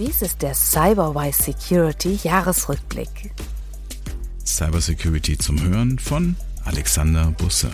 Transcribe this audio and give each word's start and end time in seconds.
Dies 0.00 0.22
ist 0.22 0.42
der 0.42 0.54
Cyberwise 0.54 1.40
Security 1.40 2.18
Jahresrückblick. 2.24 3.30
Cybersecurity 4.44 5.38
zum 5.38 5.62
Hören 5.62 6.00
von 6.00 6.34
Alexander 6.64 7.30
Busse. 7.38 7.70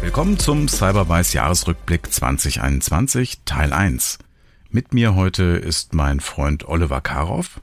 Willkommen 0.00 0.40
zum 0.40 0.66
Cyberwise 0.66 1.36
Jahresrückblick 1.36 2.12
2021 2.12 3.42
Teil 3.44 3.72
1. 3.72 4.18
Mit 4.70 4.92
mir 4.92 5.14
heute 5.14 5.44
ist 5.44 5.94
mein 5.94 6.18
Freund 6.18 6.66
Oliver 6.66 7.00
Karoff. 7.00 7.60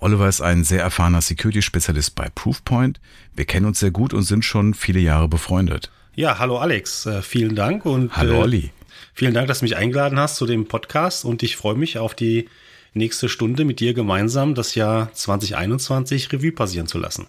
Oliver 0.00 0.28
ist 0.28 0.40
ein 0.40 0.64
sehr 0.64 0.82
erfahrener 0.82 1.20
Security-Spezialist 1.20 2.14
bei 2.14 2.28
Proofpoint. 2.34 3.00
Wir 3.34 3.44
kennen 3.44 3.66
uns 3.66 3.80
sehr 3.80 3.90
gut 3.90 4.12
und 4.12 4.22
sind 4.22 4.44
schon 4.44 4.74
viele 4.74 5.00
Jahre 5.00 5.28
befreundet. 5.28 5.90
Ja, 6.14 6.38
hallo 6.38 6.58
Alex, 6.58 7.06
äh, 7.06 7.22
vielen 7.22 7.56
Dank 7.56 7.84
und 7.84 8.16
hallo 8.16 8.34
äh, 8.34 8.38
Olli. 8.38 8.70
Vielen 9.14 9.34
Dank, 9.34 9.48
dass 9.48 9.60
du 9.60 9.64
mich 9.64 9.76
eingeladen 9.76 10.18
hast 10.18 10.36
zu 10.36 10.46
dem 10.46 10.66
Podcast 10.66 11.24
und 11.24 11.42
ich 11.42 11.56
freue 11.56 11.74
mich 11.74 11.98
auf 11.98 12.14
die 12.14 12.48
nächste 12.92 13.28
Stunde 13.28 13.64
mit 13.64 13.80
dir 13.80 13.94
gemeinsam 13.94 14.54
das 14.54 14.74
Jahr 14.74 15.12
2021 15.12 16.32
Revue 16.32 16.52
passieren 16.52 16.86
zu 16.86 16.98
lassen. 16.98 17.26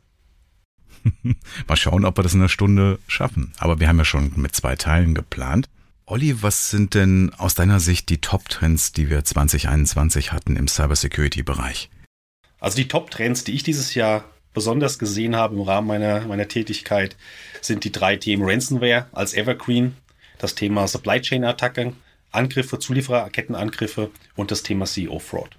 Mal 1.68 1.76
schauen, 1.76 2.06
ob 2.06 2.18
wir 2.18 2.24
das 2.24 2.34
in 2.34 2.42
einer 2.42 2.50
Stunde 2.50 3.00
schaffen. 3.08 3.54
Aber 3.58 3.80
wir 3.80 3.88
haben 3.88 3.98
ja 3.98 4.06
schon 4.06 4.32
mit 4.36 4.56
zwei 4.56 4.76
Teilen 4.76 5.14
geplant. 5.14 5.70
Olli, 6.06 6.44
was 6.44 6.70
sind 6.70 6.94
denn 6.94 7.32
aus 7.38 7.56
deiner 7.56 7.80
Sicht 7.80 8.10
die 8.10 8.22
Top-Trends, 8.22 8.92
die 8.92 9.10
wir 9.10 9.26
2021 9.26 10.32
hatten 10.32 10.56
im 10.56 10.68
Cybersecurity-Bereich? 10.68 11.90
Also 12.66 12.78
die 12.78 12.88
Top-Trends, 12.88 13.44
die 13.44 13.52
ich 13.52 13.62
dieses 13.62 13.94
Jahr 13.94 14.24
besonders 14.56 14.98
gesehen 14.98 15.36
habe 15.36 15.54
im 15.54 15.62
Rahmen 15.62 15.86
meiner, 15.86 16.22
meiner 16.22 16.48
Tätigkeit, 16.48 17.16
sind 17.62 17.84
die 17.84 17.92
drei 17.92 18.16
Themen 18.16 18.42
Ransomware 18.44 19.06
als 19.12 19.36
Evergreen, 19.36 19.96
das 20.40 20.56
Thema 20.56 20.88
Supply 20.88 21.22
Chain 21.22 21.44
Attacken, 21.44 21.94
Angriffe, 22.32 22.80
Zuliefererkettenangriffe 22.80 24.10
und 24.36 24.50
das 24.50 24.64
Thema 24.64 24.86
CEO 24.86 25.20
Fraud. 25.20 25.52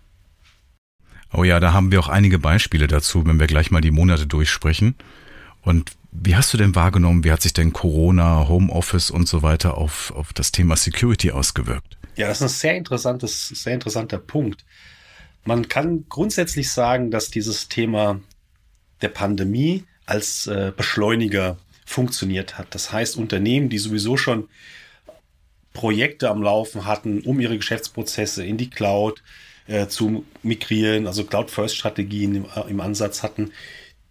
Oh 1.33 1.45
ja, 1.45 1.61
da 1.61 1.73
haben 1.73 1.93
wir 1.93 2.01
auch 2.01 2.09
einige 2.09 2.41
Beispiele 2.41 2.89
dazu, 2.89 3.25
wenn 3.25 3.39
wir 3.39 3.47
gleich 3.47 3.71
mal 3.71 3.81
die 3.81 3.93
Monate 3.93 4.27
durchsprechen. 4.27 4.97
Und 5.63 5.93
wie 6.11 6.35
hast 6.35 6.53
du 6.55 6.57
denn 6.57 6.75
wahrgenommen, 6.75 7.23
wie 7.23 7.31
hat 7.31 7.41
sich 7.41 7.53
denn 7.53 7.73
Corona, 7.73 8.49
Homeoffice 8.49 9.13
und 9.13 9.29
so 9.29 9.45
weiter 9.45 9.79
auf, 9.79 10.11
auf 10.11 10.33
das 10.33 10.51
Thema 10.51 10.75
Security 10.75 11.31
ausgewirkt? 11.31 11.99
Ja, 12.17 12.27
das 12.27 12.39
ist 12.39 12.43
ein 12.43 12.49
sehr 12.49 12.75
interessantes, 12.75 13.47
sehr 13.51 13.75
interessanter 13.75 14.19
Punkt. 14.19 14.65
Man 15.47 15.69
kann 15.69 16.05
grundsätzlich 16.09 16.71
sagen, 16.71 17.11
dass 17.11 17.31
dieses 17.31 17.69
Thema 17.69 18.21
der 19.01 19.09
Pandemie 19.09 19.85
als 20.05 20.49
äh, 20.49 20.73
Beschleuniger 20.77 21.57
funktioniert 21.85 22.59
hat. 22.59 22.75
Das 22.75 22.93
heißt, 22.93 23.17
Unternehmen, 23.17 23.69
die 23.69 23.79
sowieso 23.79 24.17
schon 24.17 24.49
Projekte 25.73 26.31
am 26.31 26.43
Laufen 26.43 26.85
hatten, 26.85 27.21
um 27.21 27.39
ihre 27.39 27.57
Geschäftsprozesse 27.57 28.45
in 28.45 28.57
die 28.57 28.71
Cloud 28.71 29.23
äh, 29.69 29.87
zu 29.87 30.25
migrieren, 30.43 31.07
also 31.07 31.25
Cloud-First-Strategien 31.25 32.35
im, 32.35 32.45
äh, 32.45 32.69
im 32.69 32.81
Ansatz 32.81 33.23
hatten, 33.23 33.53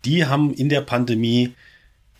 die 0.05 0.25
haben 0.25 0.53
in 0.53 0.69
der 0.69 0.81
Pandemie 0.81 1.53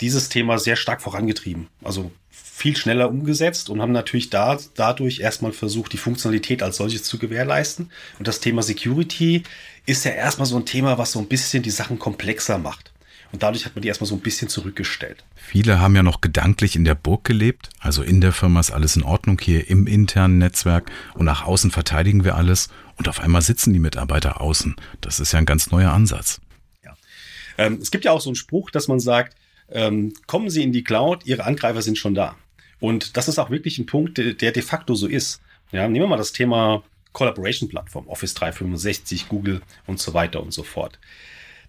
dieses 0.02 0.28
Thema 0.28 0.60
sehr 0.60 0.76
stark 0.76 1.02
vorangetrieben. 1.02 1.68
Also 1.84 2.12
viel 2.56 2.78
schneller 2.78 3.10
umgesetzt 3.10 3.70
und 3.70 3.82
haben 3.82 3.92
natürlich 3.92 4.30
da, 4.30 4.58
dadurch 4.76 5.20
erstmal 5.20 5.52
versucht, 5.52 5.92
die 5.92 5.98
Funktionalität 5.98 6.64
als 6.64 6.78
solches 6.78 7.04
zu 7.04 7.20
gewährleisten. 7.20 7.92
Und 8.18 8.30
das 8.30 8.40
Thema 8.40 8.64
Security 8.64 9.44
ist 9.86 10.06
ja 10.06 10.12
erstmal 10.12 10.46
so 10.46 10.56
ein 10.56 10.66
Thema, 10.66 10.98
was 10.98 11.12
so 11.12 11.20
ein 11.20 11.28
bisschen 11.28 11.64
die 11.64 11.70
Sachen 11.70 12.00
komplexer 12.00 12.58
macht. 12.58 12.94
Und 13.34 13.44
dadurch 13.44 13.66
hat 13.66 13.76
man 13.76 13.82
die 13.82 13.90
erstmal 13.90 14.08
so 14.08 14.16
ein 14.16 14.22
bisschen 14.22 14.48
zurückgestellt. 14.48 15.26
Viele 15.36 15.82
haben 15.82 15.98
ja 15.98 16.02
noch 16.02 16.22
gedanklich 16.22 16.78
in 16.78 16.86
der 16.86 16.96
Burg 16.96 17.26
gelebt. 17.26 17.72
Also 17.82 18.04
in 18.04 18.22
der 18.22 18.32
Firma 18.32 18.62
ist 18.62 18.72
alles 18.72 18.96
in 18.96 19.04
Ordnung 19.04 19.38
hier 19.42 19.70
im 19.70 19.86
internen 19.86 20.38
Netzwerk 20.38 20.90
und 21.14 21.26
nach 21.26 21.44
außen 21.44 21.72
verteidigen 21.72 22.24
wir 22.24 22.38
alles. 22.38 22.70
Und 22.96 23.10
auf 23.10 23.20
einmal 23.20 23.42
sitzen 23.42 23.74
die 23.74 23.80
Mitarbeiter 23.80 24.40
außen. 24.40 24.78
Das 25.02 25.20
ist 25.20 25.34
ja 25.34 25.40
ein 25.40 25.46
ganz 25.46 25.72
neuer 25.72 25.92
Ansatz. 25.92 26.40
Ja. 26.86 26.96
Ähm, 27.58 27.80
es 27.82 27.92
gibt 27.92 28.06
ja 28.06 28.14
auch 28.14 28.22
so 28.22 28.30
einen 28.30 28.38
Spruch, 28.38 28.72
dass 28.72 28.88
man 28.88 29.02
sagt, 29.02 29.36
ähm, 29.68 30.14
kommen 30.26 30.50
Sie 30.50 30.64
in 30.64 30.72
die 30.72 30.86
Cloud, 30.86 31.26
Ihre 31.26 31.44
Angreifer 31.44 31.82
sind 31.82 31.98
schon 31.98 32.16
da. 32.16 32.38
Und 32.80 33.18
das 33.18 33.28
ist 33.28 33.40
auch 33.40 33.50
wirklich 33.50 33.78
ein 33.80 33.86
Punkt, 33.86 34.18
der, 34.18 34.34
de 34.34 34.62
facto 34.62 34.96
so 34.96 35.08
ist. 35.08 35.42
Ja, 35.72 35.88
nehmen 35.88 36.06
wir 36.06 36.10
mal 36.10 36.18
das 36.18 36.34
Thema 36.34 36.84
Collaboration 37.14 37.70
Plattform, 37.70 38.08
Office 38.08 38.34
365, 38.34 39.30
Google 39.30 39.62
und 39.88 40.00
so 40.00 40.14
weiter 40.14 40.44
und 40.44 40.52
so 40.52 40.64
fort. 40.64 41.00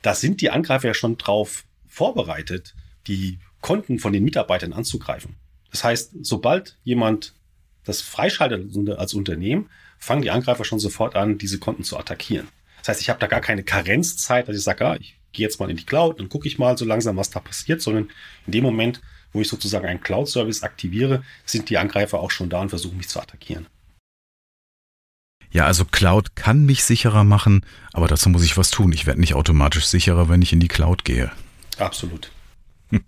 Da 0.03 0.15
sind 0.15 0.41
die 0.41 0.51
Angreifer 0.51 0.89
ja 0.89 0.95
schon 0.95 1.19
drauf 1.19 1.65
vorbereitet, 1.89 2.75
die 3.07 3.39
Konten 3.61 3.99
von 3.99 4.13
den 4.13 4.25
Mitarbeitern 4.25 4.73
anzugreifen. 4.73 5.37
Das 5.71 5.85
heißt, 5.85 6.13
sobald 6.23 6.77
jemand 6.85 7.35
das 7.85 8.03
freischaltet 8.03 8.77
als 8.99 9.15
Unternehmen, 9.15 9.71
fangen 9.99 10.23
die 10.23 10.31
Angreifer 10.31 10.65
schon 10.65 10.79
sofort 10.79 11.15
an, 11.15 11.39
diese 11.39 11.59
Konten 11.59 11.85
zu 11.85 11.97
attackieren. 11.97 12.49
Das 12.79 12.89
heißt, 12.89 13.01
ich 13.01 13.09
habe 13.09 13.21
da 13.21 13.27
gar 13.27 13.41
keine 13.41 13.63
Karenzzeit, 13.63 14.49
dass 14.49 14.57
ich 14.57 14.63
sage, 14.63 14.87
ah, 14.87 14.97
ich 15.01 15.17
gehe 15.33 15.47
jetzt 15.47 15.59
mal 15.61 15.71
in 15.71 15.77
die 15.77 15.87
Cloud, 15.87 16.21
dann 16.21 16.29
gucke 16.29 16.49
ich 16.49 16.59
mal 16.59 16.77
so 16.77 16.85
langsam, 16.85 17.17
was 17.17 17.31
da 17.31 17.41
passiert, 17.41 17.81
sondern 17.81 18.11
in 18.47 18.53
dem 18.53 18.65
Moment, 18.65 19.01
wo 19.37 19.41
ich 19.41 19.49
sozusagen 19.49 19.87
einen 19.87 20.01
Cloud-Service 20.01 20.63
aktiviere, 20.63 21.23
sind 21.45 21.71
die 21.71 21.79
Angreifer 21.79 22.19
auch 22.19 22.31
schon 22.31 22.49
da 22.49 22.61
und 22.61 22.71
versuchen 22.71 22.97
mich 22.97 23.09
zu 23.09 23.21
attackieren. 23.21 23.67
Ja, 25.53 25.67
also 25.67 25.85
Cloud 25.85 26.35
kann 26.35 26.65
mich 26.67 26.85
sicherer 26.85 27.25
machen, 27.25 27.65
aber 27.93 28.09
dazu 28.09 28.29
muss 28.29 28.43
ich 28.43 28.57
was 28.57 28.71
tun. 28.71 28.93
Ich 28.93 29.07
werde 29.07 29.21
nicht 29.21 29.35
automatisch 29.35 29.87
sicherer, 29.87 30.29
wenn 30.29 30.43
ich 30.43 30.53
in 30.53 30.61
die 30.61 30.69
Cloud 30.69 31.05
gehe. 31.05 31.31
Absolut. 31.79 32.31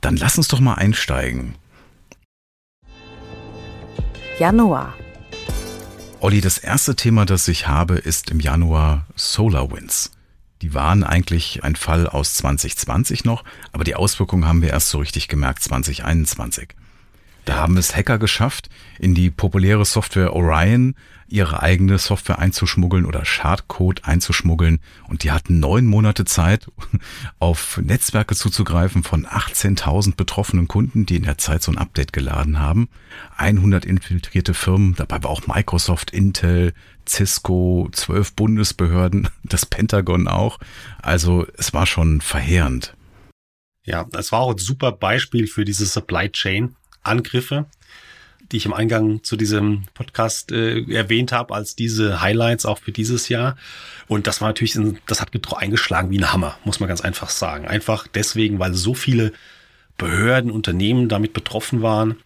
Dann 0.00 0.16
lass 0.16 0.36
uns 0.36 0.48
doch 0.48 0.60
mal 0.60 0.74
einsteigen. 0.74 1.54
Januar. 4.38 4.94
Olli, 6.20 6.40
das 6.40 6.58
erste 6.58 6.96
Thema, 6.96 7.24
das 7.24 7.48
ich 7.48 7.68
habe, 7.68 7.96
ist 7.96 8.30
im 8.30 8.40
Januar 8.40 9.06
SolarWinds. 9.16 10.10
Die 10.62 10.74
waren 10.74 11.04
eigentlich 11.04 11.64
ein 11.64 11.76
Fall 11.76 12.06
aus 12.06 12.34
2020 12.34 13.24
noch, 13.24 13.44
aber 13.72 13.84
die 13.84 13.94
Auswirkungen 13.94 14.46
haben 14.46 14.62
wir 14.62 14.70
erst 14.70 14.88
so 14.88 14.98
richtig 14.98 15.28
gemerkt 15.28 15.62
2021. 15.62 16.74
Da 17.46 17.58
haben 17.58 17.76
es 17.76 17.94
Hacker 17.94 18.18
geschafft, 18.18 18.68
in 18.98 19.14
die 19.14 19.30
populäre 19.30 19.84
Software 19.84 20.34
Orion 20.34 20.96
ihre 21.28 21.62
eigene 21.62 21.96
Software 21.98 22.40
einzuschmuggeln 22.40 23.06
oder 23.06 23.24
Schadcode 23.24 24.04
einzuschmuggeln. 24.04 24.80
Und 25.08 25.22
die 25.22 25.30
hatten 25.30 25.60
neun 25.60 25.86
Monate 25.86 26.24
Zeit, 26.24 26.66
auf 27.38 27.78
Netzwerke 27.78 28.34
zuzugreifen 28.34 29.04
von 29.04 29.26
18.000 29.26 30.16
betroffenen 30.16 30.66
Kunden, 30.66 31.06
die 31.06 31.16
in 31.16 31.22
der 31.22 31.38
Zeit 31.38 31.62
so 31.62 31.70
ein 31.70 31.78
Update 31.78 32.12
geladen 32.12 32.58
haben. 32.58 32.88
100 33.36 33.84
infiltrierte 33.84 34.52
Firmen, 34.52 34.96
dabei 34.96 35.22
war 35.22 35.30
auch 35.30 35.46
Microsoft, 35.46 36.10
Intel, 36.10 36.74
Cisco, 37.08 37.88
zwölf 37.92 38.34
Bundesbehörden, 38.34 39.28
das 39.44 39.66
Pentagon 39.66 40.26
auch. 40.26 40.58
Also 41.00 41.46
es 41.56 41.72
war 41.72 41.86
schon 41.86 42.20
verheerend. 42.20 42.96
Ja, 43.84 44.04
es 44.18 44.32
war 44.32 44.40
auch 44.40 44.50
ein 44.50 44.58
super 44.58 44.90
Beispiel 44.90 45.46
für 45.46 45.64
diese 45.64 45.86
Supply 45.86 46.28
Chain 46.28 46.74
Angriffe, 47.06 47.66
die 48.52 48.58
ich 48.58 48.66
im 48.66 48.72
Eingang 48.72 49.24
zu 49.24 49.36
diesem 49.36 49.84
Podcast 49.94 50.52
äh, 50.52 50.82
erwähnt 50.92 51.32
habe, 51.32 51.54
als 51.54 51.74
diese 51.74 52.20
Highlights 52.20 52.66
auch 52.66 52.78
für 52.78 52.92
dieses 52.92 53.28
Jahr. 53.28 53.56
Und 54.06 54.26
das 54.26 54.40
war 54.40 54.48
natürlich, 54.48 54.78
das 55.06 55.20
hat 55.20 55.30
eingeschlagen 55.56 56.10
wie 56.10 56.18
ein 56.18 56.32
Hammer, 56.32 56.58
muss 56.64 56.80
man 56.80 56.88
ganz 56.88 57.00
einfach 57.00 57.30
sagen. 57.30 57.66
Einfach 57.66 58.06
deswegen, 58.06 58.58
weil 58.58 58.74
so 58.74 58.94
viele 58.94 59.32
Behörden, 59.98 60.50
Unternehmen 60.50 61.08
damit 61.08 61.32
betroffen 61.32 61.82
waren 61.82 62.16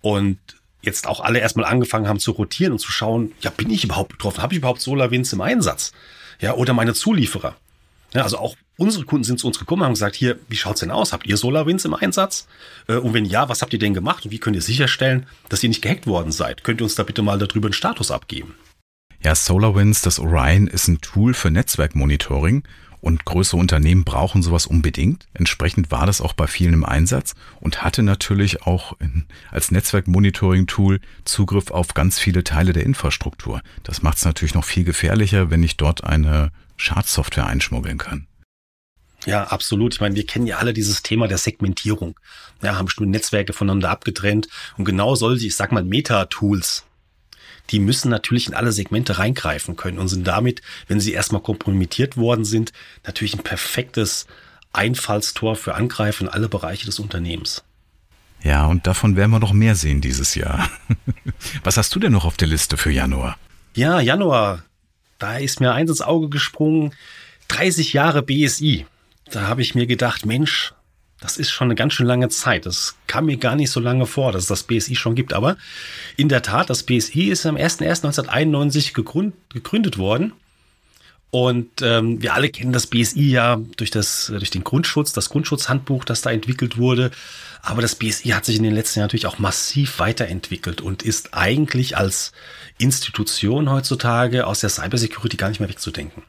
und 0.00 0.38
jetzt 0.82 1.06
auch 1.06 1.20
alle 1.20 1.38
erstmal 1.38 1.66
angefangen 1.66 2.08
haben 2.08 2.18
zu 2.18 2.32
rotieren 2.32 2.72
und 2.72 2.80
zu 2.80 2.90
schauen, 2.90 3.32
ja, 3.40 3.50
bin 3.50 3.70
ich 3.70 3.84
überhaupt 3.84 4.10
betroffen? 4.10 4.42
Habe 4.42 4.54
ich 4.54 4.58
überhaupt 4.58 4.80
SolarWinds 4.80 5.32
im 5.32 5.40
Einsatz? 5.40 5.92
Ja, 6.40 6.54
oder 6.54 6.74
meine 6.74 6.92
Zulieferer? 6.92 7.56
Ja, 8.12 8.22
also 8.22 8.38
auch 8.38 8.56
unsere 8.82 9.04
Kunden 9.04 9.24
sind 9.24 9.38
zu 9.38 9.46
uns 9.46 9.58
gekommen 9.58 9.82
und 9.82 9.86
haben 9.86 9.94
gesagt, 9.94 10.16
hier, 10.16 10.38
wie 10.48 10.56
schaut's 10.56 10.80
denn 10.80 10.90
aus? 10.90 11.12
Habt 11.12 11.26
ihr 11.26 11.36
SolarWinds 11.36 11.84
im 11.84 11.94
Einsatz? 11.94 12.48
Äh, 12.88 12.96
und 12.96 13.14
wenn 13.14 13.24
ja, 13.24 13.48
was 13.48 13.62
habt 13.62 13.72
ihr 13.72 13.78
denn 13.78 13.94
gemacht? 13.94 14.24
Und 14.24 14.30
wie 14.30 14.38
könnt 14.38 14.56
ihr 14.56 14.62
sicherstellen, 14.62 15.26
dass 15.48 15.62
ihr 15.62 15.68
nicht 15.68 15.82
gehackt 15.82 16.06
worden 16.06 16.32
seid? 16.32 16.64
Könnt 16.64 16.80
ihr 16.80 16.84
uns 16.84 16.96
da 16.96 17.04
bitte 17.04 17.22
mal 17.22 17.38
darüber 17.38 17.66
einen 17.66 17.72
Status 17.72 18.10
abgeben? 18.10 18.54
Ja, 19.22 19.34
SolarWinds, 19.34 20.02
das 20.02 20.18
Orion, 20.18 20.66
ist 20.66 20.88
ein 20.88 21.00
Tool 21.00 21.32
für 21.32 21.50
Netzwerkmonitoring 21.50 22.64
und 23.00 23.24
größere 23.24 23.60
Unternehmen 23.60 24.04
brauchen 24.04 24.42
sowas 24.42 24.66
unbedingt. 24.66 25.26
Entsprechend 25.34 25.90
war 25.90 26.06
das 26.06 26.20
auch 26.20 26.32
bei 26.32 26.46
vielen 26.46 26.74
im 26.74 26.84
Einsatz 26.84 27.34
und 27.60 27.82
hatte 27.82 28.02
natürlich 28.02 28.62
auch 28.62 28.98
in, 29.00 29.26
als 29.50 29.70
Netzwerkmonitoring-Tool 29.70 31.00
Zugriff 31.24 31.70
auf 31.70 31.94
ganz 31.94 32.18
viele 32.18 32.44
Teile 32.44 32.72
der 32.72 32.84
Infrastruktur. 32.84 33.60
Das 33.82 34.02
macht 34.02 34.18
es 34.18 34.24
natürlich 34.24 34.54
noch 34.54 34.64
viel 34.64 34.84
gefährlicher, 34.84 35.50
wenn 35.50 35.62
ich 35.62 35.76
dort 35.76 36.04
eine 36.04 36.50
Schadsoftware 36.76 37.46
einschmuggeln 37.46 37.98
kann. 37.98 38.26
Ja, 39.26 39.44
absolut. 39.44 39.94
Ich 39.94 40.00
meine, 40.00 40.14
wir 40.16 40.26
kennen 40.26 40.46
ja 40.46 40.58
alle 40.58 40.72
dieses 40.72 41.02
Thema 41.02 41.28
der 41.28 41.38
Segmentierung. 41.38 42.18
Ja, 42.62 42.76
haben 42.76 42.86
bestimmte 42.86 43.10
Netzwerke 43.10 43.52
voneinander 43.52 43.90
abgetrennt. 43.90 44.48
Und 44.76 44.84
genau 44.84 45.14
solche, 45.14 45.46
ich 45.46 45.56
sag 45.56 45.72
mal, 45.72 45.84
Meta-Tools, 45.84 46.84
die 47.70 47.78
müssen 47.78 48.10
natürlich 48.10 48.48
in 48.48 48.54
alle 48.54 48.72
Segmente 48.72 49.18
reingreifen 49.18 49.76
können 49.76 49.98
und 49.98 50.08
sind 50.08 50.26
damit, 50.26 50.62
wenn 50.88 51.00
sie 51.00 51.12
erstmal 51.12 51.42
kompromittiert 51.42 52.16
worden 52.16 52.44
sind, 52.44 52.72
natürlich 53.04 53.34
ein 53.34 53.44
perfektes 53.44 54.26
Einfallstor 54.72 55.56
für 55.56 55.74
Angreifer 55.74 56.22
in 56.22 56.28
alle 56.28 56.48
Bereiche 56.48 56.86
des 56.86 56.98
Unternehmens. 56.98 57.62
Ja, 58.42 58.66
und 58.66 58.86
davon 58.86 59.14
werden 59.16 59.30
wir 59.30 59.38
noch 59.38 59.52
mehr 59.52 59.76
sehen 59.76 60.00
dieses 60.00 60.34
Jahr. 60.34 60.68
Was 61.64 61.76
hast 61.76 61.94
du 61.94 62.00
denn 62.00 62.12
noch 62.12 62.24
auf 62.24 62.36
der 62.36 62.48
Liste 62.48 62.76
für 62.76 62.90
Januar? 62.90 63.38
Ja, 63.74 64.00
Januar. 64.00 64.64
Da 65.18 65.36
ist 65.36 65.60
mir 65.60 65.72
eins 65.72 65.90
ins 65.90 66.00
Auge 66.00 66.28
gesprungen. 66.28 66.92
30 67.48 67.92
Jahre 67.92 68.22
BSI. 68.22 68.86
Da 69.32 69.48
habe 69.48 69.62
ich 69.62 69.74
mir 69.74 69.86
gedacht, 69.86 70.26
Mensch, 70.26 70.74
das 71.20 71.38
ist 71.38 71.50
schon 71.50 71.68
eine 71.68 71.74
ganz 71.74 71.94
schön 71.94 72.06
lange 72.06 72.28
Zeit. 72.28 72.66
Das 72.66 72.96
kam 73.06 73.26
mir 73.26 73.38
gar 73.38 73.56
nicht 73.56 73.70
so 73.70 73.80
lange 73.80 74.06
vor, 74.06 74.32
dass 74.32 74.42
es 74.42 74.48
das 74.48 74.64
BSI 74.64 74.94
schon 74.94 75.14
gibt. 75.14 75.32
Aber 75.32 75.56
in 76.16 76.28
der 76.28 76.42
Tat, 76.42 76.68
das 76.68 76.82
BSI 76.82 77.30
ist 77.30 77.46
am 77.46 77.56
01.01.1991 77.56 78.92
gegründet 78.92 79.98
worden. 79.98 80.34
Und 81.30 81.80
ähm, 81.80 82.20
wir 82.20 82.34
alle 82.34 82.50
kennen 82.50 82.74
das 82.74 82.86
BSI 82.86 83.30
ja 83.30 83.58
durch, 83.78 83.90
das, 83.90 84.26
durch 84.26 84.50
den 84.50 84.64
Grundschutz, 84.64 85.14
das 85.14 85.30
Grundschutzhandbuch, 85.30 86.04
das 86.04 86.20
da 86.20 86.30
entwickelt 86.30 86.76
wurde. 86.76 87.10
Aber 87.62 87.80
das 87.80 87.94
BSI 87.94 88.30
hat 88.30 88.44
sich 88.44 88.56
in 88.56 88.64
den 88.64 88.74
letzten 88.74 88.98
Jahren 88.98 89.06
natürlich 89.06 89.24
auch 89.24 89.38
massiv 89.38 89.98
weiterentwickelt 89.98 90.82
und 90.82 91.02
ist 91.02 91.32
eigentlich 91.32 91.96
als 91.96 92.32
Institution 92.76 93.70
heutzutage 93.70 94.46
aus 94.46 94.60
der 94.60 94.68
Cybersecurity 94.68 95.38
gar 95.38 95.48
nicht 95.48 95.60
mehr 95.60 95.70
wegzudenken. 95.70 96.22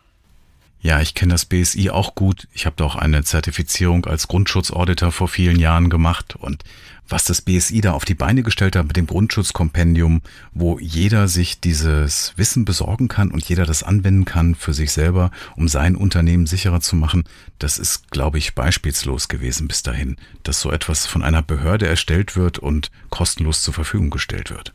Ja, 0.83 0.99
ich 0.99 1.13
kenne 1.13 1.33
das 1.33 1.45
BSI 1.45 1.91
auch 1.91 2.13
gut. 2.13 2.49
Ich 2.51 2.65
habe 2.65 2.75
da 2.75 2.83
auch 2.83 2.97
eine 2.97 3.23
Zertifizierung 3.23 4.05
als 4.05 4.27
Grundschutzauditor 4.27 5.13
vor 5.13 5.29
vielen 5.29 5.57
Jahren 5.57 5.89
gemacht 5.89 6.35
und 6.35 6.61
was 7.07 7.23
das 7.23 7.41
BSI 7.41 7.79
da 7.79 7.93
auf 7.93 8.03
die 8.03 8.15
Beine 8.15 8.43
gestellt 8.43 8.75
hat 8.75 8.85
mit 8.85 8.97
dem 8.97 9.07
Grundschutzkompendium, 9.07 10.21
wo 10.51 10.79
jeder 10.79 11.29
sich 11.29 11.61
dieses 11.61 12.33
Wissen 12.35 12.65
besorgen 12.65 13.07
kann 13.07 13.31
und 13.31 13.47
jeder 13.47 13.65
das 13.65 13.81
anwenden 13.81 14.25
kann 14.25 14.55
für 14.55 14.73
sich 14.73 14.91
selber, 14.91 15.31
um 15.55 15.69
sein 15.69 15.95
Unternehmen 15.95 16.47
sicherer 16.47 16.81
zu 16.81 16.97
machen, 16.97 17.23
das 17.59 17.77
ist, 17.79 18.11
glaube 18.11 18.37
ich, 18.37 18.53
beispielslos 18.53 19.29
gewesen 19.29 19.69
bis 19.69 19.83
dahin, 19.83 20.17
dass 20.43 20.59
so 20.59 20.69
etwas 20.69 21.05
von 21.05 21.23
einer 21.23 21.43
Behörde 21.43 21.87
erstellt 21.87 22.35
wird 22.35 22.59
und 22.59 22.91
kostenlos 23.09 23.63
zur 23.63 23.73
Verfügung 23.73 24.09
gestellt 24.09 24.49
wird. 24.49 24.73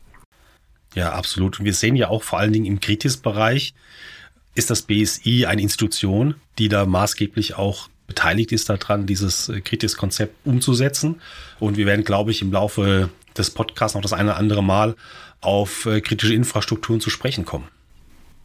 Ja, 0.94 1.12
absolut. 1.12 1.58
Und 1.58 1.66
wir 1.66 1.74
sehen 1.74 1.96
ja 1.96 2.08
auch 2.08 2.22
vor 2.22 2.38
allen 2.38 2.52
Dingen 2.52 2.66
im 2.66 2.80
Kritis-Bereich, 2.80 3.74
ist 4.54 4.70
das 4.70 4.82
BSI 4.82 5.46
eine 5.46 5.62
Institution, 5.62 6.34
die 6.58 6.68
da 6.68 6.86
maßgeblich 6.86 7.54
auch 7.56 7.88
beteiligt 8.06 8.52
ist 8.52 8.68
daran, 8.68 9.06
dieses 9.06 9.48
äh, 9.48 9.60
Kritis-Konzept 9.60 10.34
umzusetzen. 10.44 11.20
Und 11.60 11.76
wir 11.76 11.86
werden, 11.86 12.04
glaube 12.04 12.32
ich, 12.32 12.42
im 12.42 12.50
Laufe 12.50 13.10
des 13.36 13.50
Podcasts 13.50 13.94
noch 13.94 14.02
das 14.02 14.12
eine 14.12 14.30
oder 14.30 14.38
andere 14.38 14.64
Mal 14.64 14.96
auf 15.40 15.86
äh, 15.86 16.00
kritische 16.00 16.34
Infrastrukturen 16.34 17.00
zu 17.00 17.10
sprechen 17.10 17.44
kommen. 17.44 17.68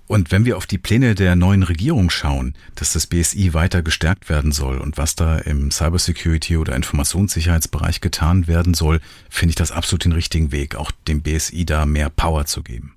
Und 0.05 0.31
wenn 0.31 0.45
wir 0.45 0.57
auf 0.57 0.67
die 0.67 0.77
Pläne 0.77 1.15
der 1.15 1.35
neuen 1.35 1.63
Regierung 1.63 2.09
schauen, 2.09 2.55
dass 2.75 2.91
das 2.94 3.07
BSI 3.07 3.53
weiter 3.53 3.81
gestärkt 3.81 4.29
werden 4.29 4.51
soll 4.51 4.77
und 4.77 4.97
was 4.97 5.15
da 5.15 5.38
im 5.38 5.71
Cybersecurity 5.71 6.57
oder 6.57 6.75
Informationssicherheitsbereich 6.75 8.01
getan 8.01 8.47
werden 8.47 8.73
soll, 8.73 9.00
finde 9.29 9.51
ich 9.51 9.55
das 9.55 9.71
absolut 9.71 10.03
den 10.03 10.11
richtigen 10.11 10.51
Weg, 10.51 10.75
auch 10.75 10.91
dem 11.07 11.21
BSI 11.21 11.65
da 11.65 11.85
mehr 11.85 12.09
Power 12.09 12.45
zu 12.45 12.63
geben. 12.63 12.95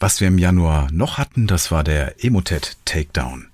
Was 0.00 0.20
wir 0.20 0.28
im 0.28 0.38
Januar 0.38 0.92
noch 0.92 1.18
hatten, 1.18 1.48
das 1.48 1.72
war 1.72 1.82
der 1.82 2.24
Emotet 2.24 2.76
Takedown. 2.84 3.48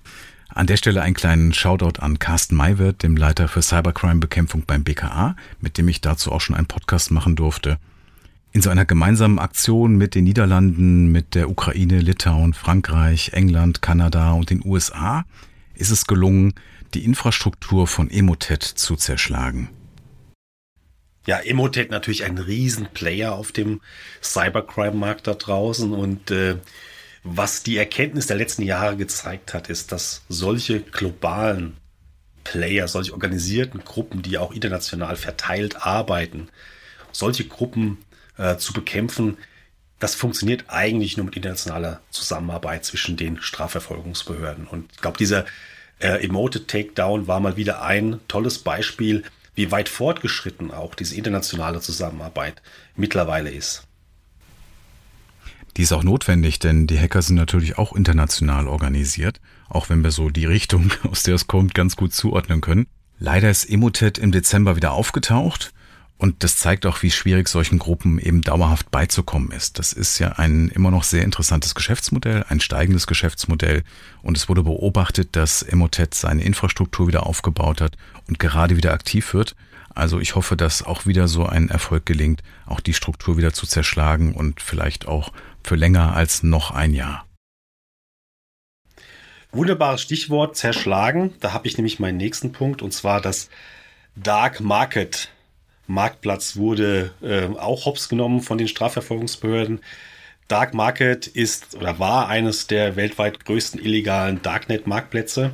An 0.47 0.67
der 0.67 0.77
Stelle 0.77 1.01
einen 1.01 1.15
kleinen 1.15 1.53
Shoutout 1.53 1.99
an 1.99 2.19
Carsten 2.19 2.55
Maywert, 2.55 3.01
dem 3.01 3.17
Leiter 3.17 3.47
für 3.47 3.63
Cybercrime-Bekämpfung 3.63 4.61
beim 4.67 4.83
BKA, 4.83 5.35
mit 5.59 5.79
dem 5.79 5.87
ich 5.87 6.01
dazu 6.01 6.31
auch 6.31 6.41
schon 6.41 6.55
einen 6.55 6.67
Podcast 6.67 7.09
machen 7.09 7.35
durfte. 7.35 7.79
In 8.51 8.61
so 8.61 8.69
einer 8.69 8.85
gemeinsamen 8.85 9.39
Aktion 9.39 9.95
mit 9.95 10.13
den 10.13 10.25
Niederlanden, 10.25 11.11
mit 11.11 11.33
der 11.33 11.49
Ukraine, 11.49 11.99
Litauen, 11.99 12.53
Frankreich, 12.53 13.31
England, 13.33 13.81
Kanada 13.81 14.33
und 14.33 14.51
den 14.51 14.63
USA 14.63 15.25
ist 15.73 15.89
es 15.89 16.05
gelungen, 16.05 16.53
die 16.93 17.05
Infrastruktur 17.05 17.87
von 17.87 18.11
Emotet 18.11 18.61
zu 18.61 18.95
zerschlagen. 18.95 19.69
Ja, 21.25 21.39
Emotet 21.39 21.89
natürlich 21.89 22.23
ein 22.23 22.37
Riesenplayer 22.37 23.33
auf 23.33 23.51
dem 23.51 23.81
Cybercrime-Markt 24.21 25.27
da 25.27 25.33
draußen 25.33 25.91
und 25.91 26.29
äh, 26.31 26.57
was 27.23 27.63
die 27.63 27.77
Erkenntnis 27.77 28.27
der 28.27 28.37
letzten 28.37 28.61
Jahre 28.61 28.97
gezeigt 28.97 29.55
hat, 29.55 29.67
ist, 29.67 29.91
dass 29.91 30.21
solche 30.29 30.81
globalen 30.81 31.77
Player, 32.43 32.87
solche 32.87 33.13
organisierten 33.13 33.83
Gruppen, 33.83 34.21
die 34.21 34.37
auch 34.37 34.51
international 34.51 35.15
verteilt 35.15 35.83
arbeiten, 35.83 36.49
solche 37.11 37.45
Gruppen 37.45 37.97
äh, 38.37 38.57
zu 38.57 38.73
bekämpfen, 38.73 39.37
das 39.97 40.13
funktioniert 40.13 40.65
eigentlich 40.67 41.17
nur 41.17 41.25
mit 41.25 41.35
internationaler 41.35 42.01
Zusammenarbeit 42.11 42.85
zwischen 42.85 43.17
den 43.17 43.41
Strafverfolgungsbehörden. 43.41 44.67
Und 44.67 44.91
ich 44.91 45.01
glaube, 45.01 45.17
dieser 45.17 45.45
äh, 45.99 46.23
Emoted 46.23 46.67
Takedown 46.67 47.27
war 47.27 47.39
mal 47.39 47.57
wieder 47.57 47.81
ein 47.81 48.19
tolles 48.27 48.59
Beispiel, 48.59 49.23
wie 49.55 49.71
weit 49.71 49.89
fortgeschritten 49.89 50.71
auch 50.71 50.95
diese 50.95 51.15
internationale 51.15 51.81
Zusammenarbeit 51.81 52.61
mittlerweile 52.95 53.49
ist. 53.49 53.87
Die 55.77 55.81
ist 55.81 55.91
auch 55.91 56.03
notwendig, 56.03 56.59
denn 56.59 56.87
die 56.87 56.99
Hacker 56.99 57.21
sind 57.21 57.35
natürlich 57.35 57.77
auch 57.77 57.93
international 57.93 58.67
organisiert, 58.67 59.41
auch 59.67 59.89
wenn 59.89 60.03
wir 60.03 60.11
so 60.11 60.29
die 60.29 60.45
Richtung, 60.45 60.91
aus 61.09 61.23
der 61.23 61.35
es 61.35 61.47
kommt, 61.47 61.73
ganz 61.73 61.95
gut 61.95 62.13
zuordnen 62.13 62.61
können. 62.61 62.87
Leider 63.17 63.49
ist 63.49 63.65
Emotet 63.65 64.17
im 64.17 64.31
Dezember 64.31 64.75
wieder 64.75 64.91
aufgetaucht 64.91 65.73
und 66.17 66.43
das 66.43 66.57
zeigt 66.57 66.85
auch, 66.85 67.03
wie 67.03 67.11
schwierig 67.11 67.49
solchen 67.49 67.77
Gruppen 67.77 68.19
eben 68.19 68.41
dauerhaft 68.41 68.89
beizukommen 68.89 69.51
ist. 69.51 69.79
Das 69.79 69.91
ist 69.91 70.17
ja 70.19 70.33
ein 70.33 70.69
immer 70.69 70.89
noch 70.89 71.03
sehr 71.03 71.23
interessantes 71.23 71.75
Geschäftsmodell, 71.75 72.45
ein 72.47 72.61
steigendes 72.61 73.05
Geschäftsmodell. 73.05 73.83
Und 74.21 74.37
es 74.37 74.47
wurde 74.47 74.63
beobachtet, 74.63 75.35
dass 75.35 75.61
Emotet 75.61 76.13
seine 76.13 76.43
Infrastruktur 76.43 77.09
wieder 77.09 77.25
aufgebaut 77.25 77.81
hat 77.81 77.97
und 78.27 78.39
gerade 78.39 78.77
wieder 78.77 78.93
aktiv 78.93 79.33
wird. 79.33 79.55
Also 79.93 80.19
ich 80.19 80.35
hoffe, 80.35 80.55
dass 80.55 80.83
auch 80.83 81.05
wieder 81.05 81.27
so 81.27 81.45
ein 81.45 81.69
Erfolg 81.69 82.05
gelingt, 82.05 82.43
auch 82.65 82.79
die 82.79 82.93
Struktur 82.93 83.37
wieder 83.37 83.51
zu 83.51 83.67
zerschlagen 83.67 84.33
und 84.33 84.61
vielleicht 84.61 85.07
auch 85.07 85.33
für 85.63 85.75
länger 85.75 86.15
als 86.15 86.43
noch 86.43 86.71
ein 86.71 86.93
Jahr. 86.93 87.25
Wunderbares 89.51 90.01
Stichwort 90.01 90.55
zerschlagen. 90.55 91.33
Da 91.39 91.53
habe 91.53 91.67
ich 91.67 91.77
nämlich 91.77 91.99
meinen 91.99 92.17
nächsten 92.17 92.53
Punkt 92.53 92.81
und 92.81 92.93
zwar 92.93 93.21
das 93.21 93.49
Dark 94.15 94.61
Market 94.61 95.29
Marktplatz 95.87 96.55
wurde 96.57 97.11
äh, 97.21 97.45
auch 97.57 97.85
hops 97.85 98.09
genommen 98.09 98.41
von 98.41 98.57
den 98.57 98.67
Strafverfolgungsbehörden. 98.67 99.81
Dark 100.47 100.73
Market 100.73 101.27
ist 101.27 101.75
oder 101.75 101.99
war 101.99 102.27
eines 102.27 102.67
der 102.67 102.95
weltweit 102.95 103.45
größten 103.45 103.79
illegalen 103.79 104.41
Darknet-Marktplätze, 104.41 105.51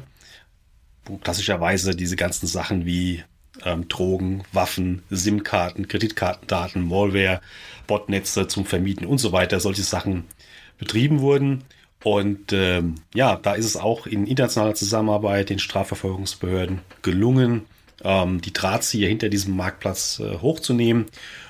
wo 1.05 1.17
klassischerweise 1.17 1.95
diese 1.95 2.15
ganzen 2.15 2.47
Sachen 2.47 2.85
wie 2.85 3.23
ähm, 3.63 3.87
Drogen, 3.87 4.43
Waffen, 4.51 5.03
SIM-Karten, 5.09 5.87
Kreditkartendaten, 5.87 6.87
Malware, 6.87 7.41
Botnetze 7.87 8.47
zum 8.47 8.65
Vermieten 8.65 9.05
und 9.05 9.17
so 9.17 9.31
weiter, 9.31 9.59
solche 9.59 9.83
Sachen 9.83 10.25
betrieben 10.77 11.19
wurden. 11.19 11.63
Und 12.03 12.51
ähm, 12.51 12.95
ja, 13.13 13.35
da 13.35 13.53
ist 13.53 13.65
es 13.65 13.77
auch 13.77 14.07
in 14.07 14.25
internationaler 14.25 14.73
Zusammenarbeit 14.73 15.49
den 15.49 15.59
Strafverfolgungsbehörden 15.59 16.81
gelungen, 17.01 17.65
ähm, 18.03 18.41
die 18.41 18.53
Drahtzieher 18.53 19.09
hinter 19.09 19.29
diesem 19.29 19.55
Marktplatz 19.55 20.19
äh, 20.19 20.37
hochzunehmen. 20.39 21.05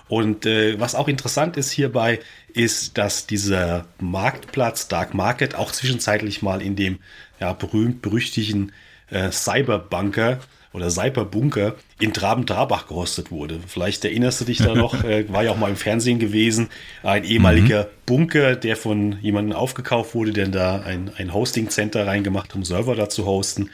Und 0.08 0.46
äh, 0.46 0.80
was 0.80 0.96
auch 0.96 1.08
interessant 1.08 1.56
ist 1.58 1.72
hierbei, 1.72 2.20
ist, 2.54 2.98
dass 2.98 3.28
dieser 3.28 3.86
Marktplatz, 4.00 4.88
Dark 4.88 5.14
Market, 5.14 5.56
auch 5.56 5.72
zwischenzeitlich 5.72 6.42
mal 6.42 6.62
in 6.62 6.76
dem 6.76 7.00
ja, 7.40 7.54
berühmt-berüchtigten 7.54 8.74
äh, 9.10 9.32
Cyberbunker 9.32 10.40
oder 10.74 10.90
Cyberbunker 10.90 11.76
in 12.00 12.14
Traben-Trabach 12.14 12.88
gerostet 12.88 13.32
wurde. 13.32 13.60
Vielleicht 13.66 14.06
erinnerst 14.06 14.42
du 14.42 14.46
dich 14.46 14.60
da 14.60 14.74
noch, 14.74 15.04
äh, 15.04 15.32
war 15.32 15.44
ja 15.44 15.52
auch 15.52 15.58
mal 15.58 15.70
im 15.70 15.76
Fernsehen 15.76 16.20
gewesen, 16.20 16.70
ein 17.04 17.24
ehemaliger 17.24 17.84
mhm. 17.84 17.88
Bunker, 18.06 18.56
der 18.56 18.78
von 18.78 19.18
jemandem 19.22 19.56
aufgekauft 19.56 20.16
wurde, 20.16 20.32
der 20.34 20.48
da 20.48 20.82
ein, 20.82 21.12
ein 21.18 21.34
Hosting-Center 21.34 22.08
reingemacht, 22.08 22.56
um 22.56 22.64
Server 22.64 22.96
da 22.96 23.10
zu 23.10 23.26
hosten. 23.26 23.70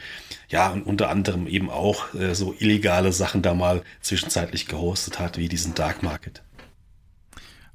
Ja, 0.48 0.70
und 0.70 0.86
unter 0.86 1.10
anderem 1.10 1.46
eben 1.46 1.70
auch 1.70 2.14
äh, 2.14 2.34
so 2.34 2.54
illegale 2.58 3.12
Sachen 3.12 3.42
da 3.42 3.54
mal 3.54 3.82
zwischenzeitlich 4.00 4.66
gehostet 4.66 5.18
hat, 5.18 5.38
wie 5.38 5.48
diesen 5.48 5.74
Dark 5.74 6.02
Market. 6.02 6.42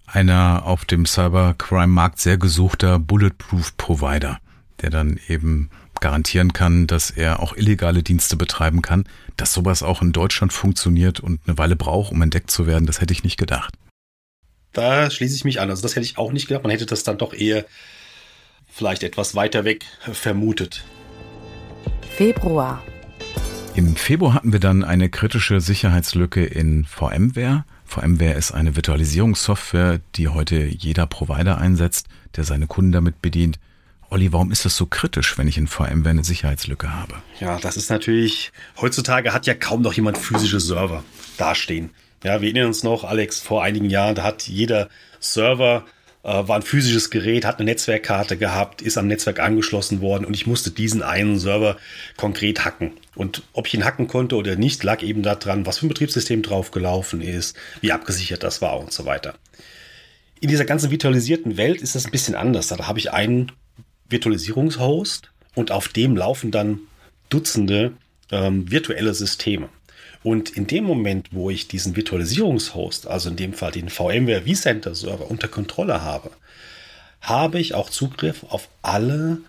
Einer 0.05 0.63
auf 0.65 0.85
dem 0.85 1.05
Cybercrime-Markt 1.05 2.19
sehr 2.19 2.37
gesuchter 2.37 2.99
Bulletproof-Provider, 2.99 4.39
der 4.81 4.89
dann 4.89 5.19
eben 5.27 5.69
garantieren 6.03 6.51
kann, 6.51 6.85
dass 6.85 7.11
er 7.11 7.39
auch 7.39 7.55
illegale 7.55 8.03
Dienste 8.03 8.35
betreiben 8.35 8.81
kann. 8.81 9.05
Dass 9.37 9.53
sowas 9.53 9.83
auch 9.83 10.01
in 10.01 10.11
Deutschland 10.11 10.51
funktioniert 10.51 11.21
und 11.21 11.39
eine 11.47 11.57
Weile 11.57 11.77
braucht, 11.77 12.11
um 12.11 12.21
entdeckt 12.21 12.51
zu 12.51 12.67
werden, 12.67 12.85
das 12.85 12.99
hätte 12.99 13.13
ich 13.13 13.23
nicht 13.23 13.37
gedacht. 13.37 13.73
Da 14.73 15.09
schließe 15.09 15.33
ich 15.33 15.45
mich 15.45 15.61
an. 15.61 15.69
Also 15.69 15.81
das 15.81 15.95
hätte 15.95 16.05
ich 16.05 16.17
auch 16.17 16.33
nicht 16.33 16.49
gedacht. 16.49 16.63
Man 16.63 16.71
hätte 16.71 16.85
das 16.85 17.03
dann 17.03 17.17
doch 17.17 17.33
eher 17.33 17.63
vielleicht 18.69 19.03
etwas 19.03 19.33
weiter 19.33 19.63
weg 19.63 19.85
vermutet. 20.11 20.83
Februar. 22.17 22.83
Im 23.73 23.95
Februar 23.95 24.33
hatten 24.33 24.51
wir 24.51 24.59
dann 24.59 24.83
eine 24.83 25.09
kritische 25.09 25.61
Sicherheitslücke 25.61 26.43
in 26.43 26.83
VMware. 26.83 27.63
VMware 27.85 28.33
ist 28.33 28.51
eine 28.51 28.75
Virtualisierungssoftware, 28.75 30.01
die 30.15 30.27
heute 30.27 30.65
jeder 30.65 31.07
Provider 31.07 31.59
einsetzt, 31.59 32.07
der 32.35 32.43
seine 32.43 32.67
Kunden 32.67 32.91
damit 32.91 33.21
bedient. 33.21 33.57
Olli, 34.13 34.31
warum 34.31 34.51
ist 34.51 34.63
das 34.63 34.77
so 34.77 34.85
kritisch, 34.85 35.39
wenn 35.39 35.47
ich 35.47 35.57
in 35.57 35.65
VMware 35.65 36.11
eine 36.11 36.23
Sicherheitslücke 36.23 36.93
habe? 36.93 37.15
Ja, 37.39 37.57
das 37.57 37.77
ist 37.77 37.89
natürlich, 37.89 38.51
heutzutage 38.79 39.33
hat 39.33 39.47
ja 39.47 39.55
kaum 39.55 39.81
noch 39.81 39.93
jemand 39.93 40.19
physische 40.19 40.59
Server 40.59 41.03
dastehen. 41.37 41.89
Ja, 42.23 42.39
wir 42.39 42.49
erinnern 42.49 42.67
uns 42.67 42.83
noch, 42.83 43.05
Alex, 43.05 43.39
vor 43.39 43.63
einigen 43.63 43.89
Jahren, 43.89 44.13
da 44.13 44.21
hat 44.21 44.43
jeder 44.43 44.87
Server 45.19 45.83
äh, 46.21 46.27
war 46.27 46.57
ein 46.57 46.61
physisches 46.61 47.09
Gerät, 47.09 47.43
hat 47.43 47.57
eine 47.57 47.65
Netzwerkkarte 47.65 48.37
gehabt, 48.37 48.83
ist 48.83 48.99
am 48.99 49.07
Netzwerk 49.07 49.39
angeschlossen 49.39 49.99
worden 49.99 50.25
und 50.25 50.35
ich 50.35 50.45
musste 50.45 50.69
diesen 50.69 51.01
einen 51.01 51.39
Server 51.39 51.77
konkret 52.15 52.65
hacken. 52.65 52.91
Und 53.15 53.41
ob 53.53 53.65
ich 53.65 53.73
ihn 53.73 53.83
hacken 53.83 54.07
konnte 54.07 54.35
oder 54.35 54.55
nicht, 54.55 54.83
lag 54.83 55.01
eben 55.01 55.23
daran, 55.23 55.65
was 55.65 55.79
für 55.79 55.87
ein 55.87 55.89
Betriebssystem 55.89 56.43
drauf 56.43 56.69
gelaufen 56.69 57.23
ist, 57.23 57.57
wie 57.81 57.91
abgesichert 57.91 58.43
das 58.43 58.61
war 58.61 58.79
und 58.79 58.93
so 58.93 59.05
weiter. 59.05 59.33
In 60.39 60.49
dieser 60.49 60.65
ganzen 60.65 60.91
virtualisierten 60.91 61.57
Welt 61.57 61.81
ist 61.81 61.95
das 61.95 62.05
ein 62.05 62.11
bisschen 62.11 62.35
anders. 62.35 62.67
Da 62.67 62.77
habe 62.85 62.99
ich 62.99 63.11
einen 63.11 63.51
Virtualisierungshost 64.13 65.29
und 65.55 65.71
auf 65.71 65.89
dem 65.89 66.15
laufen 66.15 66.51
dann 66.51 66.79
Dutzende 67.29 67.91
ähm, 68.31 68.71
virtuelle 68.71 69.13
Systeme. 69.13 69.67
Und 70.23 70.51
in 70.51 70.67
dem 70.67 70.85
Moment, 70.85 71.29
wo 71.31 71.49
ich 71.49 71.67
diesen 71.67 71.97
Virtualisierungshost, 71.97 73.07
also 73.07 73.29
in 73.29 73.35
dem 73.35 73.53
Fall 73.53 73.71
den 73.71 73.89
VMware 73.89 74.43
vCenter 74.45 74.95
Server 74.95 75.29
unter 75.29 75.49
Kontrolle 75.49 76.01
habe, 76.01 76.31
habe 77.19 77.59
ich 77.59 77.73
auch 77.73 77.89
Zugriff 77.89 78.45
auf 78.49 78.69
alle 78.81 79.39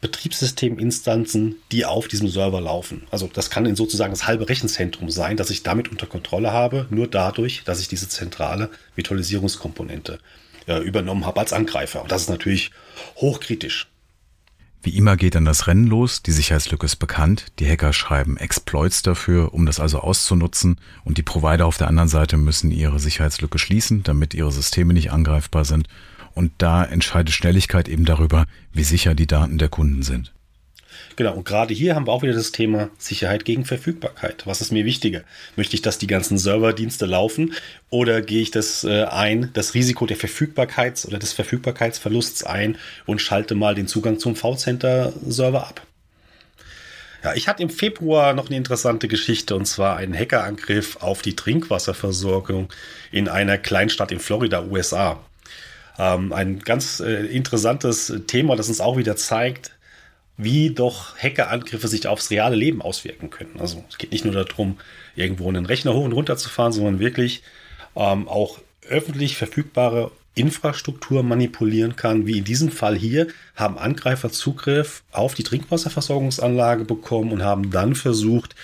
Betriebssysteminstanzen, 0.00 1.56
die 1.72 1.84
auf 1.84 2.08
diesem 2.08 2.28
Server 2.28 2.60
laufen. 2.60 3.06
Also 3.10 3.30
das 3.32 3.48
kann 3.48 3.64
in 3.64 3.76
sozusagen 3.76 4.12
das 4.12 4.26
halbe 4.26 4.48
Rechenzentrum 4.48 5.08
sein, 5.08 5.36
das 5.36 5.50
ich 5.50 5.62
damit 5.62 5.90
unter 5.90 6.06
Kontrolle 6.06 6.52
habe, 6.52 6.86
nur 6.90 7.06
dadurch, 7.06 7.62
dass 7.64 7.80
ich 7.80 7.88
diese 7.88 8.08
zentrale 8.08 8.70
Virtualisierungskomponente 8.96 10.18
äh, 10.66 10.78
übernommen 10.78 11.24
habe 11.24 11.40
als 11.40 11.52
Angreifer. 11.52 12.02
Und 12.02 12.12
das 12.12 12.22
ist 12.22 12.28
natürlich 12.28 12.70
hochkritisch. 13.16 13.86
Wie 14.84 14.98
immer 14.98 15.16
geht 15.16 15.34
dann 15.34 15.46
das 15.46 15.66
Rennen 15.66 15.86
los, 15.86 16.22
die 16.22 16.30
Sicherheitslücke 16.30 16.84
ist 16.84 16.96
bekannt, 16.96 17.46
die 17.58 17.66
Hacker 17.66 17.94
schreiben 17.94 18.36
Exploits 18.36 19.00
dafür, 19.00 19.54
um 19.54 19.64
das 19.64 19.80
also 19.80 20.00
auszunutzen. 20.00 20.78
Und 21.04 21.16
die 21.16 21.22
Provider 21.22 21.64
auf 21.64 21.78
der 21.78 21.88
anderen 21.88 22.10
Seite 22.10 22.36
müssen 22.36 22.70
ihre 22.70 23.00
Sicherheitslücke 23.00 23.58
schließen, 23.58 24.02
damit 24.02 24.34
ihre 24.34 24.52
Systeme 24.52 24.92
nicht 24.92 25.10
angreifbar 25.10 25.64
sind. 25.64 25.88
Und 26.34 26.52
da 26.58 26.84
entscheidet 26.84 27.32
Schnelligkeit 27.32 27.88
eben 27.88 28.04
darüber, 28.04 28.44
wie 28.74 28.84
sicher 28.84 29.14
die 29.14 29.26
Daten 29.26 29.56
der 29.56 29.70
Kunden 29.70 30.02
sind. 30.02 30.34
Genau, 31.16 31.34
und 31.34 31.44
gerade 31.44 31.72
hier 31.72 31.94
haben 31.94 32.08
wir 32.08 32.12
auch 32.12 32.22
wieder 32.22 32.32
das 32.32 32.50
Thema 32.50 32.90
Sicherheit 32.98 33.44
gegen 33.44 33.64
Verfügbarkeit. 33.64 34.46
Was 34.46 34.60
ist 34.60 34.72
mir 34.72 34.84
wichtiger? 34.84 35.22
Möchte 35.54 35.76
ich, 35.76 35.82
dass 35.82 35.98
die 35.98 36.08
ganzen 36.08 36.38
Serverdienste 36.38 37.06
laufen 37.06 37.54
oder 37.88 38.20
gehe 38.20 38.42
ich 38.42 38.50
das 38.50 38.82
äh, 38.82 39.04
ein, 39.04 39.50
das 39.52 39.74
Risiko 39.74 40.06
der 40.06 40.16
Verfügbarkeits- 40.16 41.06
oder 41.06 41.20
des 41.20 41.32
Verfügbarkeitsverlusts 41.32 42.42
ein 42.42 42.78
und 43.06 43.20
schalte 43.20 43.54
mal 43.54 43.76
den 43.76 43.86
Zugang 43.86 44.18
zum 44.18 44.34
V-Center-Server 44.34 45.68
ab? 45.68 45.86
Ja, 47.22 47.34
ich 47.34 47.46
hatte 47.46 47.62
im 47.62 47.70
Februar 47.70 48.34
noch 48.34 48.48
eine 48.48 48.56
interessante 48.56 49.06
Geschichte 49.06 49.54
und 49.54 49.66
zwar 49.66 49.96
einen 49.96 50.14
Hackerangriff 50.14 50.96
auf 50.96 51.22
die 51.22 51.36
Trinkwasserversorgung 51.36 52.70
in 53.12 53.28
einer 53.28 53.56
Kleinstadt 53.56 54.10
in 54.10 54.18
Florida, 54.18 54.64
USA. 54.64 55.20
Ähm, 55.96 56.32
ein 56.32 56.58
ganz 56.58 56.98
äh, 56.98 57.24
interessantes 57.26 58.12
Thema, 58.26 58.56
das 58.56 58.68
uns 58.68 58.80
auch 58.80 58.96
wieder 58.96 59.14
zeigt, 59.16 59.70
wie 60.36 60.70
doch 60.70 61.16
Hackerangriffe 61.16 61.88
sich 61.88 62.06
aufs 62.06 62.30
reale 62.30 62.56
Leben 62.56 62.82
auswirken 62.82 63.30
können. 63.30 63.60
Also 63.60 63.84
es 63.88 63.98
geht 63.98 64.12
nicht 64.12 64.24
nur 64.24 64.34
darum, 64.34 64.78
irgendwo 65.16 65.48
einen 65.48 65.66
Rechner 65.66 65.94
hoch 65.94 66.04
und 66.04 66.12
runter 66.12 66.36
zu 66.36 66.48
fahren, 66.48 66.72
sondern 66.72 66.98
wirklich 66.98 67.42
ähm, 67.94 68.28
auch 68.28 68.58
öffentlich 68.88 69.36
verfügbare 69.36 70.10
Infrastruktur 70.34 71.22
manipulieren 71.22 71.94
kann, 71.94 72.26
wie 72.26 72.38
in 72.38 72.44
diesem 72.44 72.70
Fall 72.70 72.96
hier, 72.96 73.28
haben 73.54 73.78
Angreifer 73.78 74.30
Zugriff 74.30 75.04
auf 75.12 75.34
die 75.34 75.44
Trinkwasserversorgungsanlage 75.44 76.84
bekommen 76.84 77.30
und 77.30 77.42
haben 77.42 77.70
dann 77.70 77.94
versucht, 77.94 78.56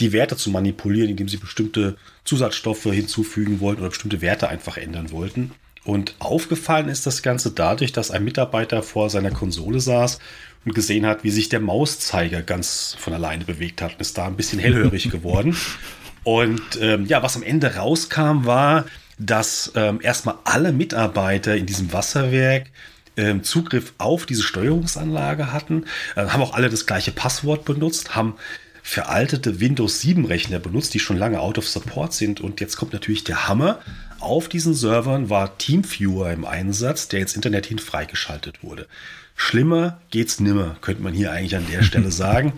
die 0.00 0.12
Werte 0.12 0.36
zu 0.36 0.50
manipulieren, 0.50 1.10
indem 1.10 1.28
sie 1.28 1.36
bestimmte 1.36 1.96
Zusatzstoffe 2.24 2.84
hinzufügen 2.84 3.60
wollten 3.60 3.80
oder 3.82 3.90
bestimmte 3.90 4.22
Werte 4.22 4.48
einfach 4.48 4.76
ändern 4.78 5.10
wollten. 5.10 5.52
Und 5.88 6.16
aufgefallen 6.18 6.90
ist 6.90 7.06
das 7.06 7.22
Ganze 7.22 7.50
dadurch, 7.50 7.92
dass 7.92 8.10
ein 8.10 8.22
Mitarbeiter 8.22 8.82
vor 8.82 9.08
seiner 9.08 9.30
Konsole 9.30 9.80
saß 9.80 10.18
und 10.66 10.74
gesehen 10.74 11.06
hat, 11.06 11.24
wie 11.24 11.30
sich 11.30 11.48
der 11.48 11.60
Mauszeiger 11.60 12.42
ganz 12.42 12.94
von 12.98 13.14
alleine 13.14 13.46
bewegt 13.46 13.80
hat 13.80 13.94
und 13.94 14.00
ist 14.02 14.18
da 14.18 14.26
ein 14.26 14.36
bisschen 14.36 14.58
hellhörig 14.58 15.08
geworden. 15.10 15.56
Und 16.24 16.60
ähm, 16.82 17.06
ja, 17.06 17.22
was 17.22 17.36
am 17.36 17.42
Ende 17.42 17.76
rauskam, 17.76 18.44
war, 18.44 18.84
dass 19.18 19.72
ähm, 19.76 20.00
erstmal 20.02 20.34
alle 20.44 20.72
Mitarbeiter 20.72 21.56
in 21.56 21.64
diesem 21.64 21.90
Wasserwerk 21.90 22.66
ähm, 23.16 23.42
Zugriff 23.42 23.94
auf 23.96 24.26
diese 24.26 24.42
Steuerungsanlage 24.42 25.54
hatten, 25.54 25.86
äh, 26.16 26.26
haben 26.26 26.42
auch 26.42 26.52
alle 26.52 26.68
das 26.68 26.84
gleiche 26.84 27.12
Passwort 27.12 27.64
benutzt, 27.64 28.14
haben 28.14 28.34
veraltete 28.82 29.60
Windows 29.60 30.02
7 30.02 30.26
Rechner 30.26 30.58
benutzt, 30.58 30.92
die 30.92 30.98
schon 30.98 31.16
lange 31.16 31.40
out 31.40 31.56
of 31.56 31.66
support 31.68 32.12
sind. 32.12 32.42
Und 32.42 32.60
jetzt 32.60 32.76
kommt 32.76 32.92
natürlich 32.92 33.24
der 33.24 33.48
Hammer. 33.48 33.80
Auf 34.20 34.48
diesen 34.48 34.74
Servern 34.74 35.30
war 35.30 35.58
TeamViewer 35.58 36.32
im 36.32 36.44
Einsatz, 36.44 37.08
der 37.08 37.20
ins 37.20 37.34
Internet 37.34 37.66
hin 37.66 37.78
freigeschaltet 37.78 38.62
wurde. 38.62 38.86
Schlimmer 39.36 40.00
geht's 40.10 40.40
nimmer, 40.40 40.76
könnte 40.80 41.02
man 41.02 41.14
hier 41.14 41.30
eigentlich 41.30 41.56
an 41.56 41.66
der 41.70 41.82
Stelle 41.82 42.10
sagen. 42.10 42.52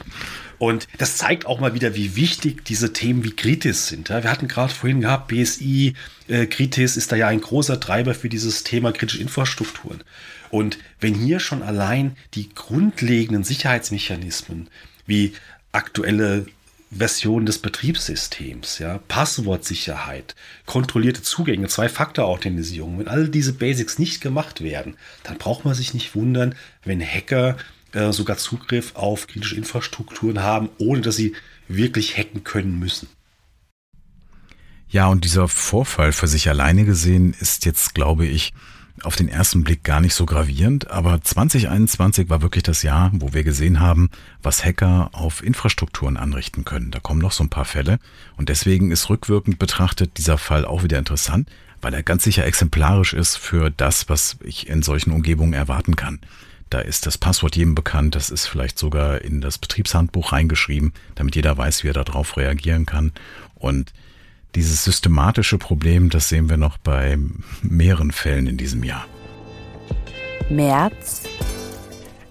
Und 0.59 0.88
das 0.99 1.17
zeigt 1.17 1.47
auch 1.47 1.61
mal 1.61 1.75
wieder, 1.75 1.95
wie 1.95 2.17
wichtig 2.17 2.64
diese 2.64 2.93
Themen 2.93 3.25
wie 3.25 3.35
Kritis 3.35 3.88
sind. 3.88 4.09
Ja, 4.11 4.23
wir 4.23 4.31
hatten 4.31 4.49
gerade 4.49 4.73
vorhin 4.73 5.00
gehabt, 5.00 5.29
BSI, 5.29 5.95
äh, 6.29 6.47
Kritis 6.47 6.97
ist 6.97 7.12
da 7.12 7.17
ja 7.17 7.29
ein 7.29 7.40
großer 7.40 7.81
Treiber 7.81 8.14
für 8.14 8.29
dieses 8.29 8.62
Thema 8.62 8.93
kritische 8.93 9.23
Infrastrukturen. 9.23 10.02
Und 10.50 10.79
wenn 11.00 11.14
hier 11.14 11.40
schon 11.40 11.62
allein 11.62 12.17
die 12.35 12.50
grundlegenden 12.55 13.45
Sicherheitsmechanismen 13.45 14.69
wie 15.07 15.33
aktuelle 15.73 16.47
Version 16.91 17.47
des 17.47 17.59
Betriebssystems, 17.59 18.81
ja, 18.81 18.99
Passwortsicherheit, 19.07 20.35
kontrollierte 20.67 21.23
Zugänge, 21.23 21.69
Zwei-Faktor-Authentisierung. 21.69 22.99
Wenn 22.99 23.09
all 23.09 23.29
diese 23.29 23.53
Basics 23.53 23.99
nicht 24.01 24.21
gemacht 24.21 24.61
werden, 24.61 24.97
dann 25.23 25.39
braucht 25.39 25.65
man 25.65 25.75
sich 25.75 25.95
nicht 25.95 26.17
wundern, 26.17 26.57
wenn 26.85 27.01
Hacker 27.01 27.57
äh, 27.93 28.13
sogar 28.13 28.39
Zugriff 28.39 28.97
auf 28.97 29.29
kritische 29.29 29.57
Infrastrukturen 29.57 30.43
haben, 30.43 30.69
ohne 30.79 31.01
dass 31.01 31.15
sie 31.15 31.35
wirklich 31.69 32.17
hacken 32.17 32.43
können 32.43 32.79
müssen. 32.79 33.09
Ja, 34.89 35.07
und 35.07 35.25
dieser 35.25 35.47
Vorfall 35.47 36.13
für 36.13 36.27
sich 36.27 36.49
alleine 36.49 36.85
gesehen 36.85 37.37
ist 37.39 37.65
jetzt, 37.65 37.95
glaube 37.95 38.27
ich, 38.27 38.53
auf 39.02 39.16
den 39.16 39.28
ersten 39.28 39.64
Blick 39.64 39.85
gar 39.85 40.00
nicht 40.00 40.14
so 40.14 40.26
gravierend, 40.26 40.90
aber 40.90 41.21
2021 41.23 42.28
war 42.28 42.42
wirklich 42.42 42.62
das 42.62 42.83
Jahr, 42.83 43.11
wo 43.14 43.33
wir 43.33 43.45
gesehen 43.45 43.80
haben, 43.80 44.11
was 44.42 44.64
Hacker 44.64 45.11
auf 45.12 45.42
Infrastrukturen 45.42 46.16
anrichten 46.16 46.64
können. 46.64 46.90
Da 46.90 47.00
kommen 47.00 47.21
noch 47.21 47.33
so 47.33 47.45
ein 47.45 47.50
paar 47.50 47.64
Fälle 47.64 47.99
und 48.37 48.49
deswegen 48.49 48.90
ist 48.90 49.09
rückwirkend 49.11 49.59
betrachtet 49.59 50.19
dieser 50.19 50.38
Fall 50.38 50.64
auch 50.64 50.83
wieder 50.83 50.99
interessant, 50.99 51.49
weil 51.80 51.95
er 51.95 52.02
ganz 52.02 52.25
sicher 52.25 52.45
exemplarisch 52.45 53.14
ist 53.14 53.37
für 53.37 53.71
das, 53.71 54.09
was 54.09 54.37
ich 54.42 54.69
in 54.69 54.83
solchen 54.83 55.12
Umgebungen 55.12 55.52
erwarten 55.52 55.97
kann. 55.97 56.21
Da 56.69 56.78
ist 56.78 57.07
das 57.07 57.19
Passwort 57.19 57.57
jedem 57.57 57.75
bekannt, 57.75 58.14
das 58.14 58.30
ist 58.30 58.47
vielleicht 58.47 58.78
sogar 58.78 59.23
in 59.23 59.40
das 59.40 59.59
Betriebshandbuch 59.59 60.33
reingeschrieben, 60.33 60.92
damit 61.16 61.35
jeder 61.35 61.59
weiß, 61.59 61.83
wie 61.83 61.88
er 61.88 61.95
darauf 61.95 62.37
reagieren 62.37 62.87
kann 62.87 63.12
und 63.57 63.92
dieses 64.54 64.85
systematische 64.85 65.59
Problem, 65.59 66.11
das 66.11 66.28
sehen 66.28 66.49
wir 66.49 66.57
noch 66.57 66.78
bei 66.78 67.19
mehreren 67.62 68.11
Fällen 68.11 68.47
in 68.47 68.57
diesem 68.57 68.85
Jahr. 68.85 69.07
März. 70.49 71.23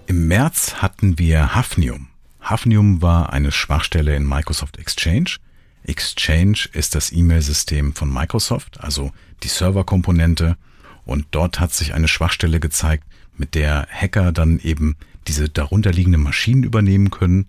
Im 0.06 0.28
März 0.28 0.74
hatten 0.76 1.18
wir 1.18 1.54
Hafnium. 1.54 2.08
Hafnium 2.40 3.00
war 3.00 3.32
eine 3.32 3.52
Schwachstelle 3.52 4.14
in 4.16 4.26
Microsoft 4.26 4.78
Exchange. 4.78 5.36
Exchange 5.84 6.68
ist 6.72 6.94
das 6.94 7.12
E-Mail-System 7.12 7.94
von 7.94 8.12
Microsoft, 8.12 8.80
also 8.80 9.12
die 9.42 9.48
Serverkomponente. 9.48 10.56
Und 11.04 11.26
dort 11.30 11.60
hat 11.60 11.72
sich 11.72 11.94
eine 11.94 12.08
Schwachstelle 12.08 12.60
gezeigt, 12.60 13.04
mit 13.36 13.54
der 13.54 13.86
Hacker 13.90 14.32
dann 14.32 14.58
eben 14.58 14.96
diese 15.26 15.48
darunterliegenden 15.48 16.22
Maschinen 16.22 16.64
übernehmen 16.64 17.10
können. 17.10 17.46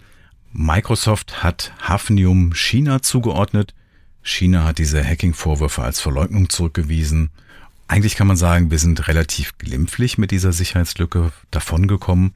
Microsoft 0.54 1.44
hat 1.44 1.74
Hafnium 1.82 2.54
China 2.54 3.02
zugeordnet 3.02 3.74
China 4.24 4.66
hat 4.66 4.78
diese 4.78 5.04
Hacking-Vorwürfe 5.04 5.82
als 5.82 6.00
Verleugnung 6.00 6.50
zurückgewiesen. 6.50 7.30
Eigentlich 7.88 8.16
kann 8.16 8.28
man 8.28 8.38
sagen, 8.38 8.72
wir 8.72 8.80
sind 8.80 9.08
relativ 9.08 9.58
glimpflich 9.58 10.18
mit 10.18 10.32
dieser 10.32 10.54
Sicherheitslücke 10.54 11.32
davongekommen. 11.50 12.34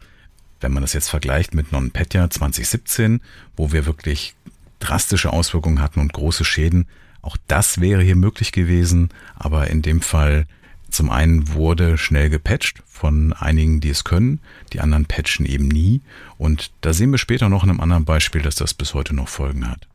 Wenn 0.60 0.74
man 0.74 0.82
das 0.82 0.94
jetzt 0.94 1.10
vergleicht 1.10 1.54
mit 1.54 1.72
NonPetya 1.72 2.30
2017, 2.30 3.22
wo 3.56 3.72
wir 3.72 3.86
wirklich 3.86 4.36
drastische 4.80 5.32
Auswirkungen 5.32 5.82
hatten 5.82 6.00
und 6.00 6.14
große 6.14 6.44
Schäden, 6.44 6.88
auch 7.22 7.38
das 7.48 7.80
wäre 7.80 8.04
hier 8.04 8.16
möglich 8.16 8.52
gewesen, 8.52 9.10
aber 9.36 9.68
in 9.68 9.82
dem 9.82 10.02
Fall 10.02 10.46
zum 10.90 11.10
einen 11.10 11.54
wurde 11.54 11.98
schnell 11.98 12.30
gepatcht 12.30 12.82
von 12.88 13.34
einigen, 13.34 13.82
die 13.82 13.90
es 13.90 14.04
können, 14.04 14.40
die 14.74 14.80
anderen 14.80 15.06
patchen 15.06 15.46
eben 15.46 15.68
nie 15.68 16.02
und 16.38 16.72
da 16.82 16.94
sehen 16.94 17.12
wir 17.12 17.18
später 17.18 17.50
noch 17.50 17.64
in 17.64 17.70
einem 17.70 17.80
anderen 17.82 18.06
Beispiel, 18.06 18.42
dass 18.42 18.56
das 18.56 18.74
bis 18.74 18.94
heute 18.94 19.14
noch 19.14 19.28
Folgen 19.28 19.70
hat. 19.70 19.88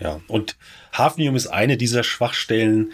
Ja, 0.00 0.20
und 0.28 0.56
Hafnium 0.92 1.36
ist 1.36 1.46
eine 1.46 1.76
dieser 1.76 2.02
Schwachstellen, 2.02 2.92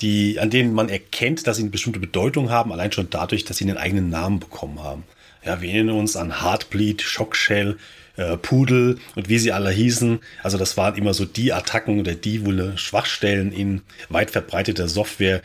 die, 0.00 0.38
an 0.38 0.50
denen 0.50 0.74
man 0.74 0.88
erkennt, 0.88 1.46
dass 1.46 1.56
sie 1.56 1.62
eine 1.62 1.70
bestimmte 1.70 2.00
Bedeutung 2.00 2.50
haben, 2.50 2.72
allein 2.72 2.92
schon 2.92 3.10
dadurch, 3.10 3.44
dass 3.44 3.56
sie 3.56 3.64
einen 3.64 3.78
eigenen 3.78 4.10
Namen 4.10 4.38
bekommen 4.38 4.82
haben. 4.82 5.04
Ja, 5.44 5.60
wir 5.60 5.70
erinnern 5.70 5.96
uns 5.96 6.16
an 6.16 6.42
Heartbleed, 6.42 7.00
Shockshell, 7.02 7.78
äh, 8.16 8.36
Pudel 8.36 8.98
und 9.14 9.28
wie 9.28 9.38
sie 9.38 9.52
alle 9.52 9.70
hießen. 9.70 10.20
Also 10.42 10.58
das 10.58 10.76
waren 10.76 10.96
immer 10.96 11.14
so 11.14 11.24
die 11.24 11.52
Attacken 11.52 12.00
oder 12.00 12.14
die 12.14 12.44
wohl 12.44 12.76
Schwachstellen 12.76 13.52
in 13.52 13.82
weit 14.08 14.30
verbreiteter 14.30 14.88
Software, 14.88 15.42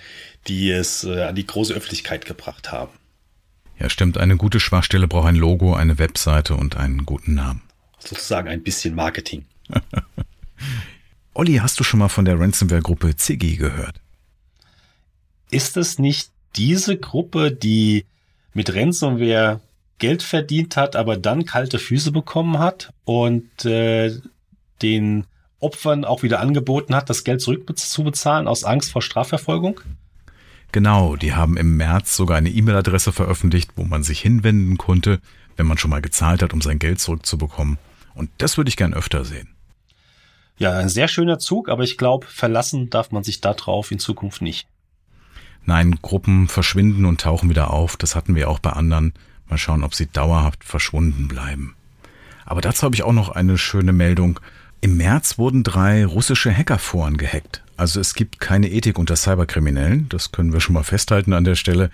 die 0.47 0.71
es 0.71 1.03
äh, 1.03 1.23
an 1.23 1.35
die 1.35 1.45
große 1.45 1.73
Öffentlichkeit 1.73 2.25
gebracht 2.25 2.71
haben. 2.71 2.91
Ja, 3.79 3.89
stimmt. 3.89 4.17
Eine 4.17 4.37
gute 4.37 4.59
Schwachstelle 4.59 5.07
braucht 5.07 5.27
ein 5.27 5.35
Logo, 5.35 5.75
eine 5.75 5.99
Webseite 5.99 6.55
und 6.55 6.77
einen 6.77 7.05
guten 7.05 7.35
Namen. 7.35 7.61
Sozusagen 7.99 8.49
ein 8.49 8.63
bisschen 8.63 8.95
Marketing. 8.95 9.45
Olli, 11.35 11.55
hast 11.55 11.79
du 11.79 11.83
schon 11.83 11.99
mal 11.99 12.09
von 12.09 12.25
der 12.25 12.39
Ransomware-Gruppe 12.39 13.15
Ziggy 13.15 13.55
gehört? 13.57 13.99
Ist 15.49 15.77
es 15.77 15.97
nicht 15.97 16.29
diese 16.55 16.97
Gruppe, 16.97 17.51
die 17.51 18.05
mit 18.53 18.73
Ransomware 18.75 19.59
Geld 19.97 20.21
verdient 20.21 20.77
hat, 20.77 20.95
aber 20.95 21.17
dann 21.17 21.45
kalte 21.45 21.79
Füße 21.79 22.11
bekommen 22.11 22.59
hat 22.59 22.93
und 23.05 23.65
äh, 23.65 24.11
den 24.81 25.25
Opfern 25.59 26.05
auch 26.05 26.21
wieder 26.21 26.39
angeboten 26.39 26.93
hat, 26.93 27.09
das 27.09 27.23
Geld 27.23 27.41
zurückzubezahlen 27.41 28.47
aus 28.47 28.63
Angst 28.63 28.91
vor 28.91 29.01
Strafverfolgung? 29.01 29.79
Genau, 30.71 31.15
die 31.15 31.33
haben 31.33 31.57
im 31.57 31.77
März 31.77 32.15
sogar 32.15 32.37
eine 32.37 32.49
E-Mail-Adresse 32.49 33.11
veröffentlicht, 33.11 33.71
wo 33.75 33.83
man 33.83 34.03
sich 34.03 34.19
hinwenden 34.19 34.77
konnte, 34.77 35.19
wenn 35.55 35.67
man 35.67 35.77
schon 35.77 35.91
mal 35.91 36.01
gezahlt 36.01 36.43
hat, 36.43 36.53
um 36.53 36.61
sein 36.61 36.79
Geld 36.79 36.99
zurückzubekommen. 36.99 37.77
Und 38.13 38.29
das 38.37 38.57
würde 38.57 38.69
ich 38.69 38.77
gern 38.77 38.93
öfter 38.93 39.23
sehen. 39.23 39.52
Ja, 40.57 40.77
ein 40.77 40.89
sehr 40.89 41.07
schöner 41.07 41.39
Zug, 41.39 41.69
aber 41.69 41.83
ich 41.83 41.97
glaube, 41.97 42.27
verlassen 42.27 42.89
darf 42.89 43.11
man 43.11 43.23
sich 43.23 43.41
darauf 43.41 43.91
in 43.91 43.99
Zukunft 43.99 44.41
nicht. 44.41 44.67
Nein, 45.65 45.97
Gruppen 46.01 46.47
verschwinden 46.47 47.05
und 47.05 47.21
tauchen 47.21 47.49
wieder 47.49 47.71
auf. 47.71 47.97
Das 47.97 48.15
hatten 48.15 48.35
wir 48.35 48.49
auch 48.49 48.59
bei 48.59 48.71
anderen. 48.71 49.13
Mal 49.47 49.57
schauen, 49.57 49.83
ob 49.83 49.93
sie 49.95 50.07
dauerhaft 50.07 50.63
verschwunden 50.63 51.27
bleiben. 51.27 51.75
Aber 52.45 52.61
dazu 52.61 52.83
habe 52.83 52.95
ich 52.95 53.03
auch 53.03 53.13
noch 53.13 53.29
eine 53.29 53.57
schöne 53.57 53.93
Meldung. 53.93 54.39
Im 54.81 54.97
März 54.97 55.37
wurden 55.37 55.63
drei 55.63 56.05
russische 56.05 56.55
Hackerforen 56.55 57.15
gehackt. 57.15 57.63
Also 57.77 57.99
es 58.01 58.15
gibt 58.15 58.39
keine 58.41 58.69
Ethik 58.69 58.99
unter 58.99 59.15
Cyberkriminellen. 59.15 60.09
Das 60.09 60.31
können 60.31 60.51
wir 60.51 60.59
schon 60.59 60.73
mal 60.73 60.83
festhalten 60.83 61.33
an 61.33 61.45
der 61.45 61.55
Stelle. 61.55 61.89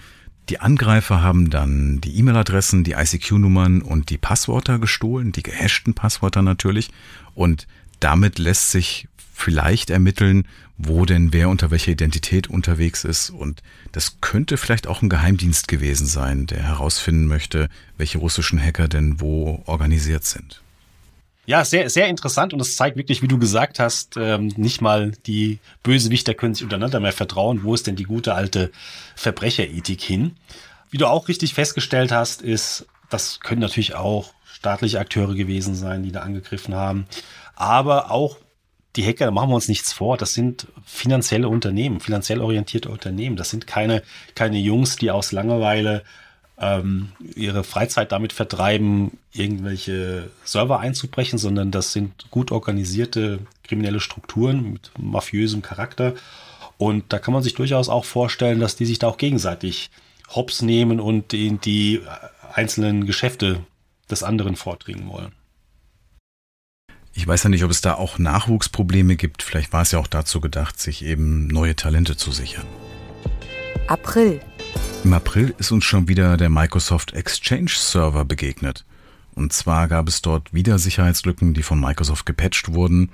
Die 0.49 0.59
Angreifer 0.59 1.21
haben 1.21 1.51
dann 1.51 2.01
die 2.01 2.17
E-Mail-Adressen, 2.17 2.83
die 2.83 2.93
ICQ-Nummern 2.93 3.83
und 3.83 4.09
die 4.09 4.17
Passwörter 4.17 4.79
gestohlen, 4.79 5.31
die 5.31 5.43
gehashten 5.43 5.93
Passwörter 5.93 6.41
natürlich. 6.41 6.89
Und 7.35 7.67
damit 7.99 8.39
lässt 8.39 8.71
sich 8.71 9.07
vielleicht 9.33 9.89
ermitteln, 9.89 10.47
wo 10.77 11.05
denn 11.05 11.33
wer 11.33 11.49
unter 11.49 11.71
welcher 11.71 11.91
Identität 11.91 12.49
unterwegs 12.49 13.03
ist. 13.03 13.29
Und 13.29 13.61
das 13.91 14.21
könnte 14.21 14.57
vielleicht 14.57 14.87
auch 14.87 15.01
ein 15.01 15.09
Geheimdienst 15.09 15.67
gewesen 15.67 16.07
sein, 16.07 16.45
der 16.47 16.63
herausfinden 16.63 17.25
möchte, 17.25 17.69
welche 17.97 18.17
russischen 18.17 18.61
Hacker 18.61 18.87
denn 18.87 19.19
wo 19.19 19.61
organisiert 19.65 20.23
sind. 20.23 20.61
Ja, 21.45 21.65
sehr, 21.65 21.89
sehr 21.89 22.07
interessant 22.07 22.53
und 22.53 22.59
es 22.59 22.75
zeigt 22.75 22.95
wirklich, 22.95 23.23
wie 23.23 23.27
du 23.27 23.39
gesagt 23.39 23.79
hast, 23.79 24.17
ähm, 24.17 24.53
nicht 24.55 24.81
mal 24.81 25.13
die 25.25 25.59
Bösewichter 25.81 26.35
können 26.35 26.53
sich 26.53 26.63
untereinander 26.63 26.99
mehr 26.99 27.11
vertrauen. 27.11 27.63
Wo 27.63 27.73
ist 27.73 27.87
denn 27.87 27.95
die 27.95 28.03
gute 28.03 28.35
alte 28.35 28.71
Verbrecherethik 29.15 29.99
hin? 29.99 30.35
Wie 30.91 30.97
du 30.97 31.07
auch 31.07 31.27
richtig 31.27 31.55
festgestellt 31.55 32.11
hast, 32.11 32.41
ist, 32.43 32.85
das 33.09 33.39
können 33.39 33.61
natürlich 33.61 33.95
auch 33.95 34.33
staatliche 34.53 34.99
Akteure 34.99 35.33
gewesen 35.33 35.73
sein, 35.73 36.03
die 36.03 36.11
da 36.11 36.21
angegriffen 36.21 36.75
haben, 36.75 37.07
aber 37.59 38.09
auch 38.09 38.37
die 38.95 39.05
Hacker, 39.05 39.25
da 39.25 39.31
machen 39.31 39.49
wir 39.49 39.55
uns 39.55 39.67
nichts 39.67 39.93
vor, 39.93 40.17
das 40.17 40.33
sind 40.33 40.67
finanzielle 40.85 41.47
Unternehmen, 41.47 41.99
finanziell 41.99 42.41
orientierte 42.41 42.89
Unternehmen. 42.89 43.35
Das 43.35 43.49
sind 43.49 43.67
keine, 43.67 44.01
keine 44.33 44.57
Jungs, 44.57 44.95
die 44.95 45.11
aus 45.11 45.31
Langeweile 45.31 46.03
ähm, 46.57 47.11
ihre 47.35 47.63
Freizeit 47.63 48.11
damit 48.11 48.33
vertreiben, 48.33 49.17
irgendwelche 49.31 50.31
Server 50.43 50.79
einzubrechen, 50.79 51.37
sondern 51.37 51.69
das 51.69 51.93
sind 51.93 52.31
gut 52.31 52.51
organisierte 52.51 53.39
kriminelle 53.63 53.99
Strukturen 53.99 54.73
mit 54.73 54.91
mafiösem 54.97 55.61
Charakter. 55.61 56.15
Und 56.77 57.11
da 57.11 57.19
kann 57.19 57.33
man 57.33 57.43
sich 57.43 57.53
durchaus 57.53 57.89
auch 57.89 58.05
vorstellen, 58.05 58.59
dass 58.59 58.77
die 58.77 58.85
sich 58.85 58.99
da 58.99 59.07
auch 59.07 59.17
gegenseitig 59.17 59.91
hops 60.34 60.62
nehmen 60.62 60.99
und 60.99 61.34
in 61.34 61.60
die 61.60 62.01
einzelnen 62.53 63.05
Geschäfte 63.05 63.60
des 64.10 64.23
anderen 64.23 64.55
vordringen 64.55 65.10
wollen. 65.10 65.38
Ich 67.13 67.28
weiß 67.28 67.43
ja 67.43 67.50
nicht, 67.50 67.63
ob 67.63 67.72
es 67.72 67.82
da 67.82 67.95
auch 67.95 68.17
Nachwuchsprobleme 68.17 69.15
gibt. 69.15 69.43
Vielleicht 69.43 69.74
war 69.74 69.82
es 69.82 69.91
ja 69.91 70.00
auch 70.00 70.08
dazu 70.08 70.39
gedacht, 70.41 70.80
sich 70.80 71.04
eben 71.04 71.48
neue 71.48 71.76
Talente 71.76 72.15
zu 72.15 72.32
sichern. 72.32 72.65
April. 73.88 74.39
Im 75.04 75.13
April 75.13 75.56
ist 75.58 75.72
uns 75.72 75.86
schon 75.86 76.08
wieder 76.08 76.38
der 76.38 76.50
Microsoft 76.50 77.13
Exchange 77.13 77.72
Server 77.74 78.26
begegnet. 78.26 78.86
Und 79.34 79.54
zwar 79.54 79.88
gab 79.88 80.08
es 80.08 80.22
dort 80.22 80.54
wieder 80.54 80.78
Sicherheitslücken, 80.78 81.54
die 81.54 81.63
von 81.63 81.80
Microsoft 81.80 82.26
gepatcht 82.26 82.74
wurden. 82.74 83.10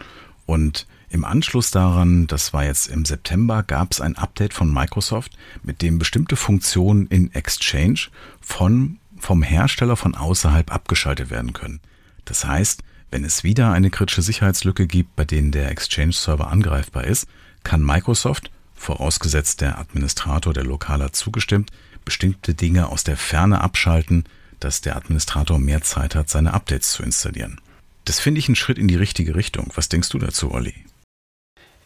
Und 0.45 0.87
im 1.09 1.23
Anschluss 1.23 1.71
daran, 1.71 2.27
das 2.27 2.51
war 2.51 2.65
jetzt 2.65 2.87
im 2.87 3.05
September, 3.05 3.63
gab 3.63 3.91
es 3.91 4.01
ein 4.01 4.17
Update 4.17 4.53
von 4.53 4.73
Microsoft, 4.73 5.37
mit 5.63 5.81
dem 5.81 5.97
bestimmte 5.99 6.35
Funktionen 6.35 7.07
in 7.07 7.33
Exchange 7.33 8.07
von, 8.41 8.97
vom 9.17 9.43
Hersteller 9.43 9.95
von 9.95 10.15
außerhalb 10.15 10.73
abgeschaltet 10.73 11.29
werden 11.29 11.53
können. 11.53 11.79
Das 12.25 12.45
heißt, 12.45 12.83
wenn 13.15 13.23
es 13.23 13.45
wieder 13.45 13.71
eine 13.71 13.91
kritische 13.91 14.21
Sicherheitslücke 14.21 14.87
gibt, 14.87 15.15
bei 15.15 15.23
denen 15.23 15.53
der 15.53 15.71
Exchange-Server 15.71 16.51
angreifbar 16.51 17.05
ist, 17.05 17.29
kann 17.63 17.81
Microsoft, 17.81 18.51
vorausgesetzt 18.73 19.61
der 19.61 19.79
Administrator 19.79 20.53
der 20.53 20.65
Lokal 20.65 21.01
hat 21.01 21.15
zugestimmt, 21.15 21.71
bestimmte 22.03 22.53
Dinge 22.53 22.89
aus 22.89 23.05
der 23.05 23.15
Ferne 23.15 23.61
abschalten, 23.61 24.25
dass 24.59 24.81
der 24.81 24.97
Administrator 24.97 25.59
mehr 25.59 25.81
Zeit 25.81 26.13
hat, 26.13 26.27
seine 26.27 26.53
Updates 26.53 26.91
zu 26.91 27.03
installieren. 27.03 27.61
Das 28.03 28.19
finde 28.19 28.39
ich 28.39 28.49
einen 28.49 28.57
Schritt 28.57 28.77
in 28.77 28.89
die 28.89 28.97
richtige 28.97 29.33
Richtung. 29.33 29.71
Was 29.75 29.87
denkst 29.87 30.09
du 30.09 30.17
dazu, 30.17 30.51
Olli? 30.51 30.73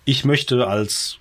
Ich 0.05 0.25
möchte 0.25 0.65
als 0.65 1.19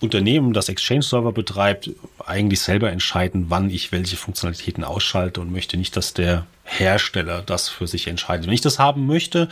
Unternehmen, 0.00 0.52
das 0.52 0.68
Exchange-Server 0.68 1.32
betreibt, 1.32 1.90
eigentlich 2.24 2.60
selber 2.60 2.90
entscheiden, 2.90 3.46
wann 3.48 3.70
ich 3.70 3.92
welche 3.92 4.16
Funktionalitäten 4.16 4.82
ausschalte 4.82 5.40
und 5.40 5.52
möchte 5.52 5.76
nicht, 5.76 5.96
dass 5.96 6.14
der 6.14 6.46
Hersteller 6.64 7.42
das 7.42 7.68
für 7.68 7.86
sich 7.86 8.06
entscheidet. 8.06 8.46
Wenn 8.46 8.54
ich 8.54 8.60
das 8.60 8.78
haben 8.78 9.06
möchte, 9.06 9.48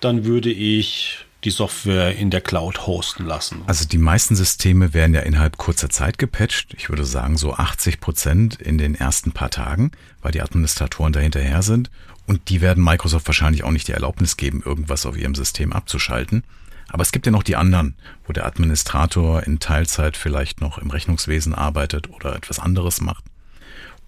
dann 0.00 0.24
würde 0.24 0.50
ich 0.50 1.18
die 1.44 1.50
Software 1.50 2.16
in 2.16 2.30
der 2.30 2.40
Cloud 2.40 2.86
hosten 2.86 3.24
lassen. 3.24 3.62
Also 3.66 3.86
die 3.86 3.98
meisten 3.98 4.36
Systeme 4.36 4.92
werden 4.92 5.14
ja 5.14 5.22
innerhalb 5.22 5.56
kurzer 5.56 5.88
Zeit 5.88 6.18
gepatcht. 6.18 6.74
Ich 6.76 6.90
würde 6.90 7.04
sagen 7.04 7.36
so 7.36 7.54
80 7.54 8.00
Prozent 8.00 8.60
in 8.60 8.78
den 8.78 8.94
ersten 8.94 9.32
paar 9.32 9.50
Tagen, 9.50 9.92
weil 10.22 10.32
die 10.32 10.42
Administratoren 10.42 11.12
dahinterher 11.12 11.62
sind. 11.62 11.90
Und 12.26 12.48
die 12.48 12.60
werden 12.60 12.84
Microsoft 12.84 13.26
wahrscheinlich 13.26 13.64
auch 13.64 13.70
nicht 13.70 13.88
die 13.88 13.92
Erlaubnis 13.92 14.36
geben, 14.36 14.62
irgendwas 14.64 15.06
auf 15.06 15.16
ihrem 15.16 15.34
System 15.34 15.72
abzuschalten. 15.72 16.44
Aber 16.90 17.02
es 17.02 17.12
gibt 17.12 17.26
ja 17.26 17.32
noch 17.32 17.42
die 17.42 17.56
anderen, 17.56 17.94
wo 18.26 18.32
der 18.32 18.46
Administrator 18.46 19.42
in 19.44 19.60
Teilzeit 19.60 20.16
vielleicht 20.16 20.60
noch 20.60 20.78
im 20.78 20.90
Rechnungswesen 20.90 21.54
arbeitet 21.54 22.10
oder 22.10 22.34
etwas 22.34 22.58
anderes 22.58 23.00
macht. 23.00 23.24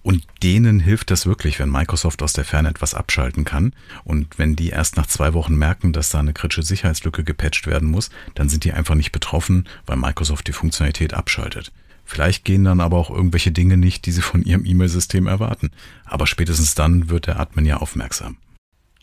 Und 0.03 0.27
denen 0.43 0.81
hilft 0.81 1.11
das 1.11 1.25
wirklich, 1.25 1.59
wenn 1.59 1.71
Microsoft 1.71 2.21
aus 2.21 2.33
der 2.33 2.43
Ferne 2.43 2.69
etwas 2.69 2.93
abschalten 2.93 3.45
kann. 3.45 3.73
Und 4.03 4.37
wenn 4.37 4.57
die 4.57 4.69
erst 4.69 4.97
nach 4.97 5.07
zwei 5.07 5.33
Wochen 5.33 5.55
merken, 5.55 5.93
dass 5.93 6.09
da 6.09 6.19
eine 6.19 6.33
kritische 6.33 6.63
Sicherheitslücke 6.63 7.23
gepatcht 7.23 7.67
werden 7.67 7.89
muss, 7.89 8.09
dann 8.35 8.49
sind 8.49 8.65
die 8.65 8.73
einfach 8.73 8.95
nicht 8.95 9.13
betroffen, 9.13 9.65
weil 9.85 9.95
Microsoft 9.95 10.47
die 10.47 10.53
Funktionalität 10.53 11.13
abschaltet. 11.13 11.71
Vielleicht 12.03 12.43
gehen 12.43 12.65
dann 12.65 12.81
aber 12.81 12.97
auch 12.97 13.09
irgendwelche 13.09 13.53
Dinge 13.53 13.77
nicht, 13.77 14.05
die 14.05 14.11
sie 14.11 14.21
von 14.21 14.43
ihrem 14.43 14.65
E-Mail-System 14.65 15.25
erwarten. 15.25 15.71
Aber 16.03 16.27
spätestens 16.27 16.75
dann 16.75 17.09
wird 17.09 17.27
der 17.27 17.39
Admin 17.39 17.65
ja 17.65 17.77
aufmerksam. 17.77 18.35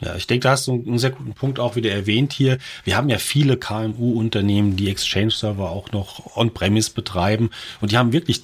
Ja, 0.01 0.17
ich 0.17 0.27
denke, 0.27 0.45
da 0.45 0.53
hast 0.53 0.67
du 0.67 0.73
einen 0.73 0.99
sehr 0.99 1.11
guten 1.11 1.35
Punkt 1.35 1.59
auch 1.59 1.77
wieder 1.77 1.91
erwähnt 1.91 2.33
hier. 2.33 2.59
Wir 2.85 2.97
haben 2.97 3.11
ja 3.11 3.19
viele 3.19 3.59
KMU-Unternehmen, 3.59 4.77
die 4.77 4.89
Exchange-Server 4.89 5.71
auch 5.71 5.93
noch 5.93 6.37
on-premise 6.37 6.93
betreiben 6.93 7.51
und 7.81 7.93
die 7.93 7.99
haben 7.99 8.13
wirklich 8.13 8.43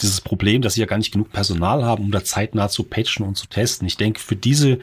dieses 0.00 0.20
Problem, 0.20 0.62
dass 0.62 0.74
sie 0.74 0.80
ja 0.80 0.86
gar 0.86 0.98
nicht 0.98 1.12
genug 1.12 1.32
Personal 1.32 1.84
haben, 1.84 2.04
um 2.04 2.10
da 2.10 2.24
zeitnah 2.24 2.68
zu 2.68 2.84
patchen 2.84 3.24
und 3.26 3.36
zu 3.36 3.46
testen. 3.46 3.86
Ich 3.86 3.96
denke, 3.96 4.20
für 4.20 4.36
diese 4.36 4.80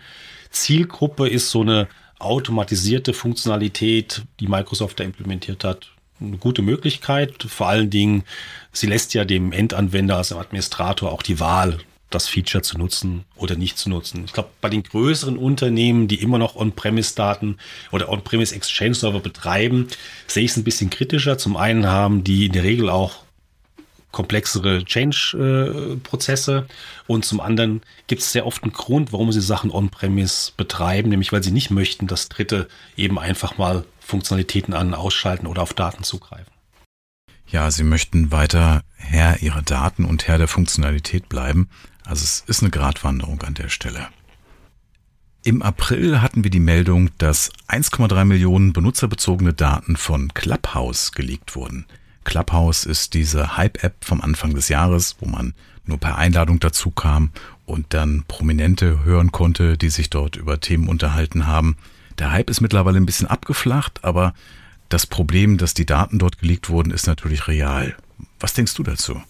Zielgruppe 0.51 1.27
ist 1.27 1.49
so 1.49 1.61
eine 1.61 1.87
automatisierte 2.19 3.13
Funktionalität, 3.13 4.23
die 4.39 4.47
Microsoft 4.47 4.99
da 4.99 5.03
implementiert 5.03 5.63
hat, 5.63 5.91
eine 6.19 6.37
gute 6.37 6.61
Möglichkeit. 6.61 7.43
Vor 7.43 7.67
allen 7.67 7.89
Dingen, 7.89 8.23
sie 8.71 8.87
lässt 8.87 9.13
ja 9.15 9.25
dem 9.25 9.51
Endanwender, 9.51 10.17
also 10.17 10.35
dem 10.35 10.41
Administrator, 10.41 11.11
auch 11.11 11.23
die 11.23 11.39
Wahl 11.39 11.79
das 12.11 12.27
Feature 12.27 12.61
zu 12.61 12.77
nutzen 12.77 13.25
oder 13.35 13.55
nicht 13.55 13.77
zu 13.77 13.89
nutzen. 13.89 14.23
Ich 14.25 14.33
glaube, 14.33 14.49
bei 14.61 14.69
den 14.69 14.83
größeren 14.83 15.37
Unternehmen, 15.37 16.07
die 16.07 16.21
immer 16.21 16.37
noch 16.37 16.55
On-Premise-Daten 16.55 17.57
oder 17.91 18.09
On-Premise 18.09 18.55
Exchange-Server 18.55 19.19
betreiben, 19.19 19.87
sehe 20.27 20.43
ich 20.43 20.51
es 20.51 20.57
ein 20.57 20.63
bisschen 20.63 20.89
kritischer. 20.89 21.37
Zum 21.37 21.57
einen 21.57 21.87
haben 21.87 22.23
die 22.23 22.45
in 22.45 22.51
der 22.51 22.63
Regel 22.63 22.89
auch 22.89 23.23
komplexere 24.11 24.83
Change-Prozesse 24.83 26.67
und 27.07 27.23
zum 27.23 27.39
anderen 27.39 27.81
gibt 28.07 28.21
es 28.21 28.33
sehr 28.33 28.45
oft 28.45 28.61
einen 28.63 28.73
Grund, 28.73 29.13
warum 29.13 29.31
sie 29.31 29.41
Sachen 29.41 29.71
On-Premise 29.71 30.51
betreiben, 30.57 31.09
nämlich 31.09 31.31
weil 31.31 31.43
sie 31.43 31.51
nicht 31.51 31.71
möchten, 31.71 32.07
dass 32.07 32.27
Dritte 32.27 32.67
eben 32.97 33.17
einfach 33.17 33.57
mal 33.57 33.85
Funktionalitäten 34.01 34.73
an- 34.73 34.93
ausschalten 34.93 35.47
oder 35.47 35.61
auf 35.61 35.73
Daten 35.73 36.03
zugreifen. 36.03 36.51
Ja, 37.47 37.71
sie 37.71 37.83
möchten 37.83 38.31
weiter 38.31 38.83
Herr 38.95 39.41
ihrer 39.41 39.61
Daten 39.61 40.05
und 40.05 40.27
Herr 40.27 40.37
der 40.37 40.47
Funktionalität 40.47 41.29
bleiben. 41.29 41.69
Also 42.05 42.23
es 42.23 42.43
ist 42.47 42.61
eine 42.61 42.71
Gratwanderung 42.71 43.41
an 43.43 43.53
der 43.53 43.69
Stelle. 43.69 44.07
Im 45.43 45.63
April 45.63 46.21
hatten 46.21 46.43
wir 46.43 46.51
die 46.51 46.59
Meldung, 46.59 47.09
dass 47.17 47.51
1,3 47.67 48.25
Millionen 48.25 48.73
benutzerbezogene 48.73 49.53
Daten 49.53 49.95
von 49.97 50.33
Clubhouse 50.33 51.13
geleakt 51.13 51.55
wurden. 51.55 51.85
Clubhouse 52.23 52.85
ist 52.85 53.15
diese 53.15 53.57
Hype-App 53.57 54.05
vom 54.05 54.21
Anfang 54.21 54.53
des 54.53 54.69
Jahres, 54.69 55.15
wo 55.19 55.25
man 55.25 55.55
nur 55.85 55.97
per 55.97 56.17
Einladung 56.17 56.59
dazu 56.59 56.91
kam 56.91 57.31
und 57.65 57.87
dann 57.95 58.23
Prominente 58.27 59.03
hören 59.03 59.31
konnte, 59.31 59.77
die 59.77 59.89
sich 59.89 60.11
dort 60.11 60.35
über 60.35 60.59
Themen 60.59 60.87
unterhalten 60.87 61.47
haben. 61.47 61.75
Der 62.19 62.31
Hype 62.31 62.51
ist 62.51 62.61
mittlerweile 62.61 62.97
ein 62.97 63.07
bisschen 63.07 63.27
abgeflacht, 63.27 64.03
aber 64.03 64.35
das 64.89 65.07
Problem, 65.07 65.57
dass 65.57 65.73
die 65.73 65.85
Daten 65.85 66.19
dort 66.19 66.37
geleakt 66.39 66.69
wurden, 66.69 66.91
ist 66.91 67.07
natürlich 67.07 67.47
real. 67.47 67.95
Was 68.39 68.53
denkst 68.53 68.75
du 68.75 68.83
dazu? 68.83 69.21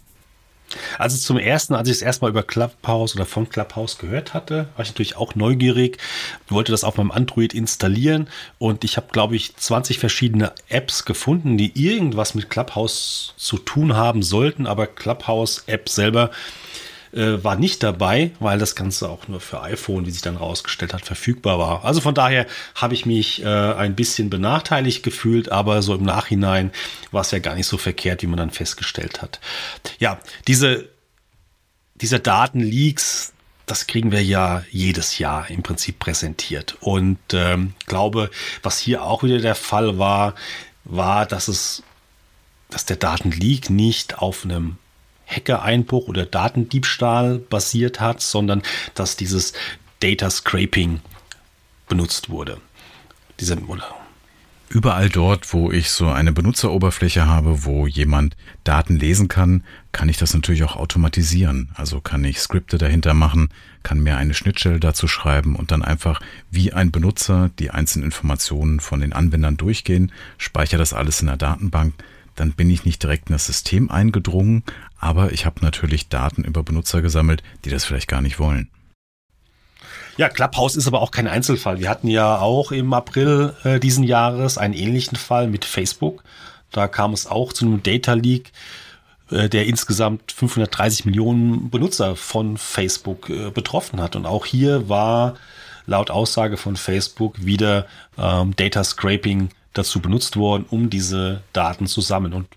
Also 0.98 1.18
zum 1.18 1.38
ersten, 1.38 1.76
als 1.76 1.88
ich 1.88 1.96
es 1.96 2.02
erstmal 2.02 2.32
über 2.32 2.44
Clubhouse 2.44 3.16
oder 3.16 3.26
von 3.26 3.50
Clubhouse 3.50 3.98
gehört 3.98 4.34
hatte, 4.34 4.68
war 4.76 4.84
ich 4.84 4.90
natürlich 4.90 5.18
auch 5.18 5.36
neugierig, 5.36 5.98
wollte 6.50 6.72
das 6.72 6.84
auf 6.84 6.98
meinem 6.98 7.12
Android 7.12 7.54
installieren 7.54 8.28
und 8.60 8.84
ich 8.84 8.98
habe, 8.98 9.08
glaube 9.12 9.36
ich, 9.36 9.56
20 9.56 10.00
verschiedene 10.00 10.52
Apps 10.70 11.06
gefunden, 11.06 11.58
die 11.58 11.72
irgendwas 11.82 12.36
mit 12.36 12.50
Clubhouse 12.50 13.34
zu 13.38 13.58
tun 13.58 13.96
haben 13.96 14.24
sollten, 14.24 14.68
aber 14.68 14.88
Clubhouse-App 14.88 15.90
selber 15.90 16.32
äh, 17.14 17.44
war 17.44 17.56
nicht 17.56 17.84
dabei, 17.84 18.32
weil 18.40 18.60
das 18.60 18.76
Ganze 18.76 19.10
auch 19.10 19.28
nur 19.28 19.42
für 19.42 19.62
iPhone, 19.62 20.06
wie 20.06 20.12
sich 20.12 20.22
dann 20.22 20.38
rausgestellt 20.38 20.94
hat, 20.94 21.06
verfügbar 21.06 21.60
war. 21.60 21.86
Also 21.86 22.02
von 22.02 22.16
daher 22.16 22.48
habe 22.76 22.94
ich 22.94 23.06
mich 23.06 23.44
äh, 23.44 23.48
ein 23.48 23.96
bisschen 23.96 24.30
benachteiligt 24.30 25.04
gefühlt, 25.04 25.52
aber 25.52 25.82
so 25.82 25.96
im 25.96 26.04
Nachhinein 26.04 26.72
war 27.12 27.22
es 27.22 27.32
ja 27.32 27.40
gar 27.40 27.56
nicht 27.56 27.68
so 27.68 27.78
verkehrt, 27.78 28.22
wie 28.22 28.28
man 28.28 28.38
dann 28.38 28.52
festgestellt 28.52 29.22
hat. 29.22 29.40
Ja, 30.00 30.20
diese, 30.48 30.90
diese 31.96 32.20
Datenleaks, 32.20 33.34
das 33.66 33.88
kriegen 33.88 34.12
wir 34.12 34.24
ja 34.24 34.64
jedes 34.72 35.18
Jahr 35.18 35.50
im 35.50 35.64
Prinzip 35.64 36.00
präsentiert. 36.00 36.78
Und 36.80 37.20
ähm, 37.34 37.74
glaube, 37.86 38.30
was 38.64 38.80
hier 38.80 39.04
auch 39.04 39.24
wieder 39.24 39.40
der 39.40 39.56
Fall 39.56 39.98
war, 39.98 40.36
war, 40.84 41.26
dass 41.26 41.48
es, 41.48 41.84
dass 42.70 42.86
der 42.86 42.98
Datenleak 42.98 43.70
nicht 43.70 44.20
auf 44.20 44.46
einem 44.46 44.78
Hackereinbruch 45.32 46.08
oder 46.08 46.26
Datendiebstahl 46.26 47.40
basiert 47.40 48.00
hat, 48.00 48.22
sondern 48.22 48.62
dass 48.94 49.16
dieses 49.16 49.54
Data 50.00 50.30
Scraping 50.30 51.00
benutzt 51.88 52.30
wurde. 52.30 52.60
Diese, 53.40 53.58
Überall 54.70 55.10
dort, 55.10 55.52
wo 55.52 55.70
ich 55.70 55.90
so 55.90 56.08
eine 56.08 56.32
Benutzeroberfläche 56.32 57.26
habe, 57.26 57.66
wo 57.66 57.88
jemand 57.88 58.38
Daten 58.64 58.96
lesen 58.96 59.28
kann, 59.28 59.66
kann 59.92 60.08
ich 60.08 60.16
das 60.16 60.34
natürlich 60.34 60.64
auch 60.64 60.78
automatisieren. 60.78 61.72
Also 61.76 62.00
kann 62.00 62.24
ich 62.24 62.40
Skripte 62.40 62.78
dahinter 62.78 63.14
machen, 63.14 63.50
kann 63.84 64.00
mir 64.00 64.16
eine 64.16 64.34
Schnittstelle 64.34 64.80
dazu 64.80 65.10
schreiben 65.10 65.58
und 65.58 65.72
dann 65.72 65.84
einfach 65.84 66.22
wie 66.52 66.72
ein 66.72 66.92
Benutzer 66.92 67.50
die 67.60 67.72
einzelnen 67.72 68.06
Informationen 68.06 68.80
von 68.80 69.02
den 69.02 69.12
Anwendern 69.12 69.58
durchgehen, 69.58 70.14
speichere 70.38 70.80
das 70.80 70.94
alles 70.94 71.20
in 71.20 71.28
der 71.28 71.38
Datenbank, 71.38 71.94
dann 72.36 72.54
bin 72.54 72.70
ich 72.70 72.86
nicht 72.86 73.04
direkt 73.04 73.30
in 73.30 73.34
das 73.34 73.48
System 73.48 73.92
eingedrungen, 73.92 74.64
aber 75.02 75.34
ich 75.34 75.46
habe 75.46 75.62
natürlich 75.62 76.08
Daten 76.08 76.44
über 76.44 76.64
Benutzer 76.64 77.02
gesammelt, 77.02 77.44
die 77.66 77.70
das 77.70 77.84
vielleicht 77.84 78.08
gar 78.08 78.22
nicht 78.22 78.40
wollen. 78.40 78.70
Ja, 80.18 80.30
Clubhouse 80.30 80.76
ist 80.76 80.88
aber 80.88 81.02
auch 81.02 81.12
kein 81.12 81.28
Einzelfall. 81.28 81.80
Wir 81.80 81.90
hatten 81.90 82.08
ja 82.08 82.38
auch 82.38 82.72
im 82.72 82.94
April 82.94 83.56
äh, 83.64 83.80
diesen 83.80 84.04
Jahres 84.04 84.58
einen 84.58 84.74
ähnlichen 84.74 85.18
Fall 85.18 85.48
mit 85.48 85.66
Facebook. 85.66 86.24
Da 86.72 86.88
kam 86.88 87.14
es 87.14 87.28
auch 87.28 87.54
zu 87.54 87.66
einem 87.66 87.82
Data 87.82 88.14
Leak, 88.14 88.52
äh, 89.32 89.50
der 89.50 89.66
insgesamt 89.66 90.32
530 90.32 91.06
Millionen 91.06 91.70
Benutzer 91.70 92.16
von 92.16 92.58
Facebook 92.58 93.30
äh, 93.30 93.50
betroffen 93.50 94.02
hat. 94.02 94.16
Und 94.16 94.26
auch 94.26 94.46
hier 94.46 94.88
war 94.90 95.36
laut 95.88 96.12
Aussage 96.12 96.58
von 96.58 96.76
Facebook 96.76 97.44
wieder 97.44 97.88
ähm, 98.18 98.56
Data 98.56 98.84
Scraping 98.84 99.50
dazu 99.74 100.02
benutzt 100.02 100.38
worden, 100.38 100.66
um 100.70 100.90
diese 100.90 101.42
Daten 101.54 101.88
zu 101.88 102.02
sammeln. 102.02 102.34
Und 102.34 102.48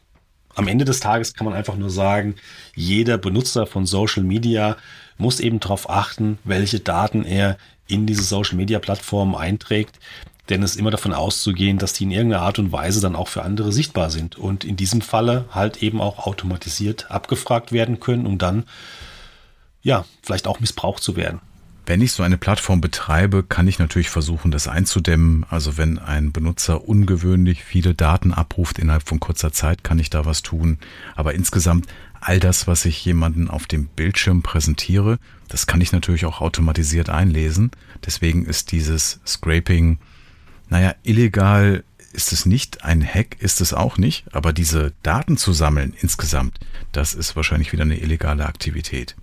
am 0.54 0.68
Ende 0.68 0.84
des 0.84 1.00
Tages 1.00 1.34
kann 1.34 1.44
man 1.44 1.54
einfach 1.54 1.76
nur 1.76 1.90
sagen, 1.90 2.36
jeder 2.74 3.18
Benutzer 3.18 3.66
von 3.66 3.86
Social 3.86 4.22
Media 4.22 4.76
muss 5.18 5.40
eben 5.40 5.60
darauf 5.60 5.90
achten, 5.90 6.38
welche 6.44 6.80
Daten 6.80 7.24
er 7.24 7.56
in 7.86 8.06
diese 8.06 8.22
Social 8.22 8.56
Media 8.56 8.78
Plattformen 8.78 9.34
einträgt. 9.34 9.98
Denn 10.48 10.62
es 10.62 10.72
ist 10.72 10.76
immer 10.80 10.90
davon 10.90 11.14
auszugehen, 11.14 11.78
dass 11.78 11.94
die 11.94 12.04
in 12.04 12.10
irgendeiner 12.10 12.42
Art 12.42 12.58
und 12.58 12.70
Weise 12.70 13.00
dann 13.00 13.16
auch 13.16 13.28
für 13.28 13.42
andere 13.42 13.72
sichtbar 13.72 14.10
sind 14.10 14.36
und 14.36 14.64
in 14.64 14.76
diesem 14.76 15.00
Falle 15.00 15.46
halt 15.50 15.82
eben 15.82 16.00
auch 16.00 16.26
automatisiert 16.26 17.10
abgefragt 17.10 17.72
werden 17.72 17.98
können, 17.98 18.26
um 18.26 18.36
dann 18.36 18.64
ja 19.82 20.04
vielleicht 20.22 20.46
auch 20.46 20.60
missbraucht 20.60 21.02
zu 21.02 21.16
werden. 21.16 21.40
Wenn 21.86 22.00
ich 22.00 22.12
so 22.12 22.22
eine 22.22 22.38
Plattform 22.38 22.80
betreibe, 22.80 23.42
kann 23.42 23.68
ich 23.68 23.78
natürlich 23.78 24.08
versuchen, 24.08 24.50
das 24.50 24.68
einzudämmen. 24.68 25.44
Also 25.50 25.76
wenn 25.76 25.98
ein 25.98 26.32
Benutzer 26.32 26.88
ungewöhnlich 26.88 27.62
viele 27.62 27.94
Daten 27.94 28.32
abruft 28.32 28.78
innerhalb 28.78 29.06
von 29.06 29.20
kurzer 29.20 29.52
Zeit, 29.52 29.84
kann 29.84 29.98
ich 29.98 30.08
da 30.08 30.24
was 30.24 30.42
tun. 30.42 30.78
Aber 31.14 31.34
insgesamt 31.34 31.86
all 32.20 32.40
das, 32.40 32.66
was 32.66 32.86
ich 32.86 33.04
jemanden 33.04 33.50
auf 33.50 33.66
dem 33.66 33.84
Bildschirm 33.84 34.40
präsentiere, 34.42 35.18
das 35.48 35.66
kann 35.66 35.82
ich 35.82 35.92
natürlich 35.92 36.24
auch 36.24 36.40
automatisiert 36.40 37.10
einlesen. 37.10 37.70
Deswegen 38.06 38.46
ist 38.46 38.72
dieses 38.72 39.20
Scraping, 39.26 39.98
naja, 40.70 40.94
illegal 41.02 41.84
ist 42.14 42.32
es 42.32 42.46
nicht, 42.46 42.82
ein 42.82 43.04
Hack 43.04 43.36
ist 43.40 43.60
es 43.60 43.74
auch 43.74 43.98
nicht, 43.98 44.24
aber 44.32 44.54
diese 44.54 44.92
Daten 45.02 45.36
zu 45.36 45.52
sammeln 45.52 45.92
insgesamt, 46.00 46.60
das 46.92 47.12
ist 47.12 47.36
wahrscheinlich 47.36 47.72
wieder 47.72 47.82
eine 47.82 47.98
illegale 47.98 48.46
Aktivität. 48.46 49.16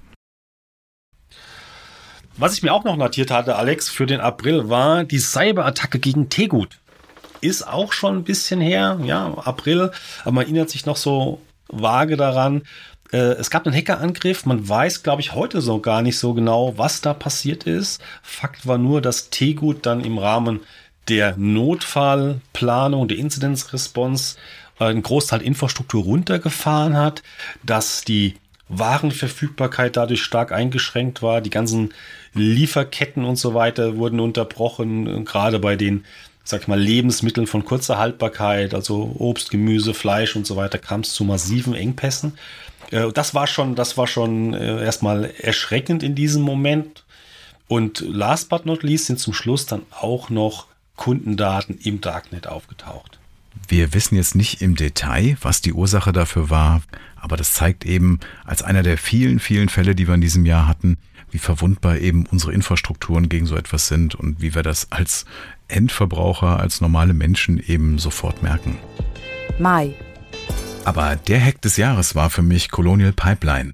Was 2.42 2.56
ich 2.56 2.64
mir 2.64 2.74
auch 2.74 2.84
noch 2.84 2.98
notiert 2.98 3.30
hatte, 3.30 3.56
Alex, 3.56 3.88
für 3.88 4.08
den 4.08 4.20
April 4.20 4.68
war 4.68 5.04
die 5.04 5.20
Cyberattacke 5.20 6.00
gegen 6.00 6.30
Tegut. 6.30 6.80
Ist 7.40 7.68
auch 7.68 7.94
schon 7.94 8.18
ein 8.18 8.24
bisschen 8.24 8.60
her, 8.60 9.00
ja, 9.04 9.32
April, 9.46 9.92
aber 10.24 10.32
man 10.32 10.46
erinnert 10.46 10.72
sich 10.72 10.88
noch 10.88 10.98
so 10.98 11.40
vage 11.68 12.18
daran. 12.18 12.64
Äh, 13.12 13.34
es 13.34 13.52
gab 13.52 13.68
einen 13.68 13.76
Hackerangriff. 13.76 14.48
Man 14.48 14.68
weiß, 14.68 15.04
glaube 15.04 15.22
ich, 15.22 15.36
heute 15.36 15.62
so 15.62 15.82
gar 15.82 16.02
nicht 16.02 16.18
so 16.18 16.34
genau, 16.34 16.80
was 16.80 17.02
da 17.02 17.14
passiert 17.14 17.66
ist. 17.66 18.02
Fakt 18.24 18.66
war 18.66 18.80
nur, 18.80 19.04
dass 19.04 19.30
Tegut 19.30 19.86
dann 19.86 20.04
im 20.04 20.18
Rahmen 20.18 20.62
der 21.10 21.38
Notfallplanung, 21.38 23.08
der 23.08 23.20
Incidence 23.20 23.72
Response, 23.72 24.38
äh, 24.80 24.86
einen 24.86 25.04
Großteil 25.04 25.44
Infrastruktur 25.44 26.06
runtergefahren 26.06 26.98
hat, 26.98 27.22
dass 27.62 28.02
die 28.02 28.34
Warenverfügbarkeit 28.72 29.98
dadurch 29.98 30.24
stark 30.24 30.52
eingeschränkt 30.52 31.22
war. 31.22 31.42
Die 31.42 31.50
ganzen 31.50 31.94
Lieferketten 32.34 33.26
und 33.26 33.36
so 33.36 33.54
weiter 33.54 33.98
wurden 33.98 34.20
unterbrochen, 34.20 35.26
gerade 35.26 35.60
bei 35.60 35.76
den, 35.76 36.06
sag 36.44 36.62
ich 36.62 36.68
mal, 36.68 36.80
Lebensmitteln 36.80 37.48
von 37.48 37.66
kurzer 37.66 37.98
Haltbarkeit, 37.98 38.74
also 38.74 39.16
Obst, 39.20 39.52
Gemüse, 39.52 39.94
Fleisch 39.94 40.36
und 40.36 40.48
so 40.48 40.56
weiter, 40.56 40.78
kam 40.78 41.02
es 41.02 41.14
zu 41.14 41.24
massiven 41.24 41.76
Engpässen. 41.76 42.38
Äh, 42.92 43.12
das 43.12 43.36
war 43.36 43.48
schon, 43.48 43.76
das 43.76 43.98
war 43.98 44.08
schon 44.08 44.54
äh, 44.54 44.84
erstmal 44.84 45.32
erschreckend 45.38 46.04
in 46.04 46.16
diesem 46.16 46.42
Moment. 46.42 47.04
Und 47.68 48.02
last 48.02 48.50
but 48.50 48.66
not 48.66 48.84
least 48.84 49.06
sind 49.06 49.20
zum 49.20 49.34
Schluss 49.34 49.66
dann 49.66 49.84
auch 49.92 50.30
noch 50.30 50.68
Kundendaten 50.98 51.78
im 51.82 52.02
Darknet 52.02 52.48
aufgetaucht. 52.48 53.18
Wir 53.68 53.94
wissen 53.94 54.16
jetzt 54.16 54.36
nicht 54.36 54.62
im 54.62 54.76
Detail, 54.76 55.38
was 55.42 55.62
die 55.62 55.74
Ursache 55.74 56.12
dafür 56.12 56.50
war, 56.50 56.82
aber 57.22 57.38
das 57.38 57.54
zeigt 57.54 57.86
eben 57.86 58.20
als 58.46 58.64
einer 58.64 58.84
der 58.84 58.98
vielen, 58.98 59.40
vielen 59.40 59.70
Fälle, 59.70 59.96
die 59.96 60.08
wir 60.08 60.16
in 60.16 60.22
diesem 60.22 60.46
Jahr 60.46 60.68
hatten, 60.68 60.98
wie 61.30 61.38
verwundbar 61.38 61.98
eben 61.98 62.26
unsere 62.26 62.52
Infrastrukturen 62.52 63.30
gegen 63.30 63.46
so 63.46 63.56
etwas 63.56 63.88
sind 63.88 64.16
und 64.16 64.42
wie 64.42 64.54
wir 64.54 64.64
das 64.64 64.92
als 64.92 65.26
Endverbraucher, 65.68 66.60
als 66.60 66.82
normale 66.82 67.14
Menschen 67.14 67.60
eben 67.60 68.00
sofort 68.00 68.44
merken. 68.44 68.78
Mai. 69.60 69.94
Aber 70.84 71.16
der 71.16 71.44
Hack 71.44 71.62
des 71.62 71.78
Jahres 71.78 72.16
war 72.16 72.30
für 72.30 72.42
mich 72.42 72.72
Colonial 72.72 73.14
Pipeline. 73.14 73.74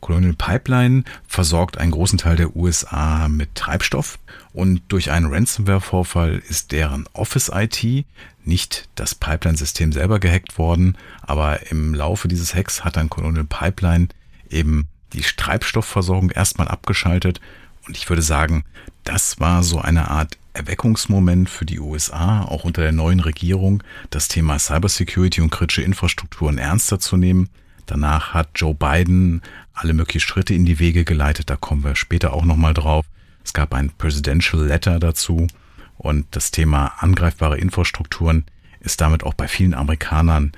Colonial 0.00 0.34
Pipeline 0.34 1.04
versorgt 1.26 1.78
einen 1.78 1.90
großen 1.90 2.18
Teil 2.18 2.36
der 2.36 2.54
USA 2.54 3.26
mit 3.28 3.54
Treibstoff 3.54 4.18
und 4.52 4.82
durch 4.88 5.10
einen 5.10 5.32
Ransomware-Vorfall 5.32 6.42
ist 6.46 6.72
deren 6.72 7.06
Office-IT, 7.14 8.04
nicht 8.46 8.88
das 8.94 9.14
Pipeline-System 9.14 9.92
selber 9.92 10.18
gehackt 10.20 10.58
worden, 10.58 10.96
aber 11.22 11.70
im 11.70 11.94
Laufe 11.94 12.28
dieses 12.28 12.54
Hacks 12.54 12.84
hat 12.84 12.96
dann 12.96 13.10
Colonial 13.10 13.44
Pipeline 13.44 14.08
eben 14.50 14.88
die 15.12 15.22
Treibstoffversorgung 15.22 16.30
erstmal 16.30 16.68
abgeschaltet 16.68 17.40
und 17.86 17.96
ich 17.96 18.08
würde 18.08 18.22
sagen, 18.22 18.64
das 19.04 19.40
war 19.40 19.62
so 19.62 19.78
eine 19.78 20.10
Art 20.10 20.38
Erweckungsmoment 20.54 21.50
für 21.50 21.64
die 21.64 21.80
USA, 21.80 22.42
auch 22.42 22.64
unter 22.64 22.82
der 22.82 22.92
neuen 22.92 23.20
Regierung, 23.20 23.82
das 24.10 24.28
Thema 24.28 24.58
Cybersecurity 24.58 25.40
und 25.40 25.50
kritische 25.50 25.82
Infrastrukturen 25.82 26.58
ernster 26.58 27.00
zu 27.00 27.16
nehmen. 27.16 27.48
Danach 27.86 28.32
hat 28.32 28.50
Joe 28.54 28.74
Biden 28.74 29.42
alle 29.74 29.92
möglichen 29.92 30.20
Schritte 30.20 30.54
in 30.54 30.64
die 30.64 30.78
Wege 30.78 31.04
geleitet, 31.04 31.50
da 31.50 31.56
kommen 31.56 31.84
wir 31.84 31.96
später 31.96 32.32
auch 32.32 32.44
nochmal 32.44 32.72
drauf. 32.72 33.04
Es 33.44 33.52
gab 33.52 33.74
ein 33.74 33.90
Presidential 33.90 34.64
Letter 34.64 34.98
dazu 35.00 35.48
und 35.96 36.26
das 36.32 36.50
Thema 36.50 36.94
angreifbare 36.98 37.58
Infrastrukturen 37.58 38.44
ist 38.80 39.00
damit 39.00 39.24
auch 39.24 39.34
bei 39.34 39.48
vielen 39.48 39.74
Amerikanern 39.74 40.52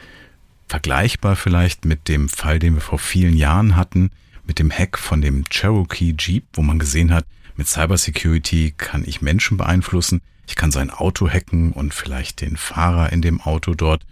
Vergleichbar 0.68 1.36
vielleicht 1.36 1.84
mit 1.84 2.08
dem 2.08 2.28
Fall, 2.28 2.58
den 2.58 2.74
wir 2.74 2.80
vor 2.80 2.98
vielen 2.98 3.36
Jahren 3.36 3.76
hatten, 3.76 4.10
mit 4.46 4.58
dem 4.58 4.72
Hack 4.72 4.98
von 4.98 5.20
dem 5.20 5.44
Cherokee 5.48 6.14
Jeep, 6.18 6.44
wo 6.54 6.62
man 6.62 6.80
gesehen 6.80 7.12
hat, 7.12 7.24
mit 7.56 7.68
Cybersecurity 7.68 8.74
kann 8.76 9.04
ich 9.06 9.22
Menschen 9.22 9.56
beeinflussen, 9.56 10.20
ich 10.46 10.56
kann 10.56 10.70
sein 10.70 10.90
Auto 10.90 11.28
hacken 11.28 11.72
und 11.72 11.94
vielleicht 11.94 12.40
den 12.40 12.56
Fahrer 12.56 13.12
in 13.12 13.22
dem 13.22 13.40
Auto 13.40 13.74
dort 13.74 14.04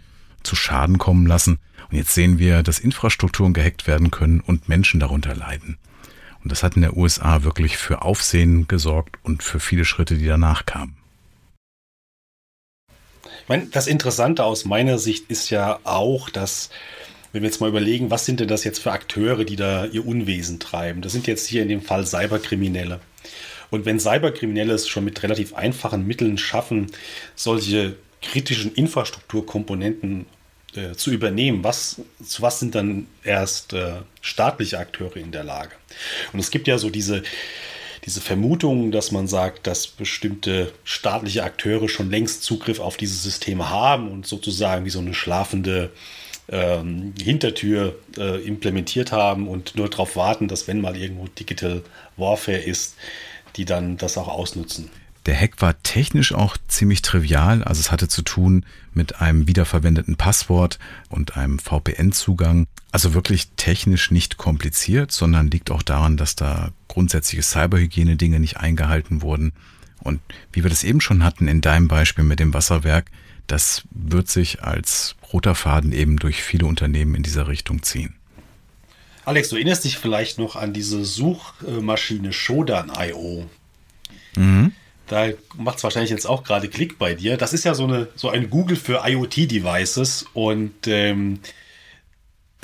zu 0.43 0.55
Schaden 0.55 0.97
kommen 0.97 1.25
lassen. 1.25 1.59
Und 1.89 1.97
jetzt 1.97 2.13
sehen 2.13 2.39
wir, 2.39 2.63
dass 2.63 2.79
Infrastrukturen 2.79 3.53
gehackt 3.53 3.87
werden 3.87 4.11
können 4.11 4.39
und 4.39 4.67
Menschen 4.67 4.99
darunter 4.99 5.35
leiden. 5.35 5.77
Und 6.43 6.51
das 6.51 6.63
hat 6.63 6.75
in 6.75 6.81
der 6.81 6.97
USA 6.97 7.43
wirklich 7.43 7.77
für 7.77 8.01
Aufsehen 8.01 8.67
gesorgt 8.67 9.17
und 9.23 9.43
für 9.43 9.59
viele 9.59 9.85
Schritte, 9.85 10.17
die 10.17 10.25
danach 10.25 10.65
kamen. 10.65 10.95
Ich 13.45 13.49
meine, 13.49 13.67
das 13.67 13.85
Interessante 13.85 14.43
aus 14.43 14.65
meiner 14.65 14.97
Sicht 14.97 15.29
ist 15.29 15.51
ja 15.51 15.79
auch, 15.83 16.31
dass, 16.31 16.71
wenn 17.31 17.43
wir 17.43 17.47
jetzt 17.47 17.61
mal 17.61 17.69
überlegen, 17.69 18.09
was 18.09 18.25
sind 18.25 18.39
denn 18.39 18.47
das 18.47 18.63
jetzt 18.63 18.79
für 18.79 18.91
Akteure, 18.91 19.43
die 19.43 19.55
da 19.55 19.85
ihr 19.85 20.03
Unwesen 20.03 20.59
treiben? 20.59 21.03
Das 21.03 21.11
sind 21.11 21.27
jetzt 21.27 21.45
hier 21.45 21.61
in 21.61 21.67
dem 21.69 21.83
Fall 21.83 22.07
Cyberkriminelle. 22.07 22.99
Und 23.69 23.85
wenn 23.85 23.99
Cyberkriminelle 23.99 24.73
es 24.73 24.87
schon 24.87 25.05
mit 25.05 25.21
relativ 25.21 25.53
einfachen 25.53 26.07
Mitteln 26.07 26.39
schaffen, 26.39 26.87
solche 27.35 27.97
kritischen 28.23 28.73
Infrastrukturkomponenten 28.73 30.25
äh, 30.75 30.93
zu 30.93 31.11
übernehmen, 31.11 31.63
was, 31.63 32.01
zu 32.25 32.41
was 32.41 32.59
sind 32.59 32.73
dann 32.73 33.05
erst 33.23 33.73
äh, 33.73 33.97
staatliche 34.21 34.79
Akteure 34.79 35.17
in 35.17 35.31
der 35.31 35.43
Lage? 35.43 35.75
Und 36.33 36.39
es 36.39 36.49
gibt 36.49 36.67
ja 36.67 36.79
so 36.79 36.89
diese, 36.89 37.21
diese 38.05 38.21
Vermutung, 38.21 38.91
dass 38.91 39.11
man 39.11 39.27
sagt, 39.27 39.65
dass 39.65 39.87
bestimmte 39.87 40.71
staatliche 40.83 41.43
Akteure 41.43 41.89
schon 41.89 42.11
längst 42.11 42.43
Zugriff 42.43 42.79
auf 42.79 42.97
diese 42.97 43.15
Systeme 43.15 43.69
haben 43.69 44.11
und 44.11 44.27
sozusagen 44.27 44.85
wie 44.85 44.91
so 44.91 44.99
eine 44.99 45.15
schlafende 45.15 45.91
ähm, 46.47 47.13
Hintertür 47.19 47.95
äh, 48.17 48.45
implementiert 48.45 49.11
haben 49.11 49.47
und 49.47 49.75
nur 49.75 49.89
darauf 49.89 50.15
warten, 50.15 50.47
dass 50.47 50.67
wenn 50.67 50.81
mal 50.81 50.95
irgendwo 50.95 51.25
Digital 51.27 51.81
Warfare 52.17 52.59
ist, 52.59 52.95
die 53.55 53.65
dann 53.65 53.97
das 53.97 54.17
auch 54.17 54.27
ausnutzen. 54.27 54.91
Der 55.25 55.39
Hack 55.39 55.59
war 55.61 55.81
technisch 55.81 56.33
auch 56.33 56.55
ziemlich 56.67 57.01
trivial, 57.01 57.63
also 57.63 57.79
es 57.79 57.91
hatte 57.91 58.07
zu 58.07 58.21
tun 58.21 58.65
mit 58.93 59.21
einem 59.21 59.47
wiederverwendeten 59.47 60.17
Passwort 60.17 60.77
und 61.09 61.35
einem 61.35 61.57
VPN-Zugang. 61.57 62.67
Also 62.91 63.13
wirklich 63.13 63.49
technisch 63.57 64.11
nicht 64.11 64.37
kompliziert, 64.37 65.11
sondern 65.11 65.49
liegt 65.49 65.71
auch 65.71 65.81
daran, 65.81 66.15
dass 66.15 66.35
da 66.35 66.71
grundsätzliche 66.87 67.41
Cyberhygiene-Dinge 67.41 68.39
nicht 68.39 68.57
eingehalten 68.57 69.21
wurden. 69.21 69.51
Und 69.99 70.21
wie 70.53 70.63
wir 70.63 70.69
das 70.69 70.83
eben 70.83 71.01
schon 71.01 71.23
hatten 71.23 71.47
in 71.47 71.61
deinem 71.61 71.87
Beispiel 71.87 72.23
mit 72.23 72.39
dem 72.39 72.53
Wasserwerk, 72.53 73.09
das 73.47 73.83
wird 73.89 74.29
sich 74.29 74.63
als 74.63 75.15
roter 75.33 75.55
Faden 75.55 75.91
eben 75.91 76.17
durch 76.17 76.43
viele 76.43 76.67
Unternehmen 76.67 77.15
in 77.15 77.23
dieser 77.23 77.47
Richtung 77.47 77.81
ziehen. 77.81 78.15
Alex, 79.25 79.49
du 79.49 79.55
erinnerst 79.55 79.83
dich 79.83 79.97
vielleicht 79.97 80.37
noch 80.37 80.55
an 80.55 80.71
diese 80.71 81.03
Suchmaschine 81.03 82.31
Shodan.io. 82.31 83.49
Mhm. 84.35 84.71
Da 85.07 85.29
macht 85.55 85.77
es 85.77 85.83
wahrscheinlich 85.83 86.11
jetzt 86.11 86.25
auch 86.25 86.43
gerade 86.43 86.67
Klick 86.67 86.97
bei 86.97 87.13
dir. 87.13 87.37
Das 87.37 87.53
ist 87.53 87.63
ja 87.63 87.73
so, 87.75 87.85
eine, 87.85 88.07
so 88.15 88.29
ein 88.29 88.49
Google 88.49 88.75
für 88.75 89.03
IoT-Devices 89.05 90.25
und 90.33 90.87
ähm, 90.87 91.39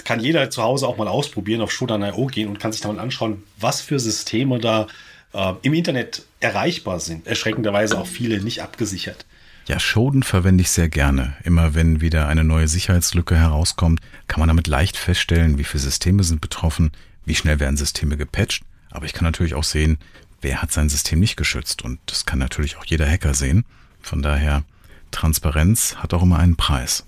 kann 0.03 0.19
jeder 0.19 0.49
zu 0.49 0.63
Hause 0.63 0.87
auch 0.87 0.97
mal 0.97 1.07
ausprobieren, 1.07 1.61
auf 1.61 1.71
Shodan.io 1.71 2.25
gehen 2.27 2.49
und 2.49 2.59
kann 2.59 2.71
sich 2.71 2.81
dann 2.81 2.99
anschauen, 2.99 3.43
was 3.57 3.81
für 3.81 3.99
Systeme 3.99 4.59
da 4.59 4.87
äh, 5.33 5.53
im 5.61 5.73
Internet 5.73 6.25
erreichbar 6.39 6.99
sind. 6.99 7.27
Erschreckenderweise 7.27 7.99
auch 7.99 8.07
viele 8.07 8.41
nicht 8.41 8.61
abgesichert. 8.61 9.25
Ja, 9.67 9.79
Shodan 9.79 10.23
verwende 10.23 10.63
ich 10.63 10.71
sehr 10.71 10.89
gerne. 10.89 11.35
Immer 11.43 11.75
wenn 11.75 12.01
wieder 12.01 12.27
eine 12.27 12.43
neue 12.43 12.67
Sicherheitslücke 12.67 13.35
herauskommt, 13.35 14.01
kann 14.27 14.39
man 14.39 14.47
damit 14.47 14.67
leicht 14.67 14.97
feststellen, 14.97 15.57
wie 15.57 15.63
viele 15.63 15.83
Systeme 15.83 16.23
sind 16.23 16.41
betroffen, 16.41 16.91
wie 17.25 17.35
schnell 17.35 17.59
werden 17.59 17.77
Systeme 17.77 18.17
gepatcht. 18.17 18.63
Aber 18.89 19.05
ich 19.05 19.13
kann 19.13 19.23
natürlich 19.23 19.53
auch 19.53 19.63
sehen, 19.63 19.99
wer 20.41 20.61
hat 20.61 20.71
sein 20.71 20.89
System 20.89 21.19
nicht 21.19 21.37
geschützt. 21.37 21.83
Und 21.83 21.99
das 22.05 22.25
kann 22.25 22.39
natürlich 22.39 22.77
auch 22.77 22.85
jeder 22.85 23.09
Hacker 23.09 23.33
sehen. 23.33 23.65
Von 24.01 24.21
daher, 24.21 24.63
Transparenz 25.11 25.97
hat 25.97 26.13
auch 26.13 26.23
immer 26.23 26.39
einen 26.39 26.55
Preis. 26.55 27.05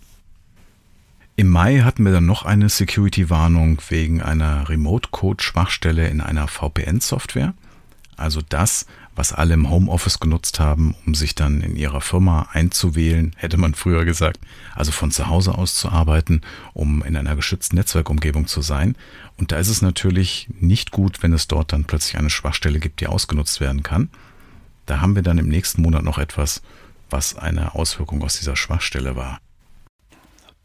Im 1.35 1.49
Mai 1.49 1.79
hatten 1.79 2.05
wir 2.05 2.11
dann 2.11 2.27
noch 2.27 2.45
eine 2.45 2.69
Security-Warnung 2.69 3.81
wegen 3.89 4.21
einer 4.21 4.69
Remote-Code-Schwachstelle 4.69 6.07
in 6.07 6.21
einer 6.21 6.47
VPN-Software. 6.47 7.55
Also 8.15 8.41
das, 8.47 8.85
was 9.15 9.33
alle 9.33 9.53
im 9.53 9.69
Homeoffice 9.69 10.19
genutzt 10.19 10.59
haben, 10.59 10.95
um 11.05 11.15
sich 11.15 11.35
dann 11.35 11.61
in 11.61 11.75
ihrer 11.75 12.01
Firma 12.01 12.49
einzuwählen, 12.51 13.33
hätte 13.37 13.57
man 13.57 13.75
früher 13.75 14.05
gesagt, 14.05 14.39
also 14.75 14.91
von 14.91 15.11
zu 15.11 15.27
Hause 15.27 15.55
aus 15.55 15.75
zu 15.75 15.89
arbeiten, 15.89 16.41
um 16.73 17.03
in 17.03 17.15
einer 17.15 17.35
geschützten 17.35 17.75
Netzwerkumgebung 17.75 18.47
zu 18.47 18.61
sein. 18.61 18.95
Und 19.37 19.51
da 19.51 19.57
ist 19.57 19.69
es 19.69 19.81
natürlich 19.81 20.47
nicht 20.59 20.91
gut, 20.91 21.21
wenn 21.21 21.33
es 21.33 21.47
dort 21.47 21.73
dann 21.73 21.85
plötzlich 21.85 22.17
eine 22.17 22.29
Schwachstelle 22.29 22.79
gibt, 22.79 23.01
die 23.01 23.07
ausgenutzt 23.07 23.59
werden 23.59 23.83
kann. 23.83 24.09
Da 24.85 24.99
haben 24.99 25.15
wir 25.15 25.23
dann 25.23 25.37
im 25.37 25.47
nächsten 25.47 25.81
Monat 25.81 26.03
noch 26.03 26.17
etwas, 26.17 26.61
was 27.09 27.37
eine 27.37 27.75
Auswirkung 27.75 28.23
aus 28.23 28.37
dieser 28.39 28.55
Schwachstelle 28.55 29.15
war. 29.15 29.39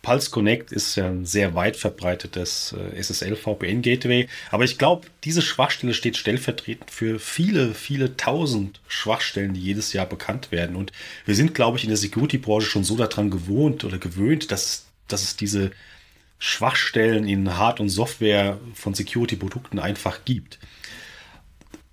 Pulse 0.03 0.31
Connect 0.31 0.73
ist 0.73 0.95
ja 0.97 1.09
ein 1.09 1.27
sehr 1.27 1.55
weit 1.55 1.77
verbreitetes 1.77 2.73
äh, 2.73 3.01
SSL-VPN-Gateway. 3.01 4.29
Aber 4.51 4.65
ich 4.65 4.79
glaube, 4.79 5.07
diese 5.25 5.43
Schwachstelle 5.43 5.93
steht 5.93 6.17
stellvertretend 6.17 6.91
für 6.91 7.19
viele, 7.19 7.75
viele 7.75 8.17
tausend 8.17 8.81
Schwachstellen, 8.87 9.55
die 9.55 9.61
jedes 9.61 9.93
Jahr 9.93 10.07
bekannt 10.07 10.53
werden. 10.53 10.77
Und 10.77 10.93
wir 11.27 11.35
sind, 11.35 11.55
glaube 11.55 11.79
ich, 11.79 11.85
in 11.85 11.91
der 11.91 11.97
Security-Branche 11.97 12.69
schon 12.69 12.85
so 12.85 12.97
daran 12.97 13.31
gewohnt 13.31 13.85
oder 13.85 13.99
gewöhnt, 13.99 14.53
dass, 14.53 14.87
dass 15.09 15.23
es 15.23 15.37
diese 15.37 15.73
Schwachstellen 16.39 17.27
in 17.27 17.57
Hard- 17.57 17.81
und 17.81 17.89
Software 17.89 18.59
von 18.75 18.95
Security-Produkten 18.95 19.81
einfach 19.81 20.25
gibt. 20.25 20.59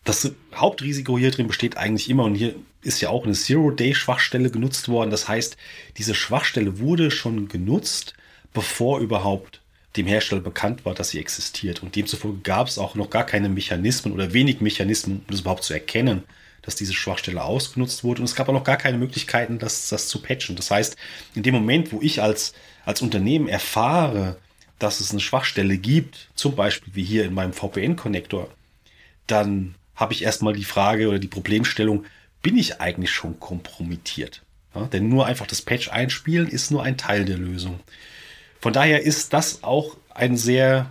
Das 0.03 0.31
Hauptrisiko 0.53 1.17
hier 1.17 1.31
drin 1.31 1.47
besteht 1.47 1.77
eigentlich 1.77 2.11
immer, 2.11 2.25
und 2.25 2.35
hier 2.35 2.53
ist 2.85 3.01
ja 3.01 3.09
auch 3.09 3.25
eine 3.25 3.33
Zero-Day-Schwachstelle 3.33 4.49
genutzt 4.49 4.87
worden. 4.87 5.09
Das 5.09 5.27
heißt, 5.27 5.57
diese 5.97 6.15
Schwachstelle 6.15 6.79
wurde 6.79 7.11
schon 7.11 7.47
genutzt, 7.47 8.13
bevor 8.53 8.99
überhaupt 8.99 9.61
dem 9.97 10.07
Hersteller 10.07 10.41
bekannt 10.41 10.85
war, 10.85 10.93
dass 10.93 11.09
sie 11.09 11.19
existiert. 11.19 11.81
Und 11.81 11.95
demzufolge 11.95 12.39
gab 12.39 12.67
es 12.67 12.77
auch 12.77 12.95
noch 12.95 13.09
gar 13.09 13.25
keine 13.25 13.49
Mechanismen 13.49 14.13
oder 14.13 14.33
wenig 14.33 14.61
Mechanismen, 14.61 15.17
um 15.19 15.25
das 15.29 15.41
überhaupt 15.41 15.63
zu 15.63 15.73
erkennen, 15.73 16.23
dass 16.61 16.75
diese 16.75 16.93
Schwachstelle 16.93 17.43
ausgenutzt 17.43 18.03
wurde. 18.03 18.21
Und 18.21 18.25
es 18.25 18.35
gab 18.35 18.49
auch 18.49 18.53
noch 18.53 18.63
gar 18.63 18.77
keine 18.77 18.97
Möglichkeiten, 18.97 19.59
das, 19.59 19.89
das 19.89 20.07
zu 20.07 20.21
patchen. 20.21 20.55
Das 20.55 20.71
heißt, 20.71 20.97
in 21.35 21.43
dem 21.43 21.53
Moment, 21.53 21.91
wo 21.91 22.01
ich 22.01 22.21
als, 22.21 22.53
als 22.85 23.01
Unternehmen 23.01 23.47
erfahre, 23.47 24.37
dass 24.79 24.99
es 24.99 25.11
eine 25.11 25.21
Schwachstelle 25.21 25.77
gibt, 25.77 26.29
zum 26.35 26.55
Beispiel 26.55 26.93
wie 26.95 27.03
hier 27.03 27.23
in 27.23 27.33
meinem 27.33 27.53
VPN-Connector, 27.53 28.49
dann 29.27 29.75
habe 29.95 30.13
ich 30.13 30.23
erstmal 30.23 30.53
die 30.53 30.65
Frage 30.65 31.07
oder 31.07 31.19
die 31.19 31.27
Problemstellung, 31.27 32.05
bin 32.41 32.57
ich 32.57 32.81
eigentlich 32.81 33.11
schon 33.11 33.39
kompromittiert? 33.39 34.43
Ja, 34.73 34.85
denn 34.85 35.09
nur 35.09 35.25
einfach 35.25 35.47
das 35.47 35.61
Patch 35.61 35.89
einspielen 35.89 36.47
ist 36.47 36.71
nur 36.71 36.83
ein 36.83 36.97
Teil 36.97 37.25
der 37.25 37.37
Lösung. 37.37 37.79
Von 38.59 38.73
daher 38.73 39.03
ist 39.03 39.33
das 39.33 39.63
auch 39.63 39.95
ein 40.13 40.37
sehr 40.37 40.89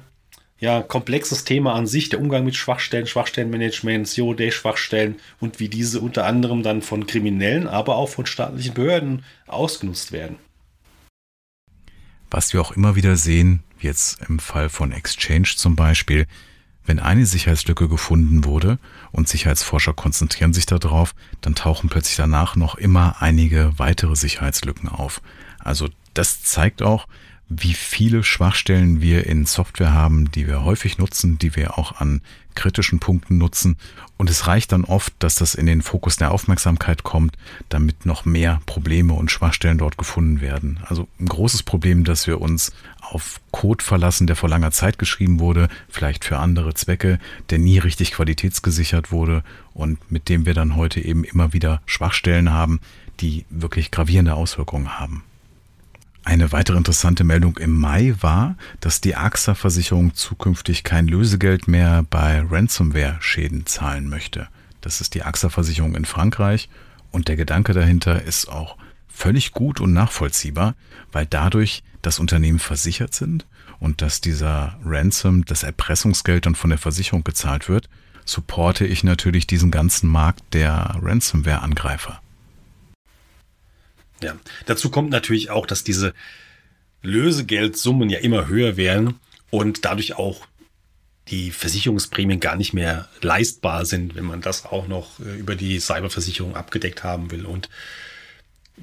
ja, 0.58 0.80
komplexes 0.80 1.44
Thema 1.44 1.74
an 1.74 1.86
sich, 1.86 2.08
der 2.08 2.20
Umgang 2.20 2.44
mit 2.44 2.56
Schwachstellen, 2.56 3.06
Schwachstellenmanagement, 3.06 4.08
COD-Schwachstellen 4.08 5.16
und 5.40 5.60
wie 5.60 5.68
diese 5.68 6.00
unter 6.00 6.24
anderem 6.24 6.62
dann 6.62 6.80
von 6.80 7.06
Kriminellen, 7.06 7.66
aber 7.66 7.96
auch 7.96 8.08
von 8.08 8.26
staatlichen 8.26 8.74
Behörden 8.74 9.24
ausgenutzt 9.46 10.12
werden. 10.12 10.36
Was 12.30 12.52
wir 12.52 12.60
auch 12.60 12.72
immer 12.72 12.96
wieder 12.96 13.16
sehen, 13.16 13.62
jetzt 13.80 14.20
im 14.28 14.38
Fall 14.38 14.68
von 14.68 14.92
Exchange 14.92 15.52
zum 15.56 15.76
Beispiel, 15.76 16.26
wenn 16.86 16.98
eine 16.98 17.26
Sicherheitslücke 17.26 17.88
gefunden 17.88 18.44
wurde 18.44 18.78
und 19.12 19.28
Sicherheitsforscher 19.28 19.94
konzentrieren 19.94 20.52
sich 20.52 20.66
darauf, 20.66 21.14
dann 21.40 21.54
tauchen 21.54 21.88
plötzlich 21.88 22.16
danach 22.16 22.56
noch 22.56 22.74
immer 22.74 23.16
einige 23.20 23.72
weitere 23.78 24.16
Sicherheitslücken 24.16 24.88
auf. 24.88 25.22
Also 25.58 25.88
das 26.12 26.42
zeigt 26.42 26.82
auch, 26.82 27.06
wie 27.48 27.74
viele 27.74 28.24
Schwachstellen 28.24 29.00
wir 29.00 29.26
in 29.26 29.44
Software 29.44 29.92
haben, 29.92 30.30
die 30.30 30.46
wir 30.46 30.64
häufig 30.64 30.98
nutzen, 30.98 31.38
die 31.38 31.54
wir 31.56 31.78
auch 31.78 32.00
an 32.00 32.22
kritischen 32.54 33.00
Punkten 33.00 33.36
nutzen. 33.36 33.76
Und 34.16 34.30
es 34.30 34.46
reicht 34.46 34.72
dann 34.72 34.84
oft, 34.84 35.12
dass 35.18 35.34
das 35.34 35.54
in 35.54 35.66
den 35.66 35.82
Fokus 35.82 36.16
der 36.16 36.30
Aufmerksamkeit 36.30 37.02
kommt, 37.02 37.36
damit 37.68 38.06
noch 38.06 38.24
mehr 38.24 38.60
Probleme 38.64 39.12
und 39.12 39.30
Schwachstellen 39.30 39.78
dort 39.78 39.98
gefunden 39.98 40.40
werden. 40.40 40.80
Also 40.86 41.08
ein 41.20 41.26
großes 41.26 41.64
Problem, 41.64 42.04
dass 42.04 42.26
wir 42.26 42.40
uns 42.40 42.72
auf 43.00 43.40
Code 43.50 43.84
verlassen, 43.84 44.26
der 44.26 44.36
vor 44.36 44.48
langer 44.48 44.70
Zeit 44.70 44.98
geschrieben 44.98 45.40
wurde, 45.40 45.68
vielleicht 45.88 46.24
für 46.24 46.38
andere 46.38 46.74
Zwecke, 46.74 47.18
der 47.50 47.58
nie 47.58 47.78
richtig 47.78 48.12
qualitätsgesichert 48.12 49.12
wurde 49.12 49.42
und 49.74 50.10
mit 50.10 50.28
dem 50.28 50.46
wir 50.46 50.54
dann 50.54 50.76
heute 50.76 51.00
eben 51.00 51.24
immer 51.24 51.52
wieder 51.52 51.82
Schwachstellen 51.86 52.52
haben, 52.52 52.80
die 53.20 53.44
wirklich 53.50 53.90
gravierende 53.90 54.34
Auswirkungen 54.34 54.98
haben. 54.98 55.24
Eine 56.24 56.52
weitere 56.52 56.78
interessante 56.78 57.22
Meldung 57.22 57.58
im 57.58 57.78
Mai 57.78 58.14
war, 58.20 58.56
dass 58.80 59.02
die 59.02 59.14
AXA-Versicherung 59.14 60.14
zukünftig 60.14 60.82
kein 60.82 61.06
Lösegeld 61.06 61.68
mehr 61.68 62.02
bei 62.08 62.40
Ransomware-Schäden 62.40 63.66
zahlen 63.66 64.08
möchte. 64.08 64.48
Das 64.80 65.02
ist 65.02 65.14
die 65.14 65.22
AXA-Versicherung 65.22 65.94
in 65.94 66.06
Frankreich 66.06 66.70
und 67.10 67.28
der 67.28 67.36
Gedanke 67.36 67.74
dahinter 67.74 68.22
ist 68.22 68.48
auch 68.48 68.76
völlig 69.06 69.52
gut 69.52 69.80
und 69.80 69.92
nachvollziehbar, 69.92 70.74
weil 71.12 71.26
dadurch 71.26 71.82
das 72.00 72.18
Unternehmen 72.18 72.58
versichert 72.58 73.14
sind 73.14 73.46
und 73.78 74.00
dass 74.00 74.22
dieser 74.22 74.78
Ransom, 74.82 75.44
das 75.44 75.62
Erpressungsgeld 75.62 76.46
dann 76.46 76.54
von 76.54 76.70
der 76.70 76.78
Versicherung 76.78 77.22
gezahlt 77.22 77.68
wird, 77.68 77.90
supporte 78.24 78.86
ich 78.86 79.04
natürlich 79.04 79.46
diesen 79.46 79.70
ganzen 79.70 80.08
Markt 80.08 80.42
der 80.54 80.96
Ransomware-Angreifer. 81.02 82.20
Ja, 84.24 84.36
dazu 84.64 84.88
kommt 84.88 85.10
natürlich 85.10 85.50
auch, 85.50 85.66
dass 85.66 85.84
diese 85.84 86.14
Lösegeldsummen 87.02 88.08
ja 88.08 88.20
immer 88.20 88.48
höher 88.48 88.78
werden 88.78 89.20
und 89.50 89.84
dadurch 89.84 90.16
auch 90.16 90.46
die 91.28 91.50
Versicherungsprämien 91.50 92.40
gar 92.40 92.56
nicht 92.56 92.72
mehr 92.72 93.10
leistbar 93.20 93.84
sind, 93.84 94.14
wenn 94.14 94.24
man 94.24 94.40
das 94.40 94.64
auch 94.64 94.88
noch 94.88 95.20
äh, 95.20 95.38
über 95.38 95.56
die 95.56 95.78
Cyberversicherung 95.78 96.56
abgedeckt 96.56 97.04
haben 97.04 97.30
will. 97.30 97.44
Und 97.44 97.68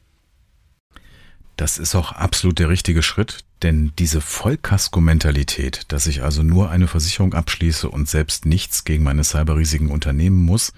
Das 1.55 1.77
ist 1.77 1.93
auch 1.93 2.13
absolut 2.13 2.57
der 2.57 2.69
richtige 2.69 3.03
Schritt, 3.03 3.39
denn 3.63 3.91
diese 3.99 4.21
Vollkasko-Mentalität, 4.21 5.91
dass 5.91 6.07
ich 6.07 6.23
also 6.23 6.41
nur 6.41 6.69
eine 6.69 6.87
Versicherung 6.87 7.33
abschließe 7.33 7.89
und 7.89 8.07
selbst 8.07 8.45
nichts 8.45 8.85
gegen 8.85 9.03
meine 9.03 9.25
Cyberrisiken 9.25 9.91
unternehmen 9.91 10.37
muss, 10.37 10.71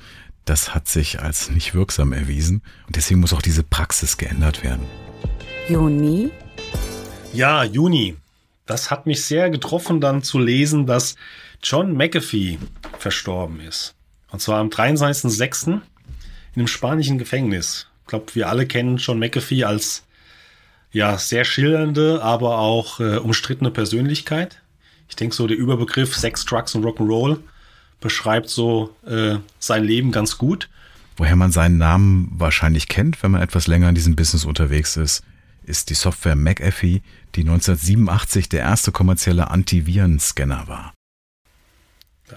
das 0.45 0.73
hat 0.73 0.87
sich 0.87 1.21
als 1.21 1.49
nicht 1.49 1.73
wirksam 1.73 2.13
erwiesen 2.13 2.61
und 2.87 2.95
deswegen 2.95 3.19
muss 3.19 3.33
auch 3.33 3.41
diese 3.41 3.63
Praxis 3.63 4.17
geändert 4.17 4.63
werden. 4.63 4.85
Juni? 5.69 6.31
Ja, 7.33 7.63
Juni. 7.63 8.17
Das 8.65 8.91
hat 8.91 9.05
mich 9.05 9.23
sehr 9.23 9.49
getroffen, 9.49 10.01
dann 10.01 10.23
zu 10.23 10.39
lesen, 10.39 10.85
dass 10.85 11.15
John 11.63 11.95
McAfee 11.95 12.57
verstorben 12.97 13.59
ist. 13.59 13.95
Und 14.31 14.39
zwar 14.41 14.59
am 14.59 14.69
23.06. 14.69 15.67
in 15.67 15.81
einem 16.55 16.67
spanischen 16.67 17.17
Gefängnis. 17.17 17.87
Ich 18.01 18.07
glaube, 18.07 18.33
wir 18.33 18.49
alle 18.49 18.65
kennen 18.65 18.97
John 18.97 19.19
McAfee 19.19 19.63
als 19.63 20.03
ja 20.91 21.17
sehr 21.17 21.45
schillernde, 21.45 22.21
aber 22.21 22.59
auch 22.59 22.99
äh, 22.99 23.17
umstrittene 23.17 23.71
Persönlichkeit. 23.71 24.61
Ich 25.07 25.15
denke 25.15 25.35
so, 25.35 25.47
der 25.47 25.57
Überbegriff 25.57 26.15
Sex, 26.15 26.45
Drugs 26.45 26.75
und 26.75 26.85
Rock'n'Roll 26.85 27.39
beschreibt 28.01 28.49
so 28.49 28.93
äh, 29.07 29.37
sein 29.59 29.85
Leben 29.85 30.11
ganz 30.11 30.37
gut. 30.37 30.67
Woher 31.15 31.35
man 31.35 31.51
seinen 31.51 31.77
Namen 31.77 32.31
wahrscheinlich 32.33 32.89
kennt, 32.89 33.21
wenn 33.23 33.31
man 33.31 33.41
etwas 33.41 33.67
länger 33.67 33.89
in 33.89 33.95
diesem 33.95 34.15
Business 34.15 34.43
unterwegs 34.43 34.97
ist, 34.97 35.23
ist 35.63 35.89
die 35.89 35.93
Software 35.93 36.35
McAfee, 36.35 37.01
die 37.35 37.41
1987 37.41 38.49
der 38.49 38.61
erste 38.61 38.91
kommerzielle 38.91 39.49
Antivirenscanner 39.49 40.67
war. 40.67 40.93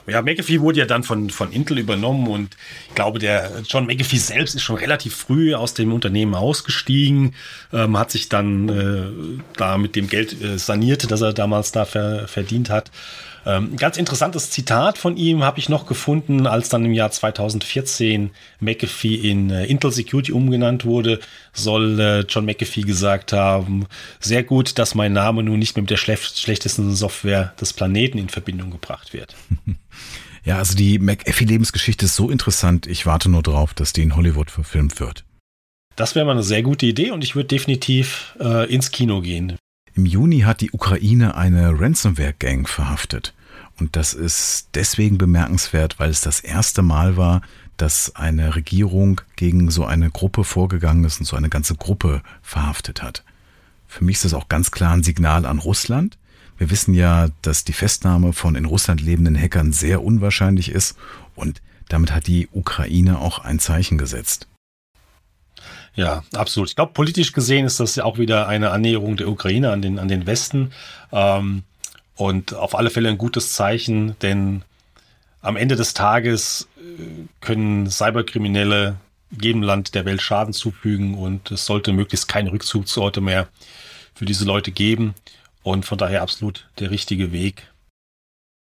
Ja, 0.07 0.23
McAfee 0.23 0.61
wurde 0.61 0.81
ja 0.81 0.87
dann 0.87 1.05
von, 1.05 1.31
von 1.31 1.53
Intel 1.53 1.79
übernommen 1.79 2.27
und 2.27 2.57
ich 2.89 2.95
glaube, 2.95 3.19
der 3.19 3.63
John 3.67 3.87
McAfee 3.87 4.19
selbst 4.19 4.55
ist 4.55 4.63
schon 4.63 4.77
relativ 4.77 5.15
früh 5.15 5.55
aus 5.55 5.75
dem 5.75 5.93
Unternehmen 5.93 6.35
ausgestiegen, 6.35 7.35
ähm, 7.73 7.97
hat 7.97 8.11
sich 8.11 8.29
dann 8.29 8.69
äh, 8.69 9.43
da 9.57 9.79
mit 9.79 9.97
dem 9.97 10.09
Geld 10.09 10.41
äh, 10.43 10.59
saniert, 10.59 11.11
das 11.11 11.21
er 11.21 11.33
damals 11.33 11.73
da 11.73 11.85
ver, 11.85 12.27
verdient 12.29 12.71
hat. 12.71 12.91
Ähm, 13.47 13.77
ganz 13.77 13.97
interessantes 13.97 14.51
Zitat 14.51 14.99
von 14.99 15.17
ihm 15.17 15.43
habe 15.43 15.59
ich 15.59 15.69
noch 15.69 15.87
gefunden, 15.87 16.47
als 16.47 16.69
dann 16.69 16.85
im 16.85 16.93
Jahr 16.93 17.11
2014 17.11 18.31
McAfee 18.61 19.15
in 19.15 19.51
äh, 19.51 19.67
Intel 19.67 19.93
Security 19.93 20.33
umgenannt 20.33 20.85
wurde, 20.85 21.21
soll 21.53 22.01
äh, 22.01 22.21
John 22.21 22.47
McAfee 22.47 22.83
gesagt 22.83 23.33
haben, 23.33 23.87
sehr 24.21 24.43
gut, 24.43 24.79
dass 24.79 24.95
mein 24.95 25.13
Name 25.13 25.43
nun 25.43 25.59
nicht 25.59 25.77
mehr 25.77 25.83
mit 25.83 25.91
der 25.91 25.97
schlechtesten 25.97 26.95
Software 26.95 27.53
des 27.61 27.73
Planeten 27.73 28.19
in 28.19 28.29
Verbindung 28.29 28.71
gebracht 28.71 29.13
wird. 29.13 29.35
Ja, 30.47 30.59
also 30.59 30.77
die 30.77 30.99
McAfee-Lebensgeschichte 30.99 32.05
ist 32.05 32.17
so 32.17 32.29
interessant. 32.29 32.87
Ich 32.87 33.07
warte 33.07 33.31
nur 33.31 33.43
drauf, 33.43 33.73
dass 33.73 33.95
die 33.95 34.03
in 34.03 34.15
Hollywood 34.15 34.51
verfilmt 34.51 35.01
wird. 35.01 35.25
Das 35.97 36.15
wäre 36.15 36.27
mal 36.27 36.33
eine 36.33 36.43
sehr 36.43 36.63
gute 36.63 36.85
Idee 36.87 37.13
und 37.13 37.25
ich 37.25 37.35
würde 37.35 37.49
definitiv 37.49 38.37
äh, 38.41 38.71
ins 38.71 38.91
Kino 38.91 39.21
gehen. 39.23 39.57
Im 39.97 40.07
Juni 40.07 40.41
hat 40.41 40.61
die 40.61 40.73
Ukraine 40.73 41.37
eine 41.37 41.79
Ransomware-Gang 41.79 42.69
verhaftet. 42.69 43.33
Und 43.79 43.95
das 43.95 44.13
ist 44.13 44.71
deswegen 44.75 45.19
bemerkenswert, 45.19 46.01
weil 46.01 46.11
es 46.11 46.21
das 46.21 46.41
erste 46.41 46.83
Mal 46.83 47.17
war, 47.17 47.43
dass 47.77 48.15
eine 48.17 48.57
Regierung 48.57 49.21
gegen 49.37 49.71
so 49.71 49.85
eine 49.85 50.11
Gruppe 50.11 50.45
vorgegangen 50.45 51.05
ist 51.05 51.21
und 51.21 51.27
so 51.27 51.37
eine 51.37 51.49
ganze 51.49 51.77
Gruppe 51.77 52.23
verhaftet 52.43 53.03
hat. 53.03 53.25
Für 53.87 54.05
mich 54.05 54.17
ist 54.17 54.25
das 54.25 54.35
auch 54.35 54.49
ganz 54.49 54.73
klar 54.73 54.93
ein 54.93 55.05
Signal 55.05 55.47
an 55.47 55.59
Russland. 55.59 56.19
Wir 56.59 56.71
wissen 56.71 56.95
ja, 56.95 57.29
dass 57.43 57.65
die 57.65 57.73
Festnahme 57.73 58.33
von 58.33 58.57
in 58.57 58.65
Russland 58.65 59.01
lebenden 59.01 59.37
Hackern 59.37 59.73
sehr 59.73 60.03
unwahrscheinlich 60.03 60.71
ist 60.71 60.97
und 61.35 61.63
damit 61.89 62.13
hat 62.13 62.27
die 62.27 62.49
Ukraine 62.53 63.19
auch 63.19 63.41
ein 63.41 63.59
Zeichen 63.59 63.99
gesetzt. 63.99 64.49
Ja, 65.97 66.25
absolut. 66.35 66.69
Ich 66.71 66.77
glaube, 66.77 66.93
politisch 66.93 67.33
gesehen 67.33 67.67
ist 67.67 67.81
das 67.81 67.95
ja 67.97 68.05
auch 68.05 68.19
wieder 68.19 68.49
eine 68.49 68.71
Annäherung 68.71 69.17
der 69.17 69.29
Ukraine 69.29 69.71
an 69.71 69.81
den, 69.81 69.99
an 69.99 70.09
den 70.09 70.27
Westen. 70.27 70.73
Ähm, 71.13 71.63
und 72.17 72.55
auf 72.55 72.75
alle 72.75 72.91
Fälle 72.91 73.09
ein 73.09 73.19
gutes 73.19 73.53
Zeichen, 73.53 74.17
denn 74.21 74.63
am 75.41 75.57
Ende 75.57 75.77
des 75.77 75.95
Tages 75.95 76.69
äh, 76.79 77.27
können 77.41 77.91
Cyberkriminelle 77.91 78.97
jedem 79.41 79.63
Land 79.63 79.95
der 79.95 80.05
Welt 80.05 80.23
Schaden 80.23 80.55
zufügen 80.55 81.15
und 81.15 81.51
es 81.51 81.67
sollte 81.67 81.93
möglichst 81.93 82.29
keine 82.29 82.53
Rückzugsorte 82.53 83.21
mehr 83.21 83.49
für 84.15 84.25
diese 84.25 84.45
Leute 84.45 84.71
geben. 84.71 85.15
Und 85.63 85.87
von 85.87 85.99
daher 85.99 86.23
absolut 86.23 86.69
der 86.79 86.91
richtige 86.91 87.33
Weg. 87.33 87.71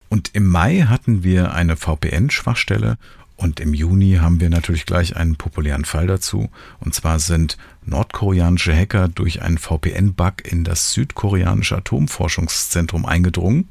Und 0.08 0.34
im 0.34 0.46
Mai 0.46 0.82
hatten 0.88 1.24
wir 1.24 1.52
eine 1.52 1.76
VPN-Schwachstelle 1.76 2.96
und 3.42 3.58
im 3.58 3.74
Juni 3.74 4.18
haben 4.20 4.40
wir 4.40 4.50
natürlich 4.50 4.86
gleich 4.86 5.16
einen 5.16 5.34
populären 5.34 5.84
Fall 5.84 6.06
dazu. 6.06 6.48
Und 6.78 6.94
zwar 6.94 7.18
sind 7.18 7.58
nordkoreanische 7.84 8.74
Hacker 8.74 9.08
durch 9.08 9.42
einen 9.42 9.58
VPN-Bug 9.58 10.44
in 10.44 10.62
das 10.62 10.92
südkoreanische 10.92 11.76
Atomforschungszentrum 11.76 13.04
eingedrungen. 13.04 13.68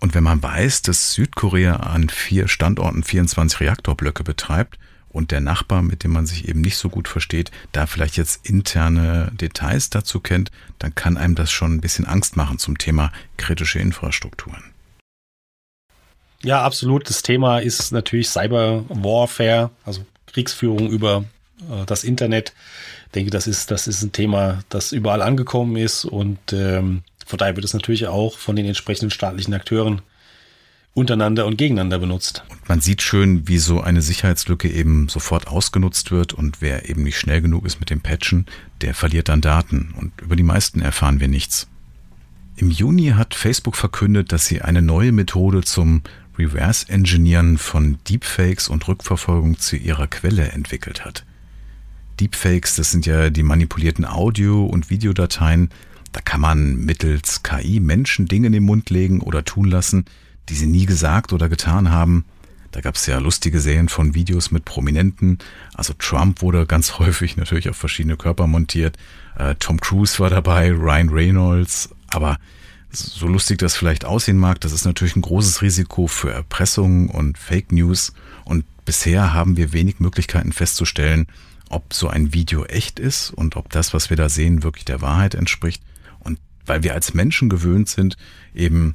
Und 0.00 0.14
wenn 0.14 0.24
man 0.24 0.42
weiß, 0.42 0.82
dass 0.82 1.12
Südkorea 1.12 1.76
an 1.76 2.08
vier 2.08 2.48
Standorten 2.48 3.04
24 3.04 3.60
Reaktorblöcke 3.60 4.24
betreibt 4.24 4.78
und 5.08 5.30
der 5.30 5.40
Nachbar, 5.40 5.82
mit 5.82 6.02
dem 6.02 6.12
man 6.12 6.26
sich 6.26 6.48
eben 6.48 6.60
nicht 6.60 6.76
so 6.76 6.88
gut 6.88 7.06
versteht, 7.06 7.52
da 7.70 7.86
vielleicht 7.86 8.16
jetzt 8.16 8.48
interne 8.48 9.30
Details 9.32 9.90
dazu 9.90 10.18
kennt, 10.18 10.50
dann 10.80 10.94
kann 10.96 11.16
einem 11.16 11.36
das 11.36 11.52
schon 11.52 11.74
ein 11.74 11.80
bisschen 11.80 12.04
Angst 12.04 12.36
machen 12.36 12.58
zum 12.58 12.78
Thema 12.78 13.12
kritische 13.36 13.78
Infrastrukturen. 13.78 14.62
Ja, 16.42 16.62
absolut. 16.62 17.08
Das 17.08 17.22
Thema 17.22 17.58
ist 17.58 17.92
natürlich 17.92 18.28
Cyber 18.28 18.84
Warfare, 18.88 19.70
also 19.84 20.04
Kriegsführung 20.26 20.88
über 20.88 21.24
äh, 21.60 21.84
das 21.86 22.04
Internet. 22.04 22.52
Ich 23.06 23.12
denke, 23.12 23.30
das 23.30 23.46
ist, 23.46 23.70
das 23.70 23.86
ist 23.86 24.02
ein 24.02 24.12
Thema, 24.12 24.62
das 24.68 24.92
überall 24.92 25.22
angekommen 25.22 25.76
ist 25.76 26.04
und 26.04 26.38
ähm, 26.52 27.02
von 27.26 27.38
daher 27.38 27.56
wird 27.56 27.64
es 27.64 27.74
natürlich 27.74 28.06
auch 28.06 28.38
von 28.38 28.56
den 28.56 28.66
entsprechenden 28.66 29.10
staatlichen 29.10 29.54
Akteuren 29.54 30.02
untereinander 30.94 31.46
und 31.46 31.56
gegeneinander 31.56 31.98
benutzt. 31.98 32.42
Und 32.48 32.68
man 32.68 32.80
sieht 32.80 33.02
schön, 33.02 33.46
wie 33.46 33.58
so 33.58 33.80
eine 33.80 34.02
Sicherheitslücke 34.02 34.68
eben 34.68 35.08
sofort 35.08 35.46
ausgenutzt 35.46 36.10
wird 36.10 36.32
und 36.32 36.60
wer 36.60 36.88
eben 36.88 37.02
nicht 37.02 37.18
schnell 37.18 37.40
genug 37.40 37.66
ist 37.66 37.80
mit 37.80 37.90
dem 37.90 38.00
Patchen, 38.00 38.46
der 38.80 38.94
verliert 38.94 39.28
dann 39.28 39.40
Daten 39.40 39.94
und 39.96 40.20
über 40.20 40.36
die 40.36 40.42
meisten 40.42 40.80
erfahren 40.80 41.20
wir 41.20 41.28
nichts. 41.28 41.68
Im 42.56 42.70
Juni 42.70 43.10
hat 43.10 43.34
Facebook 43.34 43.76
verkündet, 43.76 44.32
dass 44.32 44.46
sie 44.46 44.62
eine 44.62 44.82
neue 44.82 45.12
Methode 45.12 45.62
zum 45.62 46.02
Reverse-Engineeren 46.38 47.58
von 47.58 47.98
Deepfakes 48.08 48.68
und 48.68 48.86
Rückverfolgung 48.86 49.58
zu 49.58 49.76
ihrer 49.76 50.06
Quelle 50.06 50.50
entwickelt 50.52 51.04
hat. 51.04 51.24
Deepfakes, 52.20 52.76
das 52.76 52.90
sind 52.90 53.06
ja 53.06 53.30
die 53.30 53.42
manipulierten 53.42 54.04
Audio- 54.04 54.64
und 54.64 54.90
Videodateien. 54.90 55.70
Da 56.12 56.20
kann 56.20 56.40
man 56.40 56.76
mittels 56.84 57.42
KI 57.42 57.80
Menschen 57.80 58.26
Dinge 58.26 58.48
in 58.48 58.52
den 58.52 58.64
Mund 58.64 58.90
legen 58.90 59.20
oder 59.20 59.44
tun 59.44 59.68
lassen, 59.68 60.04
die 60.48 60.54
sie 60.54 60.66
nie 60.66 60.86
gesagt 60.86 61.32
oder 61.32 61.48
getan 61.48 61.90
haben. 61.90 62.24
Da 62.70 62.80
gab 62.80 62.96
es 62.96 63.06
ja 63.06 63.18
lustige 63.18 63.60
Serien 63.60 63.88
von 63.88 64.14
Videos 64.14 64.50
mit 64.50 64.64
Prominenten. 64.64 65.38
Also 65.74 65.94
Trump 65.98 66.42
wurde 66.42 66.66
ganz 66.66 66.92
häufig 66.98 67.36
natürlich 67.36 67.68
auf 67.68 67.76
verschiedene 67.76 68.16
Körper 68.16 68.46
montiert. 68.46 68.96
Äh, 69.38 69.54
Tom 69.56 69.80
Cruise 69.80 70.18
war 70.18 70.30
dabei, 70.30 70.70
Ryan 70.70 71.08
Reynolds. 71.08 71.90
Aber 72.08 72.38
so 72.90 73.26
lustig 73.26 73.58
das 73.58 73.76
vielleicht 73.76 74.04
aussehen 74.04 74.38
mag, 74.38 74.60
das 74.60 74.72
ist 74.72 74.84
natürlich 74.84 75.16
ein 75.16 75.22
großes 75.22 75.62
Risiko 75.62 76.06
für 76.06 76.32
Erpressung 76.32 77.10
und 77.10 77.36
Fake 77.38 77.72
News. 77.72 78.12
Und 78.44 78.64
bisher 78.84 79.34
haben 79.34 79.56
wir 79.56 79.72
wenig 79.72 80.00
Möglichkeiten 80.00 80.52
festzustellen, 80.52 81.26
ob 81.68 81.92
so 81.92 82.08
ein 82.08 82.32
Video 82.32 82.64
echt 82.64 82.98
ist 82.98 83.30
und 83.30 83.56
ob 83.56 83.70
das, 83.70 83.92
was 83.92 84.08
wir 84.08 84.16
da 84.16 84.28
sehen, 84.28 84.62
wirklich 84.62 84.86
der 84.86 85.02
Wahrheit 85.02 85.34
entspricht. 85.34 85.82
weil 86.68 86.82
wir 86.82 86.94
als 86.94 87.14
Menschen 87.14 87.48
gewöhnt 87.48 87.88
sind, 87.88 88.16
eben 88.54 88.94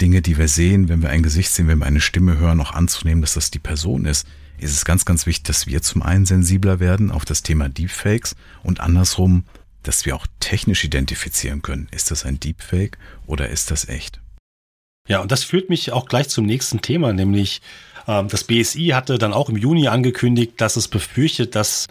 Dinge, 0.00 0.22
die 0.22 0.36
wir 0.36 0.48
sehen, 0.48 0.88
wenn 0.88 1.02
wir 1.02 1.10
ein 1.10 1.22
Gesicht 1.22 1.50
sehen, 1.52 1.68
wenn 1.68 1.78
wir 1.78 1.86
eine 1.86 2.00
Stimme 2.00 2.36
hören, 2.36 2.60
auch 2.60 2.72
anzunehmen, 2.72 3.22
dass 3.22 3.34
das 3.34 3.50
die 3.50 3.60
Person 3.60 4.04
ist, 4.04 4.26
ist 4.58 4.72
es 4.72 4.84
ganz, 4.84 5.04
ganz 5.04 5.26
wichtig, 5.26 5.44
dass 5.44 5.66
wir 5.66 5.82
zum 5.82 6.02
einen 6.02 6.26
sensibler 6.26 6.80
werden 6.80 7.10
auf 7.10 7.24
das 7.24 7.42
Thema 7.42 7.68
Deepfakes 7.68 8.34
und 8.62 8.80
andersrum, 8.80 9.44
dass 9.82 10.06
wir 10.06 10.16
auch 10.16 10.26
technisch 10.40 10.84
identifizieren 10.84 11.62
können. 11.62 11.88
Ist 11.90 12.10
das 12.10 12.24
ein 12.24 12.40
Deepfake 12.40 12.98
oder 13.26 13.48
ist 13.48 13.70
das 13.70 13.88
echt? 13.88 14.20
Ja, 15.08 15.20
und 15.20 15.32
das 15.32 15.44
führt 15.44 15.68
mich 15.68 15.92
auch 15.92 16.06
gleich 16.06 16.28
zum 16.28 16.46
nächsten 16.46 16.80
Thema, 16.80 17.12
nämlich 17.12 17.60
ähm, 18.06 18.28
das 18.28 18.44
BSI 18.44 18.88
hatte 18.88 19.18
dann 19.18 19.32
auch 19.32 19.48
im 19.48 19.56
Juni 19.56 19.88
angekündigt, 19.88 20.54
dass 20.58 20.76
es 20.76 20.88
befürchtet, 20.88 21.54
dass 21.54 21.88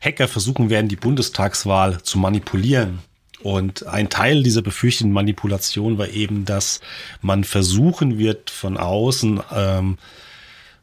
Hacker 0.00 0.28
versuchen 0.28 0.70
werden, 0.70 0.88
die 0.88 0.96
Bundestagswahl 0.96 2.02
zu 2.02 2.18
manipulieren. 2.18 3.00
Und 3.42 3.86
ein 3.86 4.08
Teil 4.08 4.42
dieser 4.42 4.62
befürchteten 4.62 5.12
Manipulation 5.12 5.98
war 5.98 6.08
eben, 6.08 6.44
dass 6.44 6.80
man 7.20 7.42
versuchen 7.42 8.18
wird, 8.18 8.50
von 8.50 8.76
außen 8.76 9.40
ähm, 9.52 9.98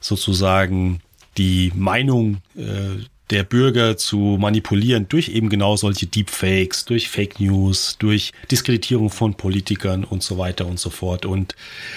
sozusagen 0.01 1.01
die 1.37 1.71
Meinung 1.75 2.41
äh, 2.57 3.03
der 3.29 3.43
Bürger 3.43 3.97
zu 3.97 4.37
manipulieren 4.39 5.07
durch 5.07 5.29
eben 5.29 5.49
genau 5.49 5.75
solche 5.77 6.07
Deepfakes, 6.07 6.85
durch 6.85 7.09
Fake 7.09 7.39
News, 7.39 7.97
durch 7.99 8.31
Diskreditierung 8.49 9.09
von 9.09 9.35
Politikern 9.35 10.03
und 10.03 10.23
so 10.23 10.37
weiter 10.37 10.65
und 10.65 10.79
so 10.79 10.89
fort. 10.89 11.25
Und 11.25 11.55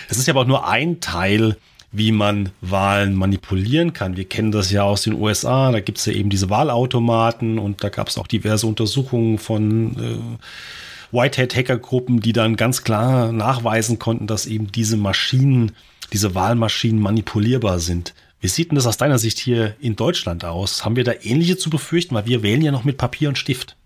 es 0.09 0.19
ist 0.19 0.27
ja 0.27 0.35
aber 0.35 0.43
auch 0.43 0.47
nur 0.47 0.69
ein 0.69 1.01
Teil, 1.01 1.57
wie 1.93 2.13
man 2.13 2.51
Wahlen 2.61 3.15
manipulieren 3.15 3.93
kann. 3.93 4.17
Wir 4.17 4.25
kennen 4.25 4.51
das 4.51 4.71
ja 4.71 4.83
aus 4.83 5.03
den 5.03 5.15
USA, 5.15 5.71
da 5.71 5.81
gibt 5.81 5.99
es 5.99 6.07
ja 6.07 6.15
eben 6.15 6.31
diese 6.31 6.49
Wahlautomaten 6.49 7.59
und 7.59 7.85
da 7.85 7.91
gab 7.91 8.09
es 8.09 8.17
auch 8.19 8.27
diverse 8.27 8.67
Untersuchungen 8.67 9.39
von 9.39 9.97
äh, 9.99 11.17
Whitehead-Hackergruppen, 11.17 12.21
die 12.21 12.33
dann 12.33 12.57
ganz 12.57 12.83
klar 12.83 13.31
nachweisen 13.33 13.99
konnten, 13.99 14.27
dass 14.27 14.47
eben 14.47 14.73
diese 14.73 14.97
Maschinen, 14.97 15.73
diese 16.13 16.35
Wahlmaschinen 16.35 17.01
manipulierbar 17.01 17.79
sind. 17.79 18.15
Wie 18.43 18.49
sieht 18.49 18.73
denn 18.73 18.77
das 18.77 18.87
aus 18.87 18.97
deiner 18.97 19.19
Sicht 19.19 19.39
hier 19.39 19.77
in 19.79 19.95
Deutschland 19.95 20.45
aus? 20.45 20.85
Haben 20.85 20.97
wir 20.97 21.05
da 21.05 21.13
ähnliche 21.23 21.57
zu 21.57 21.71
befürchten? 21.71 22.17
Weil 22.17 22.27
wir 22.27 22.43
wählen 22.43 22.61
ja 22.61 22.73
noch 22.73 22.83
mit 22.83 22.99
Papier 22.99 23.29
und 23.29 23.39
Stift. 23.39 23.77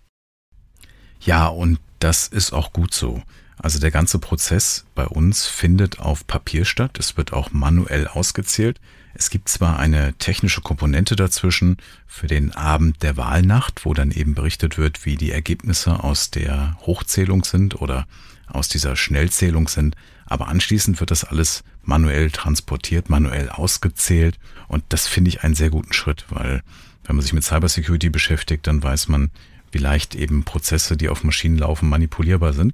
Ja, 1.21 1.45
und 1.45 1.79
das 1.99 2.27
ist 2.27 2.53
auch 2.53 2.73
gut 2.73 2.91
so. 2.91 3.21
Also 3.59 3.77
der 3.77 3.91
ganze 3.91 4.17
Prozess 4.17 4.85
bei 4.95 5.05
uns 5.05 5.45
findet 5.45 5.99
auf 5.99 6.25
Papier 6.25 6.65
statt. 6.65 6.97
Es 6.97 7.17
wird 7.17 7.33
auch 7.33 7.51
manuell 7.51 8.07
ausgezählt. 8.07 8.81
Es 9.13 9.29
gibt 9.29 9.47
zwar 9.47 9.77
eine 9.77 10.15
technische 10.15 10.61
Komponente 10.61 11.15
dazwischen 11.15 11.77
für 12.07 12.25
den 12.25 12.51
Abend 12.51 13.03
der 13.03 13.15
Wahlnacht, 13.15 13.85
wo 13.85 13.93
dann 13.93 14.09
eben 14.09 14.33
berichtet 14.33 14.79
wird, 14.79 15.05
wie 15.05 15.17
die 15.17 15.31
Ergebnisse 15.31 16.03
aus 16.03 16.31
der 16.31 16.77
Hochzählung 16.81 17.43
sind 17.43 17.79
oder 17.79 18.07
aus 18.47 18.69
dieser 18.69 18.95
Schnellzählung 18.95 19.67
sind, 19.67 19.95
aber 20.27 20.47
anschließend 20.47 20.99
wird 20.99 21.11
das 21.11 21.23
alles 21.23 21.63
manuell 21.83 22.31
transportiert, 22.31 23.09
manuell 23.09 23.49
ausgezählt 23.49 24.37
und 24.67 24.83
das 24.89 25.07
finde 25.07 25.29
ich 25.29 25.43
einen 25.43 25.55
sehr 25.55 25.69
guten 25.69 25.93
Schritt, 25.93 26.25
weil 26.29 26.61
wenn 27.05 27.15
man 27.15 27.23
sich 27.23 27.33
mit 27.33 27.43
Cybersecurity 27.43 28.09
beschäftigt, 28.09 28.67
dann 28.67 28.83
weiß 28.83 29.07
man, 29.07 29.31
wie 29.71 29.77
leicht 29.77 30.15
eben 30.15 30.43
Prozesse, 30.43 30.97
die 30.97 31.09
auf 31.09 31.23
Maschinen 31.23 31.57
laufen, 31.57 31.89
manipulierbar 31.89 32.53
sind. 32.53 32.73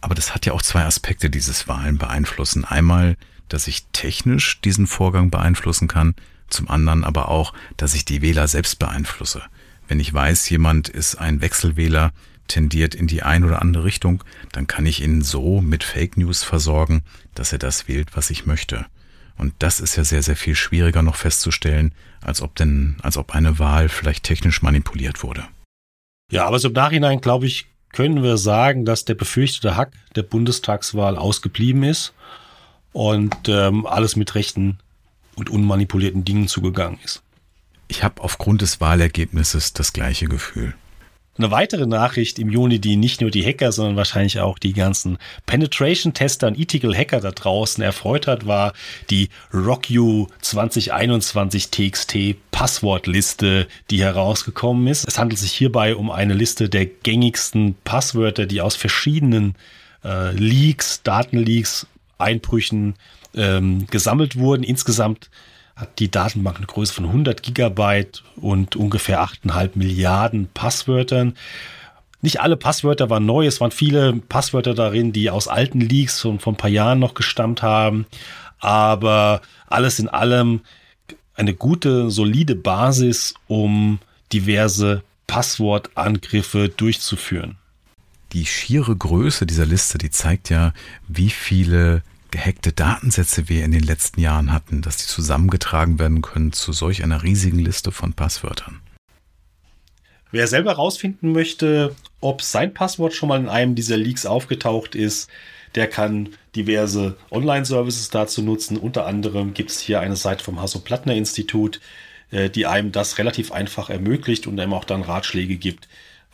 Aber 0.00 0.14
das 0.14 0.34
hat 0.34 0.46
ja 0.46 0.52
auch 0.52 0.62
zwei 0.62 0.84
Aspekte, 0.84 1.30
dieses 1.30 1.68
Wahlen 1.68 1.98
beeinflussen. 1.98 2.64
Einmal, 2.64 3.16
dass 3.48 3.68
ich 3.68 3.86
technisch 3.92 4.60
diesen 4.60 4.88
Vorgang 4.88 5.30
beeinflussen 5.30 5.86
kann, 5.86 6.14
zum 6.48 6.68
anderen 6.68 7.04
aber 7.04 7.28
auch, 7.28 7.54
dass 7.76 7.94
ich 7.94 8.04
die 8.04 8.22
Wähler 8.22 8.48
selbst 8.48 8.78
beeinflusse. 8.78 9.42
Wenn 9.88 10.00
ich 10.00 10.12
weiß, 10.12 10.48
jemand 10.50 10.88
ist 10.88 11.16
ein 11.16 11.40
Wechselwähler, 11.40 12.12
tendiert 12.52 12.94
in 12.94 13.06
die 13.06 13.22
ein 13.22 13.44
oder 13.44 13.62
andere 13.62 13.84
Richtung, 13.84 14.22
dann 14.52 14.66
kann 14.66 14.86
ich 14.86 15.02
ihn 15.02 15.22
so 15.22 15.60
mit 15.60 15.84
Fake 15.84 16.16
News 16.16 16.42
versorgen, 16.42 17.02
dass 17.34 17.52
er 17.52 17.58
das 17.58 17.88
wählt, 17.88 18.14
was 18.14 18.30
ich 18.30 18.46
möchte. 18.46 18.86
Und 19.38 19.54
das 19.58 19.80
ist 19.80 19.96
ja 19.96 20.04
sehr, 20.04 20.22
sehr 20.22 20.36
viel 20.36 20.54
schwieriger 20.54 21.02
noch 21.02 21.16
festzustellen, 21.16 21.94
als 22.20 22.42
ob 22.42 22.54
denn, 22.54 22.96
als 23.02 23.16
ob 23.16 23.34
eine 23.34 23.58
Wahl 23.58 23.88
vielleicht 23.88 24.24
technisch 24.24 24.62
manipuliert 24.62 25.22
wurde. 25.22 25.44
Ja, 26.30 26.46
aber 26.46 26.58
so 26.58 26.68
im 26.68 26.74
Nachhinein, 26.74 27.20
glaube 27.20 27.46
ich, 27.46 27.66
können 27.92 28.22
wir 28.22 28.36
sagen, 28.36 28.84
dass 28.84 29.04
der 29.04 29.14
befürchtete 29.14 29.76
Hack 29.76 29.92
der 30.14 30.22
Bundestagswahl 30.22 31.16
ausgeblieben 31.16 31.82
ist 31.82 32.14
und 32.92 33.48
ähm, 33.48 33.86
alles 33.86 34.16
mit 34.16 34.34
rechten 34.34 34.78
und 35.34 35.50
unmanipulierten 35.50 36.24
Dingen 36.24 36.48
zugegangen 36.48 36.98
ist. 37.04 37.22
Ich 37.88 38.02
habe 38.02 38.22
aufgrund 38.22 38.62
des 38.62 38.80
Wahlergebnisses 38.80 39.72
das 39.72 39.92
gleiche 39.92 40.26
Gefühl. 40.26 40.74
Eine 41.38 41.50
weitere 41.50 41.86
Nachricht 41.86 42.38
im 42.38 42.50
Juni, 42.50 42.78
die 42.78 42.96
nicht 42.96 43.22
nur 43.22 43.30
die 43.30 43.44
Hacker, 43.44 43.72
sondern 43.72 43.96
wahrscheinlich 43.96 44.40
auch 44.40 44.58
die 44.58 44.74
ganzen 44.74 45.16
Penetration-Tester 45.46 46.48
und 46.48 46.58
Ethical 46.58 46.94
Hacker 46.94 47.20
da 47.20 47.30
draußen 47.30 47.82
erfreut 47.82 48.26
hat, 48.26 48.46
war 48.46 48.74
die 49.08 49.30
RockU 49.52 50.26
2021 50.42 51.70
TXT 51.70 52.16
Passwortliste, 52.50 53.66
die 53.90 54.02
herausgekommen 54.02 54.86
ist. 54.88 55.08
Es 55.08 55.18
handelt 55.18 55.40
sich 55.40 55.52
hierbei 55.52 55.96
um 55.96 56.10
eine 56.10 56.34
Liste 56.34 56.68
der 56.68 56.84
gängigsten 56.84 57.76
Passwörter, 57.82 58.44
die 58.44 58.60
aus 58.60 58.76
verschiedenen 58.76 59.54
äh, 60.04 60.32
Leaks, 60.32 61.02
Datenleaks, 61.02 61.86
Einbrüchen 62.18 62.94
ähm, 63.34 63.86
gesammelt 63.90 64.36
wurden. 64.36 64.64
Insgesamt 64.64 65.30
hat 65.76 65.98
die 65.98 66.10
Datenbank 66.10 66.58
eine 66.58 66.66
Größe 66.66 66.92
von 66.92 67.06
100 67.06 67.42
Gigabyte 67.42 68.22
und 68.36 68.76
ungefähr 68.76 69.22
8,5 69.22 69.70
Milliarden 69.74 70.48
Passwörtern. 70.52 71.34
Nicht 72.20 72.40
alle 72.40 72.56
Passwörter 72.56 73.10
waren 73.10 73.26
neu, 73.26 73.46
es 73.46 73.60
waren 73.60 73.72
viele 73.72 74.14
Passwörter 74.14 74.74
darin, 74.74 75.12
die 75.12 75.30
aus 75.30 75.48
alten 75.48 75.80
Leaks 75.80 76.20
von, 76.20 76.38
von 76.38 76.54
ein 76.54 76.58
paar 76.58 76.70
Jahren 76.70 77.00
noch 77.00 77.14
gestammt 77.14 77.62
haben. 77.62 78.06
Aber 78.60 79.40
alles 79.66 79.98
in 79.98 80.08
allem 80.08 80.60
eine 81.34 81.54
gute, 81.54 82.10
solide 82.10 82.54
Basis, 82.54 83.34
um 83.48 83.98
diverse 84.32 85.02
Passwortangriffe 85.26 86.68
durchzuführen. 86.68 87.56
Die 88.32 88.46
schiere 88.46 88.96
Größe 88.96 89.44
dieser 89.44 89.66
Liste, 89.66 89.98
die 89.98 90.10
zeigt 90.10 90.48
ja, 90.48 90.72
wie 91.08 91.30
viele 91.30 92.02
gehackte 92.32 92.72
Datensätze 92.72 93.48
wir 93.48 93.64
in 93.64 93.70
den 93.70 93.84
letzten 93.84 94.20
Jahren 94.20 94.52
hatten, 94.52 94.82
dass 94.82 94.96
die 94.96 95.06
zusammengetragen 95.06 96.00
werden 96.00 96.22
können 96.22 96.52
zu 96.52 96.72
solch 96.72 97.04
einer 97.04 97.22
riesigen 97.22 97.60
Liste 97.60 97.92
von 97.92 98.14
Passwörtern. 98.14 98.80
Wer 100.32 100.48
selber 100.48 100.70
herausfinden 100.70 101.30
möchte, 101.30 101.94
ob 102.20 102.42
sein 102.42 102.74
Passwort 102.74 103.12
schon 103.12 103.28
mal 103.28 103.38
in 103.38 103.48
einem 103.48 103.74
dieser 103.74 103.98
Leaks 103.98 104.26
aufgetaucht 104.26 104.94
ist, 104.94 105.30
der 105.74 105.86
kann 105.88 106.30
diverse 106.56 107.16
Online-Services 107.30 108.10
dazu 108.10 108.42
nutzen. 108.42 108.76
Unter 108.76 109.06
anderem 109.06 109.54
gibt 109.54 109.70
es 109.70 109.80
hier 109.80 110.00
eine 110.00 110.16
Seite 110.16 110.42
vom 110.42 110.60
Hasso-Plattner-Institut, 110.60 111.80
äh, 112.30 112.50
die 112.50 112.66
einem 112.66 112.92
das 112.92 113.18
relativ 113.18 113.52
einfach 113.52 113.90
ermöglicht 113.90 114.46
und 114.46 114.58
einem 114.58 114.72
auch 114.72 114.84
dann 114.84 115.02
Ratschläge 115.02 115.56
gibt, 115.56 115.88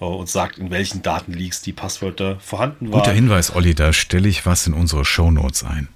und 0.06 0.28
sagt, 0.28 0.58
in 0.58 0.70
welchen 0.70 1.02
Datenleaks 1.02 1.62
die 1.62 1.72
Passwörter 1.72 2.38
vorhanden 2.40 2.92
waren. 2.92 3.00
Guter 3.00 3.12
Hinweis, 3.12 3.54
Olli, 3.54 3.74
da 3.74 3.92
stelle 3.92 4.28
ich 4.28 4.46
was 4.46 4.66
in 4.66 4.74
unsere 4.74 5.04
Shownotes 5.04 5.64
ein. 5.64 5.88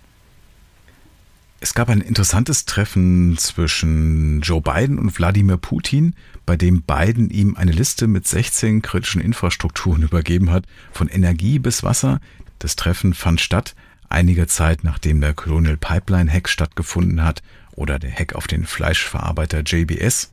Es 1.61 1.75
gab 1.75 1.89
ein 1.89 2.01
interessantes 2.01 2.65
Treffen 2.65 3.39
zwischen 3.39 4.41
Joe 4.41 4.61
Biden 4.61 4.99
und 4.99 5.17
Wladimir 5.17 5.59
Putin, 5.59 6.17
bei 6.45 6.57
dem 6.57 6.83
Biden 6.83 7.31
ihm 7.31 7.57
eine 7.57 7.71
Liste 7.71 8.09
mit 8.09 8.27
16 8.27 8.83
kritischen 8.83 9.21
Infrastrukturen 9.21 10.03
übergeben 10.03 10.51
hat, 10.51 10.65
von 10.91 11.07
Energie 11.07 11.61
bis 11.61 11.85
Wasser. 11.85 12.21
Das 12.59 12.75
Treffen 12.75 13.15
fand 13.15 13.41
statt 13.41 13.77
einige 14.09 14.47
Zeit 14.47 14.85
nachdem 14.85 15.21
der 15.21 15.35
Colonial 15.35 15.77
Pipeline 15.77 16.31
Hack 16.31 16.49
stattgefunden 16.49 17.23
hat 17.23 17.43
oder 17.75 17.99
der 17.99 18.13
Hack 18.13 18.35
auf 18.35 18.47
den 18.49 18.67
Fleischverarbeiter 18.67 19.61
JBS. 19.61 20.32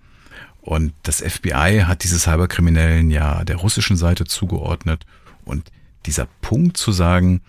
Und 0.69 0.93
das 1.01 1.23
FBI 1.23 1.85
hat 1.87 2.03
diese 2.03 2.19
Cyberkriminellen 2.19 3.09
ja 3.09 3.43
der 3.43 3.55
russischen 3.55 3.97
Seite 3.97 4.25
zugeordnet. 4.25 5.03
Und 5.43 5.71
dieser 6.05 6.27
Punkt 6.41 6.77
zu 6.77 6.91
sagen, 6.91 7.41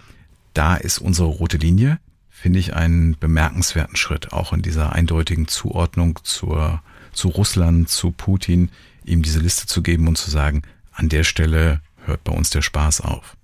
da 0.54 0.74
ist 0.74 1.00
unsere 1.00 1.28
rote 1.28 1.58
Linie, 1.58 1.98
finde 2.30 2.60
ich 2.60 2.72
einen 2.72 3.18
bemerkenswerten 3.18 3.96
Schritt, 3.96 4.32
auch 4.32 4.54
in 4.54 4.62
dieser 4.62 4.94
eindeutigen 4.94 5.48
Zuordnung 5.48 6.18
zur, 6.22 6.82
zu 7.12 7.28
Russland, 7.28 7.90
zu 7.90 8.10
Putin, 8.10 8.70
ihm 9.04 9.20
diese 9.20 9.40
Liste 9.40 9.66
zu 9.66 9.82
geben 9.82 10.08
und 10.08 10.16
zu 10.16 10.30
sagen, 10.30 10.62
an 10.92 11.10
der 11.10 11.24
Stelle 11.24 11.82
hört 12.06 12.24
bei 12.24 12.32
uns 12.32 12.48
der 12.48 12.62
Spaß 12.62 13.02
auf. 13.02 13.36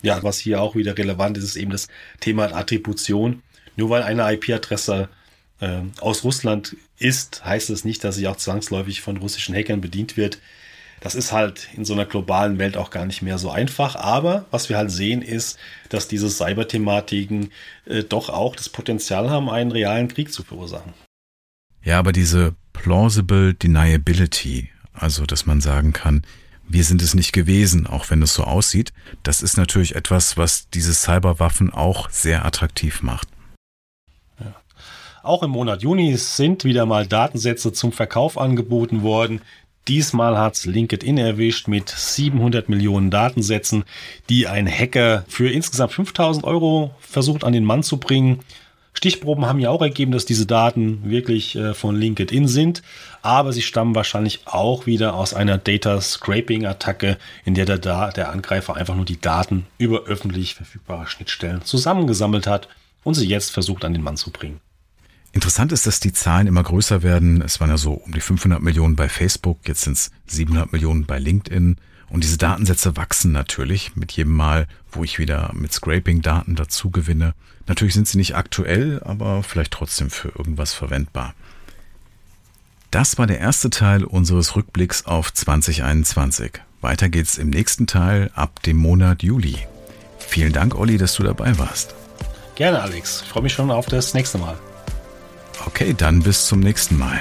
Ja, 0.00 0.22
was 0.22 0.38
hier 0.38 0.62
auch 0.62 0.76
wieder 0.76 0.96
relevant 0.96 1.36
ist, 1.36 1.44
ist 1.44 1.56
eben 1.56 1.72
das 1.72 1.88
Thema 2.20 2.54
Attribution. 2.54 3.42
Nur 3.76 3.90
weil 3.90 4.02
eine 4.02 4.32
IP-Adresse 4.32 5.10
aus 6.00 6.24
Russland 6.24 6.76
ist, 6.98 7.44
heißt 7.44 7.70
es 7.70 7.84
nicht, 7.84 8.02
dass 8.04 8.16
sie 8.16 8.28
auch 8.28 8.36
zwangsläufig 8.36 9.00
von 9.00 9.16
russischen 9.16 9.54
Hackern 9.54 9.80
bedient 9.80 10.16
wird. 10.16 10.38
Das 11.00 11.16
ist 11.16 11.32
halt 11.32 11.68
in 11.74 11.84
so 11.84 11.94
einer 11.94 12.04
globalen 12.04 12.58
Welt 12.58 12.76
auch 12.76 12.90
gar 12.90 13.06
nicht 13.06 13.22
mehr 13.22 13.36
so 13.36 13.50
einfach. 13.50 13.96
Aber 13.96 14.44
was 14.52 14.68
wir 14.68 14.76
halt 14.76 14.92
sehen, 14.92 15.20
ist, 15.20 15.58
dass 15.88 16.06
diese 16.06 16.30
Cyber-Thematiken 16.30 17.50
äh, 17.86 18.04
doch 18.04 18.28
auch 18.28 18.54
das 18.54 18.68
Potenzial 18.68 19.28
haben, 19.28 19.50
einen 19.50 19.72
realen 19.72 20.06
Krieg 20.06 20.32
zu 20.32 20.44
verursachen. 20.44 20.92
Ja, 21.82 21.98
aber 21.98 22.12
diese 22.12 22.54
plausible 22.72 23.54
deniability, 23.54 24.70
Also, 24.92 25.26
dass 25.26 25.44
man 25.46 25.60
sagen 25.60 25.92
kann, 25.92 26.22
wir 26.68 26.84
sind 26.84 27.02
es 27.02 27.14
nicht 27.14 27.32
gewesen, 27.32 27.88
auch 27.88 28.08
wenn 28.10 28.22
es 28.22 28.34
so 28.34 28.44
aussieht. 28.44 28.92
Das 29.24 29.42
ist 29.42 29.56
natürlich 29.56 29.96
etwas, 29.96 30.36
was 30.36 30.68
diese 30.70 30.94
Cyberwaffen 30.94 31.72
auch 31.72 32.10
sehr 32.10 32.44
attraktiv 32.44 33.02
macht. 33.02 33.28
Auch 35.22 35.44
im 35.44 35.52
Monat 35.52 35.82
Juni 35.82 36.16
sind 36.16 36.64
wieder 36.64 36.84
mal 36.84 37.06
Datensätze 37.06 37.72
zum 37.72 37.92
Verkauf 37.92 38.36
angeboten 38.36 39.02
worden. 39.02 39.40
Diesmal 39.86 40.36
hat's 40.36 40.66
LinkedIn 40.66 41.16
erwischt 41.16 41.68
mit 41.68 41.90
700 41.90 42.68
Millionen 42.68 43.10
Datensätzen, 43.10 43.84
die 44.28 44.48
ein 44.48 44.68
Hacker 44.68 45.24
für 45.28 45.48
insgesamt 45.48 45.92
5000 45.92 46.44
Euro 46.44 46.90
versucht 46.98 47.44
an 47.44 47.52
den 47.52 47.64
Mann 47.64 47.84
zu 47.84 47.98
bringen. 47.98 48.40
Stichproben 48.94 49.46
haben 49.46 49.60
ja 49.60 49.70
auch 49.70 49.80
ergeben, 49.80 50.10
dass 50.10 50.24
diese 50.24 50.44
Daten 50.44 51.08
wirklich 51.08 51.54
äh, 51.54 51.72
von 51.72 51.94
LinkedIn 51.94 52.48
sind, 52.48 52.82
aber 53.22 53.52
sie 53.52 53.62
stammen 53.62 53.94
wahrscheinlich 53.94 54.40
auch 54.46 54.86
wieder 54.86 55.14
aus 55.14 55.34
einer 55.34 55.56
Data 55.56 56.00
Scraping 56.00 56.66
Attacke, 56.66 57.16
in 57.44 57.54
der 57.54 57.64
der, 57.64 57.78
der 58.10 58.30
Angreifer 58.30 58.74
einfach 58.74 58.96
nur 58.96 59.04
die 59.04 59.20
Daten 59.20 59.66
über 59.78 60.02
öffentlich 60.02 60.56
verfügbare 60.56 61.06
Schnittstellen 61.06 61.62
zusammengesammelt 61.62 62.48
hat 62.48 62.68
und 63.04 63.14
sie 63.14 63.28
jetzt 63.28 63.52
versucht 63.52 63.84
an 63.84 63.92
den 63.92 64.02
Mann 64.02 64.16
zu 64.16 64.30
bringen. 64.30 64.60
Interessant 65.32 65.72
ist, 65.72 65.86
dass 65.86 65.98
die 65.98 66.12
Zahlen 66.12 66.46
immer 66.46 66.62
größer 66.62 67.02
werden. 67.02 67.40
Es 67.40 67.58
waren 67.58 67.70
ja 67.70 67.78
so 67.78 67.92
um 67.94 68.12
die 68.12 68.20
500 68.20 68.60
Millionen 68.60 68.96
bei 68.96 69.08
Facebook, 69.08 69.58
jetzt 69.66 69.82
sind 69.82 69.94
es 69.94 70.10
700 70.26 70.72
Millionen 70.72 71.06
bei 71.06 71.18
LinkedIn. 71.18 71.76
Und 72.10 72.24
diese 72.24 72.36
Datensätze 72.36 72.96
wachsen 72.98 73.32
natürlich 73.32 73.96
mit 73.96 74.12
jedem 74.12 74.34
Mal, 74.34 74.66
wo 74.90 75.02
ich 75.02 75.18
wieder 75.18 75.50
mit 75.54 75.72
Scraping 75.72 76.20
Daten 76.20 76.54
dazu 76.54 76.90
gewinne. 76.90 77.32
Natürlich 77.66 77.94
sind 77.94 78.06
sie 78.06 78.18
nicht 78.18 78.36
aktuell, 78.36 79.00
aber 79.02 79.42
vielleicht 79.42 79.72
trotzdem 79.72 80.10
für 80.10 80.28
irgendwas 80.28 80.74
verwendbar. 80.74 81.34
Das 82.90 83.16
war 83.16 83.26
der 83.26 83.38
erste 83.38 83.70
Teil 83.70 84.04
unseres 84.04 84.54
Rückblicks 84.54 85.06
auf 85.06 85.32
2021. 85.32 86.60
Weiter 86.82 87.08
geht's 87.08 87.38
im 87.38 87.48
nächsten 87.48 87.86
Teil 87.86 88.30
ab 88.34 88.62
dem 88.64 88.76
Monat 88.76 89.22
Juli. 89.22 89.56
Vielen 90.18 90.52
Dank, 90.52 90.74
Olli, 90.74 90.98
dass 90.98 91.14
du 91.14 91.22
dabei 91.22 91.56
warst. 91.58 91.94
Gerne, 92.54 92.82
Alex. 92.82 93.22
Ich 93.24 93.30
freue 93.30 93.44
mich 93.44 93.54
schon 93.54 93.70
auf 93.70 93.86
das 93.86 94.12
nächste 94.12 94.36
Mal. 94.36 94.58
Okay, 95.66 95.94
dann 95.96 96.22
bis 96.22 96.46
zum 96.46 96.60
nächsten 96.60 96.98
Mal. 96.98 97.20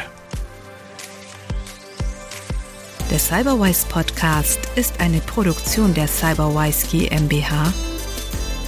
Der 3.09 3.19
Cyberwise 3.19 3.85
Podcast 3.87 4.59
ist 4.75 4.99
eine 5.01 5.19
Produktion 5.19 5.93
der 5.93 6.07
Cyberwise 6.07 6.87
GmbH. 6.87 7.73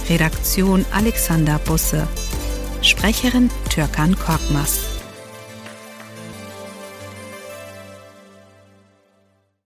Redaktion 0.08 0.84
Alexander 0.92 1.58
Busse. 1.58 2.06
Sprecherin 2.82 3.50
Türkan 3.70 4.14
Korkmaz. 4.16 4.93